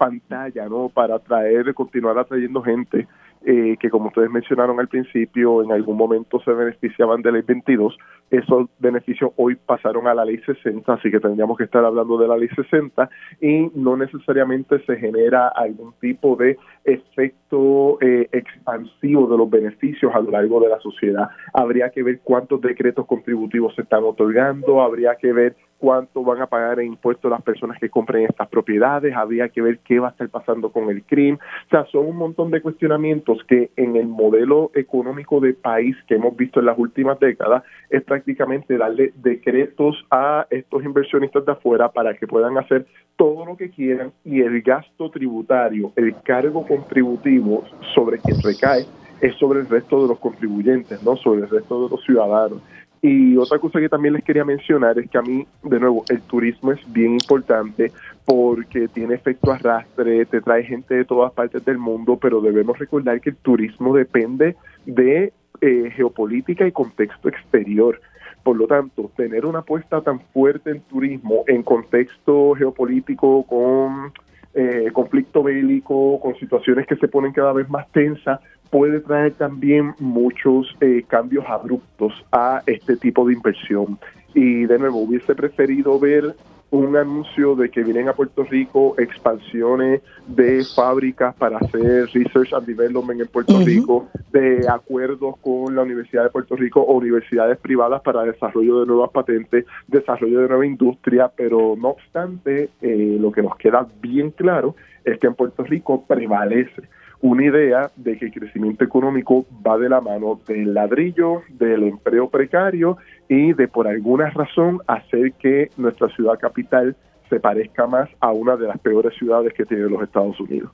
pantalla, 0.00 0.66
¿no? 0.66 0.88
Para 0.88 1.16
atraer, 1.16 1.74
continuar 1.74 2.16
atrayendo 2.18 2.62
gente 2.62 3.06
eh, 3.44 3.76
que 3.78 3.88
como 3.90 4.08
ustedes 4.08 4.30
mencionaron 4.30 4.80
al 4.80 4.88
principio, 4.88 5.62
en 5.62 5.72
algún 5.72 5.96
momento 5.96 6.40
se 6.40 6.52
beneficiaban 6.52 7.20
de 7.22 7.32
ley 7.32 7.42
22, 7.42 7.96
esos 8.30 8.68
beneficios 8.78 9.32
hoy 9.36 9.56
pasaron 9.56 10.06
a 10.06 10.14
la 10.14 10.24
ley 10.24 10.38
60, 10.38 10.92
así 10.92 11.10
que 11.10 11.20
tendríamos 11.20 11.56
que 11.56 11.64
estar 11.64 11.82
hablando 11.84 12.18
de 12.18 12.28
la 12.28 12.36
ley 12.36 12.48
60 12.54 13.08
y 13.40 13.70
no 13.74 13.96
necesariamente 13.96 14.82
se 14.84 14.96
genera 14.96 15.48
algún 15.48 15.94
tipo 16.00 16.36
de 16.36 16.58
efecto 16.84 17.98
eh, 18.02 18.28
expansivo 18.32 19.26
de 19.26 19.36
los 19.38 19.48
beneficios 19.48 20.14
a 20.14 20.20
lo 20.20 20.30
largo 20.30 20.60
de 20.60 20.68
la 20.68 20.80
sociedad. 20.80 21.28
Habría 21.54 21.90
que 21.90 22.02
ver 22.02 22.20
cuántos 22.22 22.60
decretos 22.60 23.06
contributivos 23.06 23.74
se 23.74 23.82
están 23.82 24.04
otorgando, 24.04 24.82
habría 24.82 25.14
que 25.16 25.32
ver 25.32 25.56
cuánto 25.80 26.22
van 26.22 26.42
a 26.42 26.46
pagar 26.46 26.78
en 26.78 26.88
impuestos 26.88 27.30
las 27.30 27.42
personas 27.42 27.78
que 27.80 27.88
compren 27.88 28.26
estas 28.26 28.48
propiedades, 28.48 29.16
habría 29.16 29.48
que 29.48 29.62
ver 29.62 29.78
qué 29.78 29.98
va 29.98 30.08
a 30.08 30.10
estar 30.10 30.28
pasando 30.28 30.70
con 30.70 30.90
el 30.90 31.02
crimen. 31.02 31.40
O 31.66 31.70
sea, 31.70 31.86
son 31.86 32.06
un 32.06 32.16
montón 32.16 32.50
de 32.50 32.60
cuestionamientos 32.60 33.42
que 33.48 33.70
en 33.76 33.96
el 33.96 34.06
modelo 34.06 34.70
económico 34.74 35.40
de 35.40 35.54
país 35.54 35.96
que 36.06 36.16
hemos 36.16 36.36
visto 36.36 36.60
en 36.60 36.66
las 36.66 36.78
últimas 36.78 37.18
décadas 37.18 37.64
es 37.88 38.02
prácticamente 38.04 38.76
darle 38.76 39.12
decretos 39.16 39.96
a 40.10 40.46
estos 40.50 40.84
inversionistas 40.84 41.46
de 41.46 41.52
afuera 41.52 41.90
para 41.90 42.14
que 42.14 42.26
puedan 42.26 42.58
hacer 42.58 42.86
todo 43.16 43.46
lo 43.46 43.56
que 43.56 43.70
quieran 43.70 44.12
y 44.24 44.42
el 44.42 44.60
gasto 44.60 45.10
tributario, 45.10 45.92
el 45.96 46.14
cargo 46.22 46.66
contributivo 46.66 47.64
sobre 47.94 48.18
quien 48.18 48.36
recae 48.42 48.84
es 49.20 49.34
sobre 49.36 49.60
el 49.60 49.68
resto 49.68 50.02
de 50.02 50.08
los 50.08 50.18
contribuyentes, 50.18 51.02
no 51.02 51.16
sobre 51.16 51.42
el 51.42 51.50
resto 51.50 51.84
de 51.84 51.90
los 51.90 52.04
ciudadanos. 52.04 52.60
Y 53.02 53.36
otra 53.38 53.58
cosa 53.58 53.80
que 53.80 53.88
también 53.88 54.14
les 54.14 54.24
quería 54.24 54.44
mencionar 54.44 54.98
es 54.98 55.08
que 55.08 55.16
a 55.16 55.22
mí, 55.22 55.46
de 55.62 55.80
nuevo, 55.80 56.04
el 56.10 56.20
turismo 56.22 56.72
es 56.72 56.92
bien 56.92 57.12
importante 57.12 57.92
porque 58.26 58.88
tiene 58.88 59.14
efecto 59.14 59.52
arrastre, 59.52 60.26
te 60.26 60.42
trae 60.42 60.64
gente 60.64 60.94
de 60.94 61.04
todas 61.06 61.32
partes 61.32 61.64
del 61.64 61.78
mundo, 61.78 62.18
pero 62.20 62.42
debemos 62.42 62.78
recordar 62.78 63.20
que 63.20 63.30
el 63.30 63.36
turismo 63.36 63.94
depende 63.94 64.56
de 64.84 65.32
eh, 65.62 65.90
geopolítica 65.96 66.66
y 66.66 66.72
contexto 66.72 67.28
exterior. 67.28 68.00
Por 68.42 68.56
lo 68.56 68.66
tanto, 68.66 69.10
tener 69.16 69.46
una 69.46 69.60
apuesta 69.60 70.02
tan 70.02 70.20
fuerte 70.20 70.70
en 70.70 70.80
turismo 70.82 71.44
en 71.46 71.62
contexto 71.62 72.54
geopolítico 72.54 73.44
con 73.44 74.12
eh, 74.54 74.90
conflicto 74.92 75.42
bélico, 75.42 76.20
con 76.20 76.34
situaciones 76.36 76.86
que 76.86 76.96
se 76.96 77.08
ponen 77.08 77.32
cada 77.32 77.52
vez 77.52 77.68
más 77.70 77.90
tensas, 77.92 78.40
puede 78.70 79.00
traer 79.00 79.34
también 79.34 79.94
muchos 79.98 80.74
eh, 80.80 81.04
cambios 81.06 81.44
abruptos 81.48 82.12
a 82.32 82.62
este 82.66 82.96
tipo 82.96 83.26
de 83.26 83.34
inversión. 83.34 83.98
Y 84.34 84.64
de 84.66 84.78
nuevo, 84.78 84.98
hubiese 84.98 85.34
preferido 85.34 85.98
ver 85.98 86.34
un 86.70 86.96
anuncio 86.96 87.56
de 87.56 87.68
que 87.68 87.82
vienen 87.82 88.08
a 88.08 88.12
Puerto 88.12 88.44
Rico 88.44 88.94
expansiones 88.96 90.02
de 90.28 90.64
fábricas 90.64 91.34
para 91.34 91.58
hacer 91.58 92.06
research 92.12 92.52
and 92.52 92.64
development 92.64 93.20
en 93.20 93.26
Puerto 93.26 93.58
Rico, 93.58 94.08
de 94.30 94.68
acuerdos 94.68 95.36
con 95.38 95.74
la 95.74 95.82
Universidad 95.82 96.22
de 96.22 96.30
Puerto 96.30 96.54
Rico 96.54 96.80
o 96.80 96.92
universidades 96.92 97.58
privadas 97.58 98.02
para 98.02 98.22
desarrollo 98.22 98.80
de 98.80 98.86
nuevas 98.86 99.10
patentes, 99.10 99.64
desarrollo 99.88 100.42
de 100.42 100.48
nueva 100.48 100.64
industria, 100.64 101.28
pero 101.34 101.74
no 101.76 101.88
obstante, 101.88 102.70
eh, 102.80 103.16
lo 103.20 103.32
que 103.32 103.42
nos 103.42 103.56
queda 103.56 103.88
bien 104.00 104.30
claro 104.30 104.76
es 105.04 105.18
que 105.18 105.26
en 105.26 105.34
Puerto 105.34 105.64
Rico 105.64 106.04
prevalece 106.06 106.82
una 107.22 107.44
idea 107.44 107.90
de 107.96 108.16
que 108.16 108.26
el 108.26 108.32
crecimiento 108.32 108.84
económico 108.84 109.44
va 109.66 109.76
de 109.78 109.88
la 109.88 110.00
mano 110.00 110.40
del 110.46 110.72
ladrillo, 110.72 111.42
del 111.50 111.84
empleo 111.84 112.30
precario 112.30 112.96
y 113.28 113.52
de 113.52 113.68
por 113.68 113.86
alguna 113.86 114.30
razón 114.30 114.80
hacer 114.86 115.32
que 115.34 115.70
nuestra 115.76 116.08
ciudad 116.08 116.38
capital 116.38 116.96
se 117.28 117.38
parezca 117.38 117.86
más 117.86 118.08
a 118.20 118.32
una 118.32 118.56
de 118.56 118.66
las 118.66 118.78
peores 118.78 119.14
ciudades 119.18 119.52
que 119.52 119.64
tienen 119.64 119.90
los 119.90 120.02
Estados 120.02 120.40
Unidos. 120.40 120.70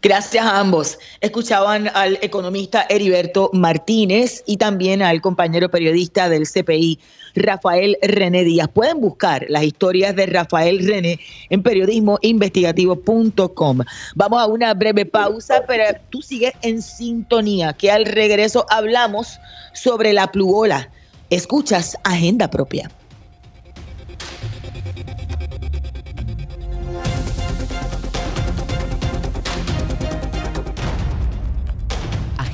Gracias 0.00 0.44
a 0.44 0.60
ambos. 0.60 0.96
Escuchaban 1.20 1.90
al 1.94 2.20
economista 2.22 2.86
Heriberto 2.88 3.50
Martínez 3.52 4.44
y 4.46 4.56
también 4.56 5.02
al 5.02 5.20
compañero 5.20 5.68
periodista 5.70 6.28
del 6.28 6.46
CPI, 6.46 7.00
Rafael 7.34 7.98
René 8.00 8.44
Díaz. 8.44 8.68
Pueden 8.68 9.00
buscar 9.00 9.44
las 9.48 9.64
historias 9.64 10.14
de 10.14 10.26
Rafael 10.26 10.86
René 10.86 11.18
en 11.50 11.64
periodismoinvestigativo.com. 11.64 13.80
Vamos 14.14 14.40
a 14.40 14.46
una 14.46 14.72
breve 14.74 15.04
pausa, 15.04 15.64
pero 15.66 15.82
tú 16.10 16.22
sigues 16.22 16.52
en 16.62 16.80
sintonía, 16.80 17.72
que 17.72 17.90
al 17.90 18.04
regreso 18.04 18.66
hablamos 18.70 19.40
sobre 19.72 20.12
la 20.12 20.30
plugola. 20.30 20.88
Escuchas 21.28 21.96
Agenda 22.04 22.48
Propia. 22.48 22.88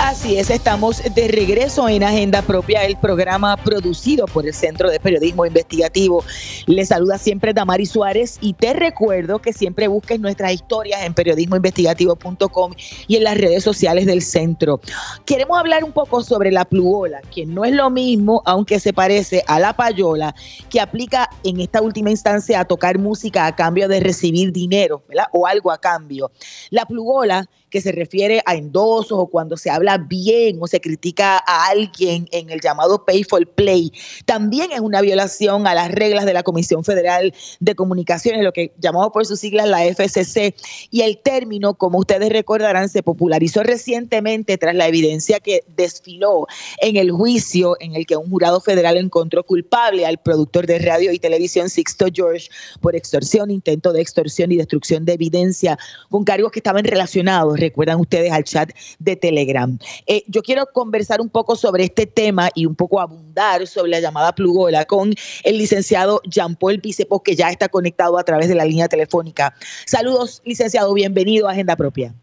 Así 0.00 0.38
es, 0.38 0.48
estamos 0.48 1.02
de 1.12 1.26
regreso 1.26 1.88
en 1.88 2.04
Agenda 2.04 2.40
Propia, 2.40 2.84
el 2.84 2.96
programa 2.96 3.56
producido 3.56 4.26
por 4.26 4.46
el 4.46 4.54
Centro 4.54 4.88
de 4.90 5.00
Periodismo 5.00 5.44
Investigativo. 5.44 6.24
Le 6.66 6.86
saluda 6.86 7.18
siempre 7.18 7.52
Damari 7.52 7.84
Suárez 7.84 8.38
y 8.40 8.52
te 8.52 8.74
recuerdo 8.74 9.40
que 9.40 9.52
siempre 9.52 9.88
busques 9.88 10.20
nuestras 10.20 10.52
historias 10.52 11.02
en 11.02 11.14
periodismoinvestigativo.com 11.14 12.72
y 13.08 13.16
en 13.16 13.24
las 13.24 13.38
redes 13.38 13.64
sociales 13.64 14.06
del 14.06 14.22
centro. 14.22 14.80
Queremos 15.26 15.58
hablar 15.58 15.82
un 15.82 15.92
poco 15.92 16.22
sobre 16.22 16.52
la 16.52 16.64
plugola, 16.64 17.20
que 17.34 17.44
no 17.44 17.64
es 17.64 17.74
lo 17.74 17.90
mismo, 17.90 18.40
aunque 18.46 18.78
se 18.78 18.92
parece 18.92 19.42
a 19.48 19.58
la 19.58 19.74
payola, 19.74 20.32
que 20.70 20.80
aplica 20.80 21.28
en 21.42 21.58
esta 21.60 21.82
última 21.82 22.10
instancia 22.10 22.60
a 22.60 22.64
tocar 22.64 22.98
música 22.98 23.46
a 23.46 23.56
cambio 23.56 23.88
de 23.88 23.98
recibir 23.98 24.52
dinero, 24.52 25.02
¿verdad? 25.08 25.26
O 25.32 25.46
algo 25.46 25.72
a 25.72 25.78
cambio. 25.78 26.30
La 26.70 26.86
plugola 26.86 27.48
que 27.70 27.80
se 27.80 27.92
refiere 27.92 28.42
a 28.46 28.54
endosos 28.54 29.18
o 29.18 29.26
cuando 29.26 29.56
se 29.56 29.70
habla 29.70 29.98
bien 29.98 30.58
o 30.60 30.66
se 30.66 30.80
critica 30.80 31.42
a 31.46 31.68
alguien 31.68 32.28
en 32.32 32.50
el 32.50 32.60
llamado 32.60 33.04
pay 33.04 33.24
for 33.24 33.46
play, 33.46 33.92
también 34.24 34.72
es 34.72 34.80
una 34.80 35.00
violación 35.00 35.66
a 35.66 35.74
las 35.74 35.90
reglas 35.90 36.26
de 36.26 36.32
la 36.32 36.42
Comisión 36.42 36.84
Federal 36.84 37.34
de 37.60 37.74
Comunicaciones, 37.74 38.42
lo 38.42 38.52
que 38.52 38.72
llamamos 38.78 39.10
por 39.12 39.26
sus 39.26 39.40
siglas 39.40 39.68
la 39.68 39.84
FCC. 39.84 40.54
Y 40.90 41.02
el 41.02 41.18
término, 41.18 41.74
como 41.74 41.98
ustedes 41.98 42.30
recordarán, 42.30 42.88
se 42.88 43.02
popularizó 43.02 43.62
recientemente 43.62 44.58
tras 44.58 44.74
la 44.74 44.88
evidencia 44.88 45.40
que 45.40 45.62
desfiló 45.76 46.46
en 46.80 46.96
el 46.96 47.10
juicio 47.10 47.76
en 47.80 47.94
el 47.94 48.06
que 48.06 48.16
un 48.16 48.30
jurado 48.30 48.60
federal 48.60 48.96
encontró 48.96 49.44
culpable 49.44 50.06
al 50.06 50.18
productor 50.18 50.66
de 50.66 50.78
radio 50.78 51.12
y 51.12 51.18
televisión 51.18 51.70
Sixto 51.70 52.06
George 52.12 52.48
por 52.80 52.96
extorsión, 52.96 53.50
intento 53.50 53.92
de 53.92 54.00
extorsión 54.00 54.52
y 54.52 54.56
destrucción 54.56 55.04
de 55.04 55.14
evidencia 55.14 55.78
con 56.10 56.24
cargos 56.24 56.52
que 56.52 56.60
estaban 56.60 56.84
relacionados 56.84 57.57
recuerdan 57.58 58.00
ustedes 58.00 58.32
al 58.32 58.44
chat 58.44 58.70
de 58.98 59.16
Telegram. 59.16 59.78
Eh, 60.06 60.22
yo 60.28 60.42
quiero 60.42 60.66
conversar 60.72 61.20
un 61.20 61.28
poco 61.28 61.56
sobre 61.56 61.84
este 61.84 62.06
tema 62.06 62.48
y 62.54 62.66
un 62.66 62.74
poco 62.74 63.00
abundar 63.00 63.66
sobre 63.66 63.90
la 63.90 64.00
llamada 64.00 64.32
plugola 64.32 64.84
con 64.84 65.12
el 65.44 65.58
licenciado 65.58 66.20
Jean 66.24 66.56
Paul 66.56 66.80
Picepos, 66.80 67.22
que 67.22 67.36
ya 67.36 67.50
está 67.50 67.68
conectado 67.68 68.18
a 68.18 68.24
través 68.24 68.48
de 68.48 68.54
la 68.54 68.64
línea 68.64 68.88
telefónica. 68.88 69.54
Saludos, 69.86 70.42
licenciado, 70.44 70.92
bienvenido 70.94 71.48
a 71.48 71.52
Agenda 71.52 71.76
Propia. 71.76 72.14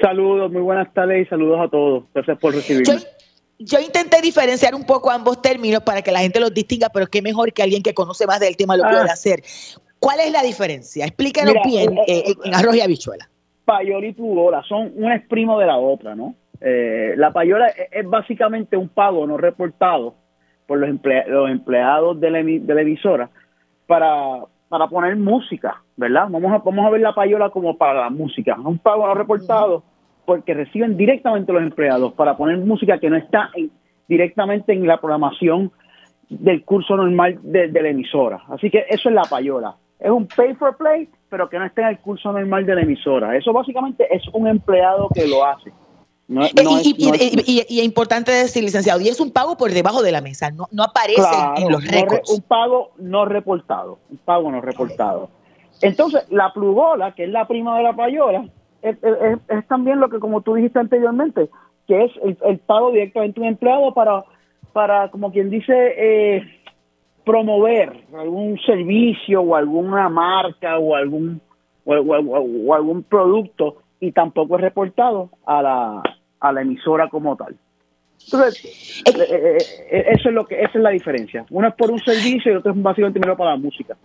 Saludos, 0.00 0.50
muy 0.50 0.62
buenas 0.62 0.92
tardes 0.94 1.26
y 1.26 1.28
saludos 1.28 1.60
a 1.60 1.68
todos. 1.68 2.04
Gracias 2.14 2.38
por 2.38 2.54
recibirme. 2.54 3.00
Yo, 3.58 3.78
intenté 3.78 4.22
diferenciar 4.22 4.74
un 4.74 4.84
poco 4.84 5.10
ambos 5.10 5.42
términos 5.42 5.82
para 5.82 6.00
que 6.00 6.10
la 6.10 6.20
gente 6.20 6.40
los 6.40 6.54
distinga, 6.54 6.88
pero 6.88 7.06
qué 7.06 7.20
mejor 7.20 7.52
que 7.52 7.62
alguien 7.62 7.82
que 7.82 7.92
conoce 7.92 8.26
más 8.26 8.40
del 8.40 8.56
tema 8.56 8.74
lo 8.76 8.84
pueda 8.84 9.02
ah. 9.02 9.12
hacer. 9.12 9.42
¿Cuál 9.98 10.20
es 10.20 10.32
la 10.32 10.42
diferencia? 10.42 11.04
Explíquenos 11.04 11.54
bien 11.66 11.98
eh, 12.06 12.24
eh, 12.26 12.34
en 12.44 12.54
arroz 12.54 12.74
y 12.74 12.80
habichuela 12.80 13.28
payola 13.64 14.06
y 14.06 14.12
plugola 14.12 14.62
son 14.62 14.92
un 14.96 15.12
exprimo 15.12 15.58
de 15.58 15.66
la 15.66 15.78
otra, 15.78 16.14
¿no? 16.14 16.34
Eh, 16.60 17.14
la 17.16 17.32
payola 17.32 17.68
es, 17.68 18.08
básicamente 18.08 18.76
un 18.76 18.88
pago 18.88 19.26
no 19.26 19.36
reportado 19.36 20.14
por 20.66 20.78
los, 20.78 20.90
los 21.28 21.50
empleados 21.50 22.20
de 22.20 22.30
la, 22.30 22.40
emisora 22.80 23.30
para, 23.86 24.44
para 24.68 24.88
poner 24.88 25.16
música, 25.16 25.82
¿verdad? 25.96 26.28
Vamos 26.28 26.52
a, 26.52 26.58
vamos 26.58 26.86
a 26.86 26.90
ver 26.90 27.00
la 27.00 27.14
payola 27.14 27.50
como 27.50 27.76
para 27.78 28.02
la 28.02 28.10
música, 28.10 28.56
un 28.60 28.78
pago 28.78 29.06
no 29.06 29.14
reportado 29.14 29.82
porque 30.26 30.54
reciben 30.54 30.96
directamente 30.96 31.52
los 31.52 31.62
empleados 31.62 32.12
para 32.12 32.36
poner 32.36 32.58
música 32.58 32.98
que 32.98 33.10
no 33.10 33.16
está 33.16 33.50
directamente 34.06 34.72
en 34.72 34.86
la 34.86 34.98
programación 34.98 35.72
del 36.28 36.64
curso 36.64 36.96
normal 36.96 37.40
de 37.42 37.82
la 37.82 37.88
emisora. 37.88 38.40
Así 38.48 38.70
que 38.70 38.84
eso 38.88 39.08
es 39.08 39.14
la 39.14 39.22
payola. 39.22 39.74
Es 39.98 40.10
un 40.10 40.26
pay 40.28 40.54
for 40.54 40.76
play 40.76 41.08
pero 41.30 41.48
que 41.48 41.58
no 41.58 41.64
esté 41.64 41.82
en 41.82 41.88
el 41.88 41.98
curso 42.00 42.32
normal 42.32 42.66
de 42.66 42.74
la 42.74 42.82
emisora. 42.82 43.36
Eso 43.36 43.52
básicamente 43.52 44.06
es 44.14 44.22
un 44.32 44.48
empleado 44.48 45.08
que 45.14 45.26
lo 45.26 45.44
hace. 45.44 45.72
y, 46.28 47.60
es, 47.60 47.84
importante 47.84 48.32
decir, 48.32 48.62
licenciado, 48.62 49.00
y 49.00 49.08
es 49.08 49.20
un 49.20 49.32
pago 49.32 49.56
por 49.56 49.70
debajo 49.70 50.02
de 50.02 50.12
la 50.12 50.20
mesa, 50.20 50.50
no, 50.50 50.66
no 50.72 50.82
aparece 50.82 51.22
en 51.56 51.70
los 51.70 51.86
récords. 51.86 52.28
un 52.30 52.42
pago 52.42 52.90
no 52.98 53.24
reportado, 53.24 53.98
un 54.10 54.18
pago 54.18 54.50
no 54.50 54.60
reportado. 54.60 55.30
Entonces, 55.80 56.24
la 56.30 56.52
plugola, 56.52 57.14
que 57.14 57.24
es 57.24 57.30
la 57.30 57.46
prima 57.48 57.78
de 57.78 57.84
la 57.84 57.94
payola, 57.94 58.44
es, 58.82 58.96
también 59.68 60.00
lo 60.00 60.08
que, 60.08 60.18
como 60.18 60.42
tú 60.42 60.54
dijiste 60.54 60.78
anteriormente, 60.78 61.48
que 61.86 62.04
es 62.04 62.12
el, 62.22 62.58
pago 62.58 62.90
directamente 62.90 63.40
a 63.40 63.42
un 63.42 63.48
empleado 63.48 63.94
para, 63.94 64.24
para 64.72 65.10
como 65.10 65.32
quien 65.32 65.50
dice, 65.50 65.74
eh, 65.96 66.42
promover 67.24 68.04
algún 68.16 68.58
servicio 68.60 69.42
o 69.42 69.54
alguna 69.54 70.08
marca 70.08 70.78
o 70.78 70.94
algún 70.94 71.40
o, 71.84 72.74
algún 72.74 73.02
producto 73.02 73.82
y 74.00 74.12
tampoco 74.12 74.56
es 74.56 74.62
reportado 74.62 75.30
a 75.44 75.62
la, 75.62 76.02
a 76.40 76.52
la 76.52 76.62
emisora 76.62 77.08
como 77.08 77.36
tal. 77.36 77.56
Entonces, 78.24 79.02
eh, 79.06 79.12
eh, 79.18 79.58
eh, 79.90 80.04
eso 80.12 80.28
es 80.28 80.34
lo 80.34 80.46
que 80.46 80.60
esa 80.60 80.72
es 80.74 80.82
la 80.82 80.90
diferencia. 80.90 81.44
Uno 81.50 81.68
es 81.68 81.74
por 81.74 81.90
un 81.90 81.98
servicio 82.00 82.52
y 82.52 82.56
otro 82.56 82.72
es 82.72 82.82
básicamente 82.82 83.20
para 83.20 83.50
la 83.50 83.56
música. 83.56 83.96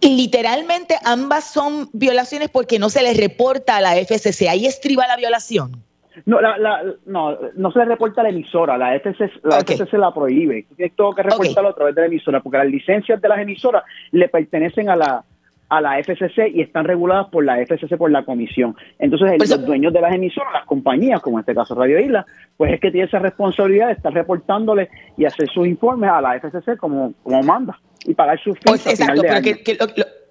Literalmente 0.00 0.96
ambas 1.04 1.52
son 1.52 1.88
violaciones 1.92 2.50
porque 2.50 2.78
no 2.78 2.90
se 2.90 3.02
les 3.02 3.16
reporta 3.16 3.76
a 3.76 3.80
la 3.80 3.96
FCC. 3.96 4.48
Ahí 4.48 4.66
estriba 4.66 5.06
la 5.06 5.16
violación. 5.16 5.85
No, 6.24 6.40
la, 6.40 6.56
la, 6.56 6.82
no, 7.06 7.36
no 7.56 7.70
se 7.70 7.78
le 7.80 7.84
reporta 7.84 8.22
a 8.22 8.24
la 8.24 8.30
emisora, 8.30 8.78
la 8.78 8.98
FCC 8.98 9.44
la, 9.44 9.60
FCC 9.60 9.92
la 9.94 10.14
prohíbe. 10.14 10.66
Tienes 10.74 10.96
todo 10.96 11.14
que 11.14 11.22
reportarlo 11.22 11.70
a 11.70 11.74
través 11.74 11.94
de 11.94 12.00
la 12.00 12.06
emisora, 12.06 12.40
porque 12.40 12.58
las 12.58 12.68
licencias 12.68 13.20
de 13.20 13.28
las 13.28 13.38
emisoras 13.38 13.84
le 14.12 14.28
pertenecen 14.28 14.88
a 14.88 14.96
la 14.96 15.24
a 15.68 15.80
la 15.80 15.98
FCC 15.98 16.48
y 16.54 16.60
están 16.60 16.84
reguladas 16.84 17.26
por 17.28 17.44
la 17.44 17.58
FCC 17.58 17.96
por 17.96 18.10
la 18.10 18.24
comisión. 18.24 18.76
Entonces, 18.98 19.36
los 19.50 19.66
dueños 19.66 19.92
de 19.92 20.00
las 20.00 20.14
emisoras, 20.14 20.52
las 20.52 20.64
compañías, 20.64 21.20
como 21.20 21.38
en 21.38 21.40
este 21.40 21.54
caso 21.54 21.74
Radio 21.74 21.98
Isla, 21.98 22.24
pues 22.56 22.72
es 22.72 22.80
que 22.80 22.90
tiene 22.90 23.08
esa 23.08 23.18
responsabilidad 23.18 23.88
de 23.88 23.94
estar 23.94 24.12
reportándole 24.12 24.88
y 25.16 25.24
hacer 25.24 25.48
sus 25.50 25.66
informes 25.66 26.10
a 26.10 26.20
la 26.20 26.38
FCC 26.38 26.76
como, 26.76 27.14
como 27.22 27.42
manda 27.42 27.78
y 28.04 28.14
pagar 28.14 28.38
sus 28.38 28.54
fees 28.54 28.64
pues 28.64 28.86
exacto, 28.86 29.22
pero 29.22 29.42
que, 29.42 29.76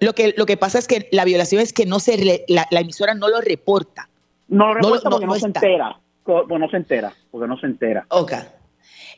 lo, 0.00 0.14
que 0.14 0.34
lo 0.36 0.46
que 0.46 0.56
pasa 0.56 0.78
es 0.78 0.88
que 0.88 1.08
la 1.12 1.24
violación 1.24 1.60
es 1.60 1.74
que 1.74 1.84
no 1.84 1.98
se 1.98 2.44
la, 2.48 2.66
la 2.70 2.80
emisora 2.80 3.14
no 3.14 3.28
lo 3.28 3.40
reporta. 3.40 4.08
No 4.48 4.68
lo 4.68 4.74
reporta 4.74 5.10
porque 5.10 5.26
no, 5.26 5.34
se 5.34 5.46
entera. 5.46 5.98
Porque 6.24 6.58
no 6.58 6.68
se 6.68 6.76
entera. 6.76 7.12
Porque 7.30 7.48
no 7.48 7.58
se 7.58 7.66
entera. 7.66 8.06
Ok. 8.08 8.32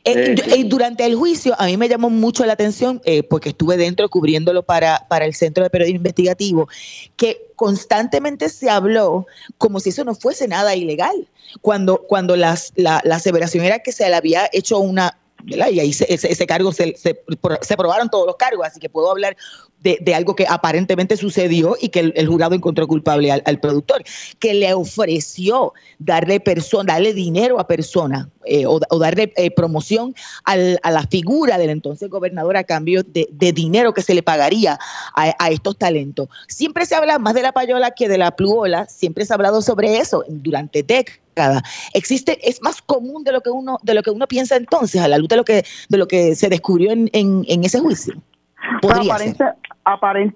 Eh, 0.05 0.35
eh, 0.37 0.63
durante 0.63 1.05
el 1.05 1.15
juicio 1.15 1.53
a 1.59 1.65
mí 1.65 1.75
me 1.75 1.89
llamó 1.89 2.09
mucho 2.09 2.45
la 2.45 2.53
atención, 2.53 3.01
eh, 3.03 3.21
porque 3.23 3.49
estuve 3.49 3.75
dentro 3.75 4.07
cubriéndolo 4.07 4.63
para, 4.63 5.05
para 5.09 5.25
el 5.25 5.33
Centro 5.33 5.63
de 5.63 5.69
Periodismo 5.69 5.97
Investigativo, 5.97 6.69
que 7.17 7.51
constantemente 7.55 8.47
se 8.47 8.69
habló 8.69 9.27
como 9.57 9.81
si 9.81 9.89
eso 9.89 10.05
no 10.05 10.15
fuese 10.15 10.47
nada 10.47 10.73
ilegal, 10.75 11.27
cuando, 11.61 12.03
cuando 12.07 12.37
las, 12.37 12.71
la, 12.75 13.01
la 13.03 13.15
aseveración 13.17 13.65
era 13.65 13.79
que 13.79 13.91
se 13.91 14.07
le 14.07 14.15
había 14.15 14.49
hecho 14.53 14.79
una 14.79 15.17
y 15.45 15.61
ahí 15.61 15.89
ese, 15.89 16.47
cargo 16.47 16.71
se, 16.71 16.95
se, 16.97 17.21
se, 17.61 17.77
probaron 17.77 18.09
todos 18.09 18.27
los 18.27 18.35
cargos, 18.35 18.67
así 18.67 18.79
que 18.79 18.89
puedo 18.89 19.09
hablar 19.09 19.35
de, 19.81 20.13
algo 20.13 20.35
que 20.35 20.45
aparentemente 20.47 21.15
sucedió 21.17 21.75
y 21.79 21.89
que 21.89 22.11
el, 22.13 22.27
jurado 22.27 22.55
encontró 22.55 22.87
culpable 22.87 23.31
al, 23.31 23.59
productor, 23.59 24.03
que 24.39 24.53
le 24.53 24.73
ofreció 24.73 25.73
darle, 25.99 26.39
persona, 26.39 26.93
darle 26.93 27.13
dinero 27.13 27.59
a 27.59 27.67
personas 27.67 28.27
eh, 28.49 28.65
o, 28.65 28.79
darle 28.97 29.31
eh, 29.35 29.51
promoción 29.51 30.15
al, 30.43 30.79
a 30.81 30.89
la 30.89 31.03
figura 31.03 31.59
del 31.59 31.69
entonces 31.69 32.09
gobernador 32.09 32.57
a 32.57 32.63
cambio 32.63 33.03
de, 33.03 33.27
dinero 33.53 33.93
que 33.93 34.01
se 34.01 34.15
le 34.15 34.23
pagaría 34.23 34.79
a, 35.15 35.49
estos 35.49 35.77
talentos. 35.77 36.29
Siempre 36.47 36.87
se 36.87 36.95
habla 36.95 37.19
más 37.19 37.35
de 37.35 37.43
la 37.43 37.51
payola 37.51 37.91
que 37.91 38.09
de 38.09 38.17
la 38.17 38.31
pluola, 38.31 38.85
siempre 38.87 39.23
se 39.25 39.33
ha 39.33 39.35
hablado 39.35 39.61
sobre 39.61 39.97
eso 39.97 40.23
durante 40.27 40.81
décadas. 40.81 41.61
Existe, 41.93 42.39
es 42.41 42.59
más 42.63 42.81
común 42.81 43.23
de 43.23 43.33
lo 43.33 43.41
que 43.41 43.51
uno, 43.51 43.77
de 43.83 43.93
lo 43.93 44.01
que 44.01 44.09
uno 44.09 44.27
piensa 44.27 44.55
entonces, 44.55 44.99
a 44.99 45.07
la 45.07 45.19
luz 45.19 45.27
de 45.27 45.37
lo 45.37 45.45
que, 45.45 45.63
de 45.89 45.97
lo 45.97 46.07
que 46.07 46.33
se 46.33 46.49
descubrió 46.49 46.91
en, 46.91 47.09
en, 47.13 47.63
ese 47.63 47.79
juicio. 47.79 48.15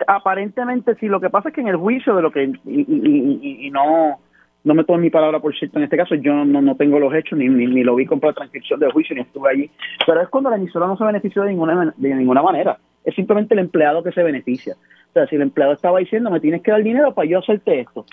aparentemente 0.08 0.96
sí, 1.00 1.08
lo 1.08 1.20
que 1.20 1.32
pasa 1.32 1.50
es 1.50 1.56
que 1.56 1.62
en 1.62 1.68
el 1.68 1.78
juicio 1.78 2.16
de 2.16 2.22
lo 2.22 2.32
que, 2.32 2.54
y 2.66 3.72
no 3.72 4.20
no 4.64 4.74
me 4.74 4.84
tomo 4.84 5.00
mi 5.00 5.10
palabra 5.10 5.40
por 5.40 5.56
cierto 5.56 5.78
en 5.78 5.86
este 5.86 5.98
caso, 5.98 6.16
yo 6.16 6.34
no, 6.46 6.62
no 6.62 6.76
tengo 6.76 7.00
los 7.00 7.14
hechos, 7.14 7.38
ni, 7.38 7.48
ni, 7.50 7.84
lo 7.84 7.96
vi 7.96 8.06
con 8.06 8.20
la 8.22 8.34
transcripción 8.34 8.80
del 8.80 8.92
juicio, 8.92 9.16
ni 9.16 9.22
estuve 9.22 9.50
allí, 9.50 9.72
pero 10.06 10.22
es 10.22 10.30
cuando 10.30 10.50
la 10.50 10.56
emisora 10.56 10.88
no 10.88 10.98
se 10.98 11.04
benefició 11.04 11.44
de 11.44 11.50
ninguna, 11.50 11.94
de 11.96 12.16
ninguna 12.16 12.42
manera, 12.42 12.78
es 13.04 13.14
simplemente 13.16 13.54
el 13.54 13.60
empleado 13.60 14.04
que 14.04 14.12
se 14.12 14.24
beneficia. 14.24 14.76
O 15.10 15.14
sea, 15.14 15.28
si 15.28 15.36
el 15.36 15.42
empleado 15.42 15.74
estaba 15.74 16.00
diciendo, 16.00 16.32
me 16.32 16.40
tienes 16.40 16.62
que 16.62 16.72
dar 16.72 16.82
dinero 16.82 17.14
para 17.14 17.28
yo 17.28 17.40
hacerte 17.40 17.82
esto, 17.82 18.06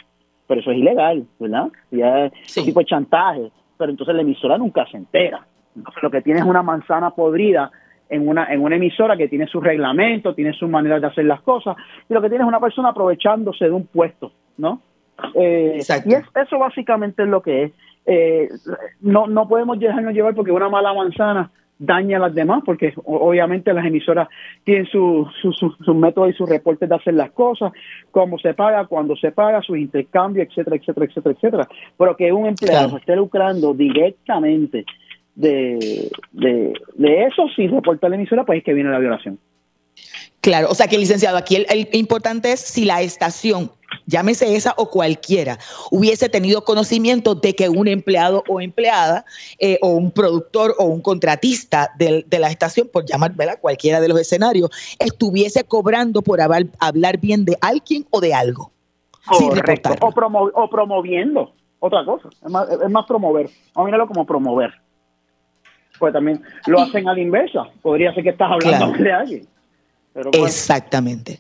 pero 0.46 0.60
eso 0.60 0.72
es 0.72 0.78
ilegal, 0.78 1.24
¿verdad? 1.38 1.68
Ya 1.90 2.26
es 2.26 2.56
un 2.56 2.64
tipo 2.64 2.80
de 2.80 2.86
chantaje, 2.86 3.50
pero 3.78 3.90
entonces 3.90 4.14
la 4.14 4.22
emisora 4.22 4.58
nunca 4.58 4.84
se 4.90 4.96
entera. 4.96 5.46
Entonces 5.76 6.02
lo 6.02 6.10
que 6.10 6.22
tiene 6.22 6.40
es 6.40 6.46
una 6.46 6.62
manzana 6.62 7.10
podrida 7.10 7.70
en 8.08 8.28
una, 8.28 8.52
en 8.52 8.60
una 8.60 8.74
emisora 8.74 9.16
que 9.16 9.28
tiene 9.28 9.46
su 9.46 9.60
reglamento, 9.60 10.34
tiene 10.34 10.52
su 10.52 10.66
manera 10.66 10.98
de 10.98 11.06
hacer 11.06 11.24
las 11.24 11.40
cosas, 11.42 11.76
y 12.08 12.12
lo 12.12 12.20
que 12.20 12.28
tiene 12.28 12.42
es 12.42 12.48
una 12.48 12.58
persona 12.58 12.88
aprovechándose 12.88 13.66
de 13.66 13.70
un 13.70 13.86
puesto, 13.86 14.32
¿no? 14.58 14.82
Eh, 15.34 15.80
y 16.06 16.14
eso 16.14 16.58
básicamente 16.58 17.22
es 17.22 17.28
lo 17.28 17.42
que 17.42 17.64
es. 17.64 17.72
Eh, 18.06 18.48
no, 19.00 19.26
no 19.26 19.48
podemos 19.48 19.78
dejarnos 19.78 20.14
llevar 20.14 20.34
porque 20.34 20.52
una 20.52 20.68
mala 20.68 20.92
manzana 20.92 21.50
daña 21.78 22.18
a 22.18 22.20
las 22.20 22.34
demás, 22.34 22.62
porque 22.64 22.92
obviamente 23.04 23.72
las 23.72 23.86
emisoras 23.86 24.28
tienen 24.64 24.86
sus 24.86 25.28
su, 25.40 25.52
su, 25.52 25.94
métodos 25.94 26.30
y 26.30 26.32
sus 26.34 26.48
reportes 26.48 26.88
de 26.88 26.94
hacer 26.94 27.14
las 27.14 27.30
cosas, 27.30 27.72
cómo 28.10 28.38
se 28.38 28.52
paga, 28.52 28.86
cuándo 28.86 29.16
se 29.16 29.32
paga, 29.32 29.62
sus 29.62 29.78
intercambios, 29.78 30.48
etcétera, 30.48 30.76
etcétera, 30.76 31.06
etcétera, 31.06 31.34
etcétera. 31.34 31.68
Pero 31.96 32.16
que 32.16 32.32
un 32.32 32.46
empleado 32.46 32.98
esté 32.98 33.16
lucrando 33.16 33.72
directamente 33.72 34.84
de, 35.34 36.10
de, 36.32 36.74
de 36.94 37.24
eso 37.24 37.48
sin 37.56 37.70
reportar 37.70 38.10
la 38.10 38.16
emisora, 38.16 38.44
pues 38.44 38.58
es 38.58 38.64
que 38.64 38.74
viene 38.74 38.90
la 38.90 38.98
violación. 38.98 39.38
Claro, 40.40 40.68
o 40.70 40.74
sea 40.74 40.88
que 40.88 40.96
licenciado, 40.96 41.36
aquí 41.36 41.56
el, 41.56 41.88
importante 41.92 42.52
es 42.52 42.60
si 42.60 42.86
la 42.86 43.02
estación, 43.02 43.70
llámese 44.06 44.56
esa 44.56 44.72
o 44.78 44.88
cualquiera, 44.88 45.58
hubiese 45.90 46.30
tenido 46.30 46.64
conocimiento 46.64 47.34
de 47.34 47.54
que 47.54 47.68
un 47.68 47.88
empleado 47.88 48.42
o 48.48 48.60
empleada 48.62 49.26
eh, 49.58 49.78
o 49.82 49.88
un 49.90 50.10
productor 50.10 50.74
o 50.78 50.84
un 50.84 51.02
contratista 51.02 51.90
de, 51.98 52.24
la 52.30 52.48
estación, 52.48 52.88
por 52.90 53.04
llamar 53.04 53.34
cualquiera 53.60 54.00
de 54.00 54.08
los 54.08 54.18
escenarios, 54.18 54.70
estuviese 54.98 55.64
cobrando 55.64 56.22
por 56.22 56.40
hablar, 56.40 57.18
bien 57.18 57.44
de 57.44 57.58
alguien 57.60 58.06
o 58.08 58.20
de 58.20 58.32
algo. 58.32 58.72
Correcto. 59.26 59.90
O, 60.00 60.08
o, 60.54 60.70
promoviendo 60.70 61.52
otra 61.80 62.02
cosa. 62.06 62.30
Es 62.42 62.50
más, 62.50 62.66
es 62.70 62.90
más 62.90 63.04
promover. 63.04 63.50
Vamos 63.74 63.76
a 63.76 63.84
mirarlo 63.84 64.06
como 64.06 64.24
promover. 64.24 64.72
Pues 65.98 66.14
también 66.14 66.42
lo 66.66 66.80
hacen 66.80 67.06
a 67.06 67.12
la 67.12 67.20
inversa. 67.20 67.68
Podría 67.82 68.14
ser 68.14 68.24
que 68.24 68.30
estás 68.30 68.50
hablando 68.50 68.96
de 68.96 69.12
alguien. 69.12 69.46
Exactamente. 70.14 71.38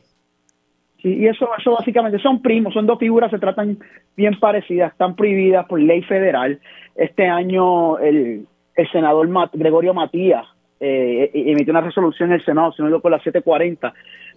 y 1.02 1.26
eso, 1.26 1.48
eso 1.58 1.72
básicamente 1.72 2.18
son 2.18 2.40
primos, 2.40 2.74
son 2.74 2.86
dos 2.86 2.98
figuras, 2.98 3.30
se 3.30 3.38
tratan 3.38 3.78
bien 4.16 4.38
parecidas, 4.38 4.92
están 4.92 5.16
prohibidas 5.16 5.66
por 5.66 5.80
ley 5.80 6.02
federal. 6.02 6.60
Este 6.94 7.26
año 7.26 7.98
el, 7.98 8.46
el 8.74 8.90
senador 8.90 9.28
Gregorio 9.52 9.94
Matías 9.94 10.46
eh, 10.78 11.30
e, 11.32 11.52
emitió 11.52 11.72
una 11.72 11.82
resolución 11.82 12.30
en 12.30 12.36
el 12.36 12.44
Senado, 12.44 12.72
si 12.72 12.82
no 12.82 13.00
por 13.00 13.10
la 13.10 13.18
740, 13.18 13.92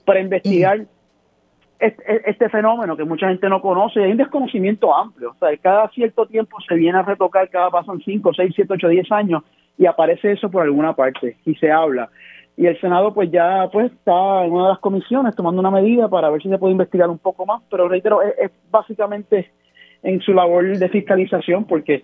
para 0.05 0.19
investigar 0.19 0.85
este, 1.79 2.29
este, 2.29 2.49
fenómeno 2.49 2.95
que 2.95 3.03
mucha 3.03 3.27
gente 3.27 3.49
no 3.49 3.61
conoce. 3.61 4.03
Hay 4.03 4.11
un 4.11 4.17
desconocimiento 4.17 4.95
amplio. 4.95 5.31
O 5.31 5.35
sea, 5.35 5.55
cada 5.57 5.89
cierto 5.89 6.25
tiempo 6.25 6.57
se 6.67 6.75
viene 6.75 6.97
a 6.97 7.01
retocar, 7.01 7.49
cada 7.49 7.69
pasan 7.69 7.99
5, 7.99 8.31
6, 8.33 8.53
7, 8.55 8.73
8, 8.73 8.87
10 8.87 9.11
años 9.11 9.43
y 9.77 9.85
aparece 9.85 10.33
eso 10.33 10.49
por 10.51 10.63
alguna 10.63 10.93
parte 10.95 11.37
y 11.45 11.55
se 11.55 11.71
habla 11.71 12.09
y 12.55 12.67
el 12.67 12.79
Senado 12.79 13.13
pues 13.13 13.31
ya 13.31 13.67
pues 13.71 13.91
está 13.91 14.45
en 14.45 14.51
una 14.51 14.63
de 14.63 14.69
las 14.69 14.79
comisiones 14.79 15.35
tomando 15.35 15.59
una 15.59 15.71
medida 15.71 16.07
para 16.07 16.29
ver 16.29 16.41
si 16.41 16.49
se 16.49 16.57
puede 16.57 16.73
investigar 16.73 17.09
un 17.09 17.17
poco 17.17 17.45
más, 17.45 17.61
pero 17.69 17.87
reitero, 17.87 18.21
es, 18.21 18.51
básicamente 18.69 19.51
en 20.03 20.21
su 20.21 20.33
labor 20.33 20.77
de 20.77 20.89
fiscalización 20.89 21.65
porque 21.65 22.03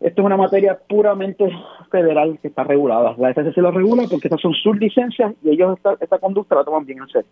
esto 0.00 0.20
es 0.20 0.26
una 0.26 0.36
materia 0.36 0.78
puramente 0.88 1.48
federal 1.90 2.38
que 2.42 2.48
está 2.48 2.64
regulada. 2.64 3.14
La 3.16 3.32
FCC 3.32 3.56
lo 3.58 3.70
regula 3.70 4.04
porque 4.10 4.28
estas 4.28 4.40
son 4.40 4.52
sus 4.52 4.76
licencias 4.78 5.32
y 5.42 5.50
ellos 5.50 5.76
esta, 5.76 5.96
esta 6.00 6.18
conducta 6.18 6.56
la 6.56 6.64
toman 6.64 6.84
bien 6.84 6.98
en 6.98 7.08
serio. 7.08 7.30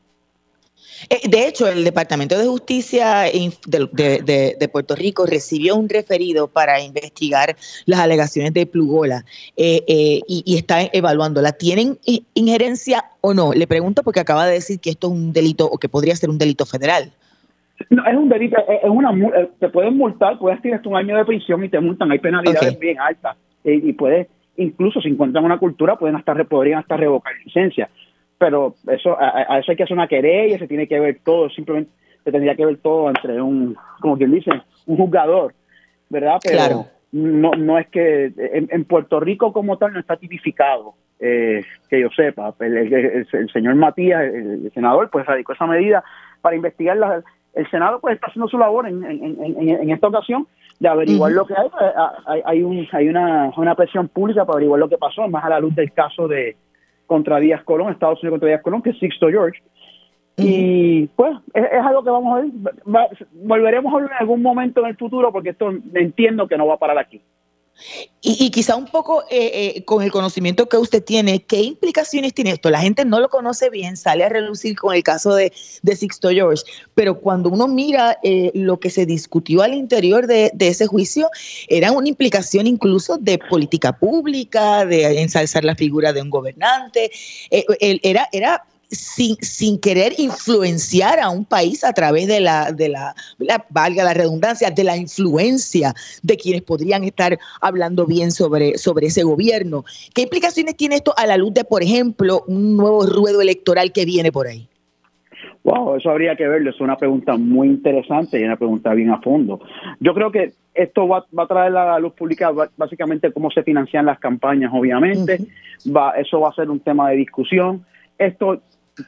Eh, 1.09 1.29
de 1.29 1.47
hecho, 1.47 1.69
el 1.69 1.85
Departamento 1.85 2.39
de 2.39 2.47
Justicia 2.47 3.25
de, 3.67 4.69
Puerto 4.73 4.95
Rico 4.95 5.27
recibió 5.27 5.77
un 5.77 5.89
referido 5.89 6.49
para 6.49 6.81
investigar 6.81 7.57
las 7.87 8.01
alegaciones 8.01 8.53
de 8.55 8.67
Plugola 8.67 9.25
eh, 9.57 9.83
eh, 9.87 10.21
y, 10.27 10.57
está 10.57 10.81
evaluándola. 10.93 11.53
¿Tienen 11.53 11.99
injerencia 12.35 13.05
o 13.21 13.35
no? 13.35 13.53
Le 13.53 13.67
pregunto 13.67 14.03
porque 14.03 14.21
acaba 14.21 14.47
de 14.47 14.55
decir 14.55 14.81
que 14.81 14.91
esto 14.91 15.09
es 15.09 15.13
un 15.13 15.33
delito 15.33 15.67
o 15.67 15.79
que 15.79 15.89
podría 15.89 16.17
ser 16.17 16.31
un 16.31 16.39
delito 16.39 16.67
federal. 16.67 17.13
No, 17.91 18.07
es 18.07 18.17
un 18.17 18.29
delito, 18.29 18.57
es 18.69 18.89
una 18.89 19.13
te 19.59 19.69
pueden 19.69 19.97
multar, 19.97 20.39
puedes 20.39 20.63
tener 20.63 20.81
un 20.85 20.97
año 20.97 21.17
de 21.17 21.25
prisión 21.25 21.65
y 21.65 21.69
te 21.69 21.81
multan, 21.81 22.13
hay 22.13 22.21
penalidades 22.21 22.79
bien 22.79 23.01
altas 23.01 23.37
y, 23.65 23.93
puedes, 23.93 24.29
incluso 24.57 25.01
si 25.01 25.09
encuentran 25.09 25.45
una 25.45 25.59
cultura, 25.59 25.97
pueden 25.97 26.15
hasta 26.17 26.35
podrían 26.45 26.79
hasta 26.79 26.97
revocar 26.97 27.33
licencia 27.45 27.89
pero 28.43 28.75
eso 28.89 29.17
a, 29.21 29.61
eso 29.61 29.71
hay 29.71 29.77
que 29.77 29.85
hacer 29.85 29.97
una 29.97 30.09
querella, 30.09 30.59
se 30.59 30.67
tiene 30.67 30.89
que 30.89 30.99
ver 30.99 31.21
todo, 31.23 31.49
simplemente 31.51 31.93
se 32.25 32.33
tendría 32.33 32.57
que 32.57 32.67
ver 32.67 32.79
todo 32.79 33.09
entre 33.09 33.41
un, 33.41 33.77
como 34.01 34.19
quien 34.19 34.33
dice, 34.33 34.51
un 34.87 34.97
juzgador, 34.97 35.55
¿verdad? 36.11 36.41
Pero 36.43 36.57
claro. 36.57 36.87
no, 37.13 37.53
no 37.53 37.79
es 37.79 37.87
que 37.87 38.33
en, 38.37 38.85
Puerto 38.85 39.21
Rico 39.21 39.53
como 39.53 39.79
tal 39.79 39.93
no 39.93 40.01
está 40.01 40.17
tipificado, 40.17 40.95
eh, 41.21 41.63
que 41.89 42.01
yo 42.01 42.09
sepa. 42.17 42.53
El, 42.59 43.29
señor 43.53 43.77
Matías, 43.77 44.23
el, 44.23 44.73
senador, 44.75 45.09
pues 45.09 45.25
radicó 45.25 45.53
esa 45.53 45.69
medida 45.69 46.03
para 46.41 46.57
investigar 46.57 46.97
la, 46.97 47.23
el 47.55 47.71
Senado 47.71 48.01
pues 48.01 48.17
está 48.17 48.27
haciendo 48.27 48.49
su 48.49 48.59
labor 48.59 48.89
en, 48.89 49.05
en, 49.05 49.91
esta 49.91 50.09
ocasión 50.09 50.49
de 50.81 50.89
averiguar 50.89 51.31
lo 51.31 51.47
que 51.47 51.55
hay. 51.57 51.69
Pues, 51.69 51.93
hay, 52.27 52.43
hay, 52.45 52.63
un, 52.65 52.89
hay 52.91 53.09
una, 53.09 53.53
una 53.57 53.77
presión 53.77 54.09
pública 54.09 54.45
para 54.45 54.55
averiguar 54.55 54.81
lo 54.81 54.89
que 54.89 54.99
pasó, 54.99 55.29
más 55.29 55.45
a 55.45 55.49
la 55.49 55.61
luz 55.61 55.77
del 55.77 55.93
caso 55.93 56.27
de, 56.27 56.57
contra 57.07 57.39
Díaz 57.39 57.63
Colón, 57.65 57.93
Estados 57.93 58.23
Unidos 58.23 58.35
contra 58.35 58.49
Díaz 58.49 58.63
Colón, 58.63 58.83
que 58.83 58.91
es 58.91 58.99
Sixto 58.99 59.29
George. 59.29 59.63
Y 60.37 61.07
pues 61.09 61.37
es, 61.53 61.73
algo 61.73 62.03
que 62.03 62.11
vamos 62.11 62.39
a 62.39 62.41
ver. 62.41 63.09
volveremos 63.33 63.93
a 63.93 63.97
hablar 63.97 64.11
en 64.13 64.19
algún 64.21 64.43
momento 64.43 64.81
en 64.81 64.87
el 64.87 64.97
futuro 64.97 65.31
porque 65.31 65.51
esto 65.51 65.71
entiendo 65.95 66.49
que 66.49 66.57
no 66.57 66.67
va 66.67 66.75
a 66.75 66.79
parar 66.79 66.99
aquí. 66.99 67.21
Y, 68.25 68.51
quizá 68.51 68.77
un 68.77 68.87
poco 68.87 69.23
eh, 69.31 69.75
eh, 69.77 69.85
con 69.85 70.01
el 70.03 70.13
conocimiento 70.13 70.69
que 70.69 70.77
usted 70.77 71.03
tiene, 71.03 71.43
¿qué 71.43 71.61
implicaciones 71.61 72.33
tiene 72.33 72.53
esto? 72.53 72.71
La 72.71 72.81
gente 72.81 73.05
no 73.05 73.19
lo 73.19 73.29
conoce 73.29 73.69
bien, 73.69 73.97
sale 73.97 74.23
a 74.23 74.29
relucir 74.29 74.77
con 74.77 74.95
el 74.95 75.03
caso 75.03 75.35
de, 75.35 75.53
Sixto 75.97 76.31
George, 76.31 76.63
pero 76.95 77.19
cuando 77.19 77.51
uno 77.51 77.67
mira 77.67 78.19
eh, 78.23 78.53
lo 78.55 78.79
que 78.79 78.91
se 78.91 79.07
discutió 79.07 79.63
al 79.63 79.75
interior 79.75 80.29
de, 80.29 80.53
ese 80.61 80.87
juicio, 80.87 81.29
era 81.69 81.91
una 81.91 82.09
implicación 82.09 82.69
incluso 82.69 83.19
de 83.19 83.39
política 83.39 83.99
pública, 83.99 84.87
de 84.87 85.21
ensalzar 85.21 85.65
la 85.65 85.75
figura 85.75 86.13
de 86.13 86.23
un 86.23 86.31
gobernante, 86.31 87.11
era, 87.51 88.29
era 88.31 88.65
sin, 88.93 89.37
sin 89.41 89.81
querer 89.81 90.13
influenciar 90.19 91.19
a 91.19 91.31
un 91.31 91.45
país 91.45 91.83
a 91.83 91.93
través 91.93 92.29
de 92.29 92.41
la, 92.41 92.73
de 92.73 92.89
la, 92.89 93.15
valga 93.71 94.05
la 94.05 94.15
redundancia, 94.15 94.71
de 94.71 94.85
la 94.85 94.97
influencia 94.97 95.95
de 96.23 96.37
quienes 96.37 96.63
podrían 96.63 97.03
estar 97.05 97.39
hablando 97.61 98.07
bien 98.07 98.31
sobre, 98.31 98.79
sobre 98.79 99.09
ese 99.09 99.23
gobierno. 99.23 99.85
¿Qué 100.15 100.23
implicaciones 100.23 100.77
tiene 100.77 100.97
esto 100.97 101.15
a 101.17 101.27
la 101.27 101.37
luz 101.37 101.55
de, 101.55 101.65
por 101.65 101.83
ejemplo, 101.83 102.45
un 102.47 102.77
nuevo 102.77 103.07
ruedo 103.07 103.41
electoral 103.41 103.93
que 103.93 104.05
viene 104.05 104.31
por 104.31 104.47
ahí? 104.47 104.69
Wow, 105.65 105.97
eso 105.97 106.11
habría 106.11 106.35
que 106.35 106.47
verlo. 106.47 106.71
Es 106.71 106.81
una 106.81 106.97
pregunta 106.97 107.37
muy 107.37 107.69
interesante 107.69 108.41
y 108.41 108.45
una 108.45 108.57
pregunta 108.57 108.93
bien 108.95 109.11
a 109.11 109.21
fondo. 109.21 109.61
Yo 110.01 110.13
creo 110.13 110.33
que 110.33 110.53
esto 110.75 111.07
va, 111.07 111.25
a 111.37 111.47
traer 111.47 111.77
a 111.77 111.93
la 111.93 111.99
luz 111.99 112.15
pública 112.15 112.51
básicamente 112.77 113.33
cómo 113.33 113.51
se 113.51 113.63
financian 113.63 114.07
las 114.07 114.19
campañas, 114.19 114.73
obviamente. 114.75 115.39
va, 115.87 116.13
eso 116.13 116.41
va 116.41 116.49
a 116.49 116.55
ser 116.55 116.69
un 116.69 116.81
tema 116.81 117.11
de 117.11 117.17
discusión. 117.17 117.85
Esto 118.19 118.61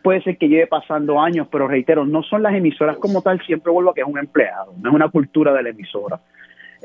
puede 0.02 0.22
ser 0.22 0.38
que 0.38 0.48
lleve 0.48 0.66
pasando 0.66 1.20
años, 1.20 1.48
pero 1.50 1.68
reitero, 1.68 2.04
no 2.06 2.22
son 2.22 2.42
las 2.42 2.54
emisoras 2.54 2.96
como 2.98 3.22
tal, 3.22 3.40
siempre 3.42 3.72
vuelvo 3.72 3.90
a 3.90 3.94
que 3.94 4.00
es 4.00 4.06
un 4.06 4.18
empleado, 4.18 4.72
no 4.80 4.90
es 4.90 4.94
una 4.94 5.08
cultura 5.08 5.52
de 5.52 5.62
la 5.62 5.68
emisora. 5.70 6.20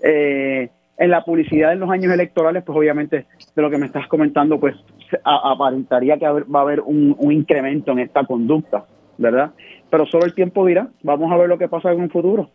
Eh, 0.03 0.69
en 0.97 1.09
la 1.09 1.23
publicidad 1.23 1.71
en 1.71 1.79
los 1.79 1.89
años 1.89 2.13
electorales, 2.13 2.61
pues 2.63 2.77
obviamente 2.77 3.25
de 3.55 3.61
lo 3.61 3.69
que 3.69 3.77
me 3.77 3.85
estás 3.85 4.07
comentando, 4.07 4.59
pues 4.59 4.75
aparentaría 5.23 6.17
que 6.17 6.27
va 6.27 6.59
a 6.59 6.61
haber 6.61 6.81
un, 6.81 7.15
incremento 7.31 7.93
en 7.93 7.99
esta 7.99 8.25
conducta, 8.25 8.85
¿verdad? 9.17 9.51
Pero 9.89 10.05
solo 10.05 10.25
el 10.25 10.33
tiempo 10.33 10.65
dirá, 10.65 10.89
vamos 11.01 11.31
a 11.31 11.37
ver 11.37 11.47
lo 11.47 11.57
que 11.57 11.69
pasa 11.69 11.91
en 11.93 12.01
un 12.01 12.09
futuro. 12.09 12.49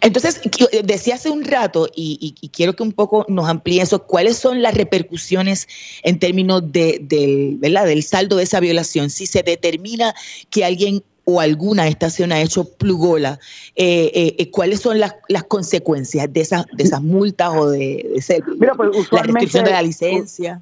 Entonces, 0.00 0.40
decía 0.84 1.14
hace 1.14 1.30
un 1.30 1.44
rato, 1.44 1.88
y, 1.94 2.34
quiero 2.52 2.74
que 2.74 2.82
un 2.82 2.92
poco 2.92 3.24
nos 3.28 3.48
amplíe 3.48 3.82
eso, 3.82 4.06
¿cuáles 4.06 4.36
son 4.36 4.62
las 4.62 4.74
repercusiones 4.74 5.68
en 6.02 6.18
términos 6.18 6.72
de, 6.72 6.98
del, 7.02 7.60
del 7.60 8.02
saldo 8.02 8.36
de 8.36 8.44
esa 8.44 8.60
violación? 8.60 9.10
Si 9.10 9.26
se 9.26 9.42
determina 9.42 10.14
que 10.50 10.64
alguien 10.64 11.02
o 11.24 11.40
alguna 11.40 11.86
estación 11.86 12.32
ha 12.32 12.40
hecho 12.40 12.64
plugola, 12.76 13.38
eh, 13.76 14.10
eh, 14.14 14.34
eh, 14.38 14.50
¿cuáles 14.50 14.80
son 14.80 14.98
las, 14.98 15.14
consecuencias 15.48 16.32
de 16.32 16.40
esas, 16.40 16.66
de 16.72 16.84
esas 16.84 17.02
multas 17.02 17.50
o 17.56 17.70
de, 17.70 18.20
Mira, 18.58 18.74
pues, 18.74 19.12
la 19.12 19.22
restricción 19.22 19.64
de 19.64 19.70
la 19.70 19.82
licencia? 19.82 20.60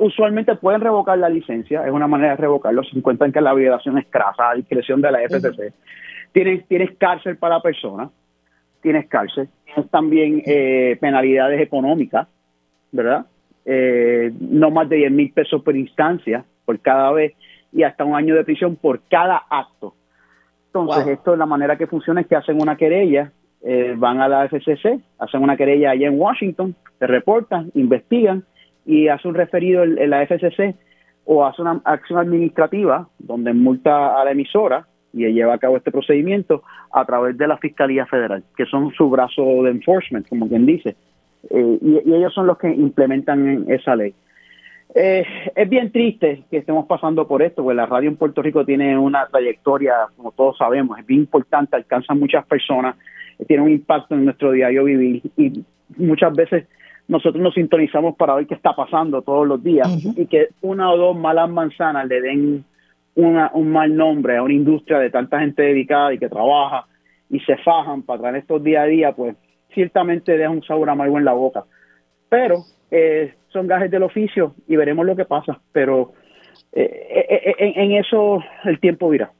usualmente 0.00 0.54
pueden 0.54 0.80
revocar 0.80 1.18
la 1.18 1.28
licencia, 1.28 1.84
es 1.84 1.92
una 1.92 2.06
manera 2.06 2.30
de 2.30 2.36
revocarlo, 2.36 2.84
se 2.84 2.96
encuentran 2.96 3.32
que 3.32 3.40
la 3.40 3.52
violación 3.52 3.98
es 3.98 4.06
crasa 4.08 4.50
a 4.50 4.54
discreción 4.54 5.00
de 5.02 5.10
la 5.10 5.18
FCC. 5.22 5.72
tienes, 6.32 6.66
tienes 6.68 6.96
cárcel 6.98 7.36
para 7.36 7.56
la 7.56 7.62
persona, 7.62 8.08
tienes 8.80 9.06
cárcel, 9.08 9.48
tienes 9.64 9.90
también 9.90 10.42
penalidades 11.00 11.60
económicas, 11.60 12.28
¿verdad? 12.92 13.26
no 14.40 14.70
más 14.70 14.88
de 14.88 14.96
10 14.96 15.12
mil 15.12 15.32
pesos 15.32 15.62
por 15.62 15.76
instancia 15.76 16.44
por 16.64 16.80
cada 16.80 17.12
vez 17.12 17.34
y 17.72 17.82
hasta 17.82 18.04
un 18.04 18.14
año 18.14 18.34
de 18.34 18.44
prisión 18.44 18.76
por 18.76 19.00
cada 19.08 19.42
acto. 19.48 19.94
Entonces, 20.66 21.06
esto 21.08 21.32
es 21.32 21.38
la 21.38 21.46
manera 21.46 21.76
que 21.76 21.86
funciona, 21.86 22.20
es 22.20 22.26
que 22.26 22.36
hacen 22.36 22.60
una 22.60 22.76
querella, 22.76 23.32
eh, 23.62 23.94
van 23.96 24.20
a 24.20 24.28
la 24.28 24.44
FCC, 24.44 25.00
hacen 25.18 25.42
una 25.42 25.56
querella 25.56 25.90
allá 25.90 26.08
en 26.08 26.20
Washington, 26.20 26.74
se 26.98 27.06
reportan, 27.06 27.70
investigan 27.74 28.44
y 28.84 29.08
hace 29.08 29.28
un 29.28 29.34
referido 29.34 29.82
en, 29.82 30.10
la 30.10 30.24
FCC 30.26 30.76
o 31.24 31.44
hace 31.44 31.62
una 31.62 31.80
acción 31.84 32.18
administrativa 32.18 33.08
donde 33.18 33.52
multa 33.52 34.20
a 34.20 34.24
la 34.24 34.32
emisora 34.32 34.86
y 35.26 35.32
lleva 35.32 35.54
a 35.54 35.58
cabo 35.58 35.76
este 35.76 35.90
procedimiento 35.90 36.62
a 36.92 37.04
través 37.04 37.36
de 37.36 37.48
la 37.48 37.58
Fiscalía 37.58 38.06
Federal, 38.06 38.44
que 38.56 38.66
son 38.66 38.92
su 38.92 39.10
brazo 39.10 39.42
de 39.62 39.70
enforcement, 39.70 40.28
como 40.28 40.48
quien 40.48 40.66
dice, 40.66 40.96
eh, 41.50 41.78
y, 41.80 42.14
ellos 42.14 42.32
son 42.34 42.46
los 42.46 42.58
que 42.58 42.68
implementan 42.68 43.64
esa 43.68 43.96
ley. 43.96 44.14
Eh, 44.94 45.24
es 45.54 45.68
bien 45.68 45.92
triste 45.92 46.44
que 46.50 46.58
estemos 46.58 46.86
pasando 46.86 47.26
por 47.26 47.42
esto, 47.42 47.62
porque 47.62 47.76
la 47.76 47.86
radio 47.86 48.08
en 48.08 48.16
Puerto 48.16 48.42
Rico 48.42 48.64
tiene 48.64 48.96
una 48.96 49.26
trayectoria, 49.26 49.94
como 50.16 50.32
todos 50.32 50.56
sabemos, 50.56 50.98
es 50.98 51.06
bien 51.06 51.20
importante, 51.20 51.76
alcanza 51.76 52.12
a 52.12 52.16
muchas 52.16 52.46
personas, 52.46 52.96
tiene 53.46 53.62
un 53.62 53.70
impacto 53.70 54.14
en 54.14 54.24
nuestro 54.24 54.52
diario 54.52 54.84
vivir 54.84 55.22
y 55.36 55.64
muchas 55.96 56.34
veces 56.34 56.66
nosotros 57.06 57.42
nos 57.42 57.54
sintonizamos 57.54 58.16
para 58.16 58.34
ver 58.34 58.46
qué 58.46 58.54
está 58.54 58.74
pasando 58.74 59.22
todos 59.22 59.46
los 59.46 59.62
días 59.62 59.88
y 60.16 60.26
que 60.26 60.48
una 60.60 60.90
o 60.92 60.96
dos 60.96 61.16
malas 61.16 61.48
manzanas 61.48 62.06
le 62.06 62.20
den 62.20 62.64
una, 63.18 63.50
un 63.52 63.70
mal 63.72 63.94
nombre 63.96 64.36
a 64.36 64.42
una 64.42 64.54
industria 64.54 65.00
de 65.00 65.10
tanta 65.10 65.40
gente 65.40 65.62
dedicada 65.62 66.14
y 66.14 66.18
que 66.18 66.28
trabaja 66.28 66.86
y 67.28 67.40
se 67.40 67.56
fajan 67.58 68.02
para 68.02 68.20
traer 68.20 68.36
estos 68.36 68.62
día 68.62 68.82
a 68.82 68.86
día, 68.86 69.12
pues 69.12 69.36
ciertamente 69.74 70.38
deja 70.38 70.50
un 70.50 70.62
sabor 70.62 70.88
amargo 70.88 71.18
en 71.18 71.24
la 71.24 71.32
boca. 71.32 71.64
Pero 72.28 72.64
eh, 72.92 73.34
son 73.48 73.66
gajes 73.66 73.90
del 73.90 74.04
oficio 74.04 74.54
y 74.68 74.76
veremos 74.76 75.04
lo 75.04 75.16
que 75.16 75.24
pasa, 75.24 75.60
pero 75.72 76.12
eh, 76.72 77.54
eh, 77.58 77.72
en, 77.74 77.92
eso 77.92 78.40
el 78.64 78.78
tiempo 78.78 79.10
dirá. 79.10 79.32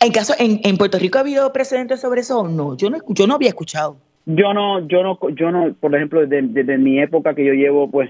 En 0.00 0.12
caso, 0.12 0.34
en, 0.38 0.60
en, 0.62 0.78
Puerto 0.78 0.98
Rico 0.98 1.18
ha 1.18 1.22
habido 1.22 1.52
precedentes 1.52 2.00
sobre 2.00 2.20
eso 2.20 2.40
o 2.40 2.48
no? 2.48 2.76
Yo 2.76 2.90
no, 2.90 2.98
yo 3.08 3.26
no 3.26 3.34
había 3.34 3.48
escuchado. 3.48 3.96
Yo 4.24 4.54
no, 4.54 4.86
yo 4.86 5.02
no, 5.02 5.18
yo 5.30 5.50
no, 5.50 5.74
por 5.74 5.94
ejemplo, 5.96 6.24
desde, 6.24 6.78
mi 6.78 7.00
época 7.00 7.34
que 7.34 7.44
yo 7.44 7.54
llevo, 7.54 7.90
pues, 7.90 8.08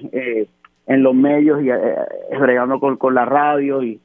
en 0.90 1.04
los 1.04 1.14
medios 1.14 1.62
y 1.62 1.70
eh, 1.70 2.76
con, 2.80 2.96
con 2.96 3.14
la 3.14 3.24
radio 3.24 3.82
y 3.82 4.00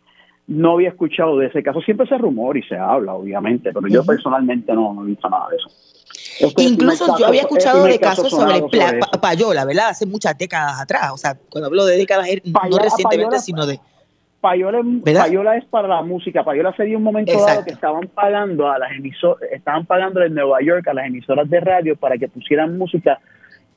no 0.48 0.74
había 0.74 0.89
escuchado 0.89 1.38
de 1.38 1.48
ese 1.48 1.64
caso. 1.64 1.82
Siempre 1.82 2.08
se 2.08 2.18
rumor 2.18 2.58
y 2.58 2.64
se 2.64 2.78
habla, 2.78 3.14
obviamente, 3.14 3.72
pero 3.74 3.88
yo 3.88 4.06
personalmente 4.06 4.74
no, 4.74 4.93
no 4.93 5.04
he 5.04 5.08
visto 5.08 5.30
nada 5.30 5.48
de 5.50 5.58
eso. 5.58 5.70
Incluso 6.58 7.18
yo 7.18 7.28
había 7.28 7.41
escuchado 7.41 7.84
de 7.86 8.00
casos 8.00 8.30
sobre, 8.30 8.62
payola, 9.22 9.66
¿verdad? 9.66 9.89
Hace 9.89 10.06
muchas 10.06 10.38
décadas 10.38 10.80
atrás. 10.82 11.12
O 11.14 11.18
sea, 11.18 11.36
cuando 11.50 11.68
hablo 11.68 11.86
de 11.86 11.98
décadas, 11.98 12.28
no 12.70 12.78
recientemente, 12.78 13.39
sino 13.39 13.66
de. 13.66 13.80
Payola, 14.41 14.80
payola, 15.04 15.58
es 15.58 15.66
para 15.66 15.88
la 15.88 16.04
música. 16.04 16.43
Payola 16.43 16.72
sería 16.76 16.98
un 16.98 17.04
momento 17.04 17.34
dado 17.43 17.66
que 17.66 17.72
estaban 17.72 18.08
pagando 18.10 18.70
a 18.70 18.78
las 18.78 18.91
emisoras, 18.91 19.41
estaban 19.52 19.88
pagando 19.88 20.22
en 20.22 20.36
Nueva 20.36 20.62
York 20.62 20.88
a 20.88 20.93
las 20.93 21.08
emisoras 21.08 21.50
de 21.50 21.60
radio 21.62 21.96
para 21.96 22.16
que 22.20 22.28
pusieran 22.28 22.78
música 22.78 23.20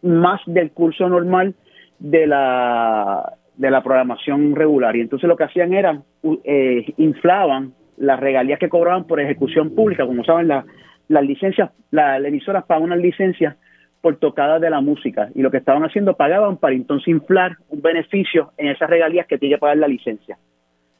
más 0.03 0.43
del 0.45 0.71
curso 0.73 1.09
normal 1.09 1.55
de 1.99 2.27
la 2.27 3.38
de 3.59 3.71
la 3.71 3.83
programación 3.83 4.55
regular. 4.55 4.97
Y 4.97 5.01
entonces 5.03 5.29
lo 5.29 5.37
que 5.37 5.45
hacían 5.45 5.75
era 5.75 6.01
eh, 6.45 6.95
inflaban 6.97 7.75
las 7.99 8.19
regalías 8.19 8.59
que 8.59 8.69
cobraban 8.69 9.07
por 9.07 9.21
ejecución 9.21 9.75
pública. 9.75 10.07
Como 10.07 10.25
saben, 10.25 10.49
la, 10.49 10.65
las 11.09 11.25
licencias, 11.25 11.71
las 11.91 12.21
la 12.21 12.29
emisoras 12.29 12.65
pagan 12.65 12.85
unas 12.85 13.01
licencias 13.01 13.57
por 14.01 14.17
tocada 14.17 14.61
de 14.61 14.71
la 14.71 14.81
música 14.81 15.29
y 15.35 15.43
lo 15.43 15.51
que 15.51 15.57
estaban 15.57 15.85
haciendo 15.85 16.17
pagaban 16.17 16.57
para 16.57 16.75
entonces 16.75 17.09
inflar 17.09 17.57
un 17.69 17.83
beneficio 17.83 18.53
en 18.57 18.69
esas 18.69 18.89
regalías 18.89 19.27
que 19.27 19.39
tiene 19.39 19.57
que 19.57 19.61
pagar 19.61 19.77
la 19.77 19.89
licencia. 19.89 20.39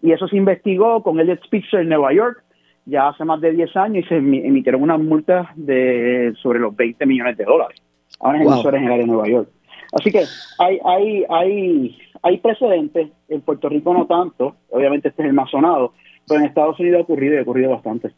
Y 0.03 0.13
eso 0.13 0.27
se 0.27 0.37
investigó 0.37 1.03
con 1.03 1.19
el 1.21 1.39
Spitzer 1.39 1.81
en 1.81 1.89
Nueva 1.89 2.13
York 2.13 2.43
ya 2.89 3.09
hace 3.09 3.25
más 3.25 3.41
de 3.41 3.53
10 3.53 3.77
años 3.77 4.05
y 4.05 4.09
se 4.09 4.17
emitieron 4.17 4.83
unas 4.83 4.99
multas 4.99 5.47
de 5.57 6.33
sobre 6.41 6.59
los 6.59 6.75
20 6.75 7.05
millones 7.05 7.37
de 7.37 7.45
dólares 7.45 7.81
a 8.19 8.31
unas 8.31 8.43
emisoras 8.43 8.81
en 8.81 8.87
el 8.87 8.93
área 8.93 9.05
de 9.05 9.13
Nueva 9.13 9.29
York. 9.29 9.49
Así 9.93 10.11
que 10.11 10.23
hay, 10.59 10.79
hay, 10.85 11.25
hay, 11.29 11.99
hay 12.23 12.39
precedentes, 12.39 13.09
en 13.29 13.41
Puerto 13.43 13.69
Rico 13.69 13.93
no 13.95 14.07
tanto, 14.07 14.57
obviamente 14.71 15.09
este 15.09 15.23
es 15.23 15.29
el 15.29 15.35
más 15.35 15.51
pero 16.27 16.41
en 16.41 16.47
Estados 16.47 16.79
Unidos 16.81 17.01
ha 17.01 17.03
ocurrido 17.03 17.35
y 17.35 17.39
ha 17.39 17.43
ocurrido 17.43 17.71
bastante. 17.71 18.13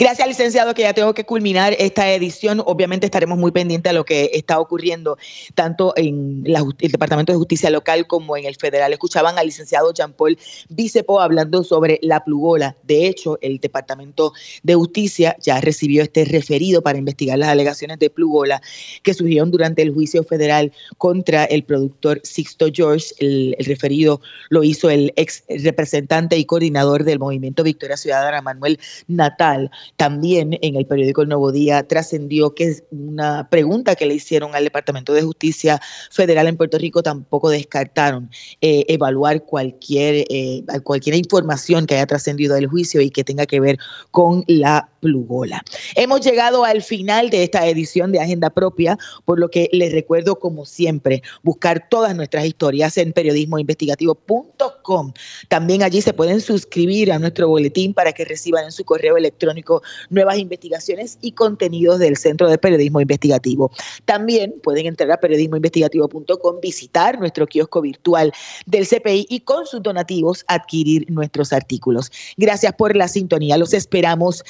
Gracias, 0.00 0.26
licenciado, 0.26 0.72
que 0.72 0.80
ya 0.80 0.94
tengo 0.94 1.12
que 1.12 1.26
culminar 1.26 1.76
esta 1.78 2.10
edición. 2.10 2.62
Obviamente 2.64 3.04
estaremos 3.04 3.36
muy 3.36 3.50
pendientes 3.50 3.90
a 3.90 3.92
lo 3.92 4.06
que 4.06 4.30
está 4.32 4.58
ocurriendo 4.58 5.18
tanto 5.54 5.92
en 5.94 6.42
el 6.46 6.90
Departamento 6.90 7.32
de 7.32 7.36
Justicia 7.36 7.68
Local 7.68 8.06
como 8.06 8.34
en 8.34 8.46
el 8.46 8.56
Federal. 8.56 8.94
Escuchaban 8.94 9.38
al 9.38 9.44
licenciado 9.44 9.92
Jean 9.92 10.14
Paul 10.14 10.38
Bicepo 10.70 11.20
hablando 11.20 11.62
sobre 11.64 11.98
la 12.00 12.24
plugola. 12.24 12.78
De 12.82 13.08
hecho, 13.08 13.36
el 13.42 13.58
Departamento 13.58 14.32
de 14.62 14.74
Justicia 14.74 15.36
ya 15.38 15.60
recibió 15.60 16.02
este 16.02 16.24
referido 16.24 16.80
para 16.80 16.96
investigar 16.96 17.38
las 17.38 17.50
alegaciones 17.50 17.98
de 17.98 18.08
plugola 18.08 18.62
que 19.02 19.12
surgieron 19.12 19.50
durante 19.50 19.82
el 19.82 19.92
juicio 19.92 20.24
federal 20.24 20.72
contra 20.96 21.44
el 21.44 21.62
productor 21.62 22.22
Sixto 22.24 22.68
George. 22.72 23.08
El 23.18 23.54
referido 23.58 24.22
lo 24.48 24.64
hizo 24.64 24.88
el 24.88 25.12
ex 25.16 25.44
representante 25.46 26.38
y 26.38 26.46
coordinador 26.46 27.04
del 27.04 27.18
movimiento 27.18 27.62
Victoria 27.62 27.98
Ciudadana, 27.98 28.40
Manuel 28.40 28.80
Natal. 29.06 29.70
También 29.96 30.58
en 30.62 30.76
el 30.76 30.86
periódico 30.86 31.22
El 31.22 31.28
Nuevo 31.28 31.52
Día 31.52 31.86
trascendió 31.86 32.54
que 32.54 32.64
es 32.64 32.84
una 32.90 33.48
pregunta 33.50 33.94
que 33.94 34.06
le 34.06 34.14
hicieron 34.14 34.54
al 34.54 34.64
Departamento 34.64 35.12
de 35.12 35.22
Justicia 35.22 35.80
Federal 36.10 36.46
en 36.46 36.56
Puerto 36.56 36.78
Rico 36.78 37.02
tampoco 37.02 37.50
descartaron 37.50 38.30
eh, 38.60 38.84
evaluar 38.88 39.44
cualquier, 39.44 40.24
eh, 40.28 40.62
cualquier 40.84 41.16
información 41.16 41.86
que 41.86 41.94
haya 41.94 42.06
trascendido 42.06 42.54
del 42.54 42.66
juicio 42.66 43.00
y 43.00 43.10
que 43.10 43.24
tenga 43.24 43.46
que 43.46 43.60
ver 43.60 43.78
con 44.10 44.44
la 44.46 44.88
plugola. 45.00 45.64
Hemos 45.96 46.20
llegado 46.20 46.64
al 46.64 46.82
final 46.82 47.30
de 47.30 47.42
esta 47.42 47.66
edición 47.66 48.12
de 48.12 48.20
Agenda 48.20 48.50
Propia, 48.50 48.98
por 49.24 49.40
lo 49.40 49.48
que 49.48 49.68
les 49.72 49.92
recuerdo, 49.92 50.38
como 50.38 50.66
siempre, 50.66 51.22
buscar 51.42 51.88
todas 51.88 52.14
nuestras 52.14 52.44
historias 52.44 52.96
en 52.98 53.12
periodismoinvestigativo.com. 53.12 55.12
También 55.48 55.82
allí 55.82 56.02
se 56.02 56.12
pueden 56.12 56.40
suscribir 56.40 57.12
a 57.12 57.18
nuestro 57.18 57.48
boletín 57.48 57.94
para 57.94 58.12
que 58.12 58.24
reciban 58.24 58.66
en 58.66 58.72
su 58.72 58.84
correo 58.84 59.16
electrónico 59.16 59.82
nuevas 60.10 60.38
investigaciones 60.38 61.18
y 61.20 61.32
contenidos 61.32 61.98
del 61.98 62.16
Centro 62.16 62.48
de 62.48 62.58
Periodismo 62.58 63.00
Investigativo. 63.00 63.72
También 64.04 64.54
pueden 64.62 64.86
entrar 64.86 65.10
a 65.10 65.18
periodismoinvestigativo.com, 65.18 66.60
visitar 66.60 67.18
nuestro 67.18 67.46
kiosco 67.46 67.80
virtual 67.80 68.32
del 68.66 68.86
CPI 68.86 69.26
y 69.28 69.40
con 69.40 69.66
sus 69.66 69.82
donativos 69.82 70.44
adquirir 70.48 71.10
nuestros 71.10 71.52
artículos. 71.52 72.10
Gracias 72.36 72.72
por 72.74 72.96
la 72.96 73.08
sintonía. 73.08 73.56
Los 73.56 73.72
esperamos 73.72 74.44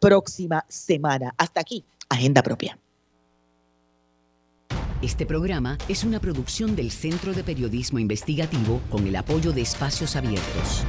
próxima 0.00 0.64
semana. 0.68 1.34
Hasta 1.38 1.60
aquí, 1.60 1.84
Agenda 2.08 2.42
Propia. 2.42 2.78
Este 5.02 5.26
programa 5.26 5.76
es 5.88 6.04
una 6.04 6.20
producción 6.20 6.74
del 6.74 6.90
Centro 6.90 7.34
de 7.34 7.44
Periodismo 7.44 7.98
Investigativo 7.98 8.80
con 8.90 9.06
el 9.06 9.16
apoyo 9.16 9.52
de 9.52 9.60
Espacios 9.60 10.16
Abiertos. 10.16 10.84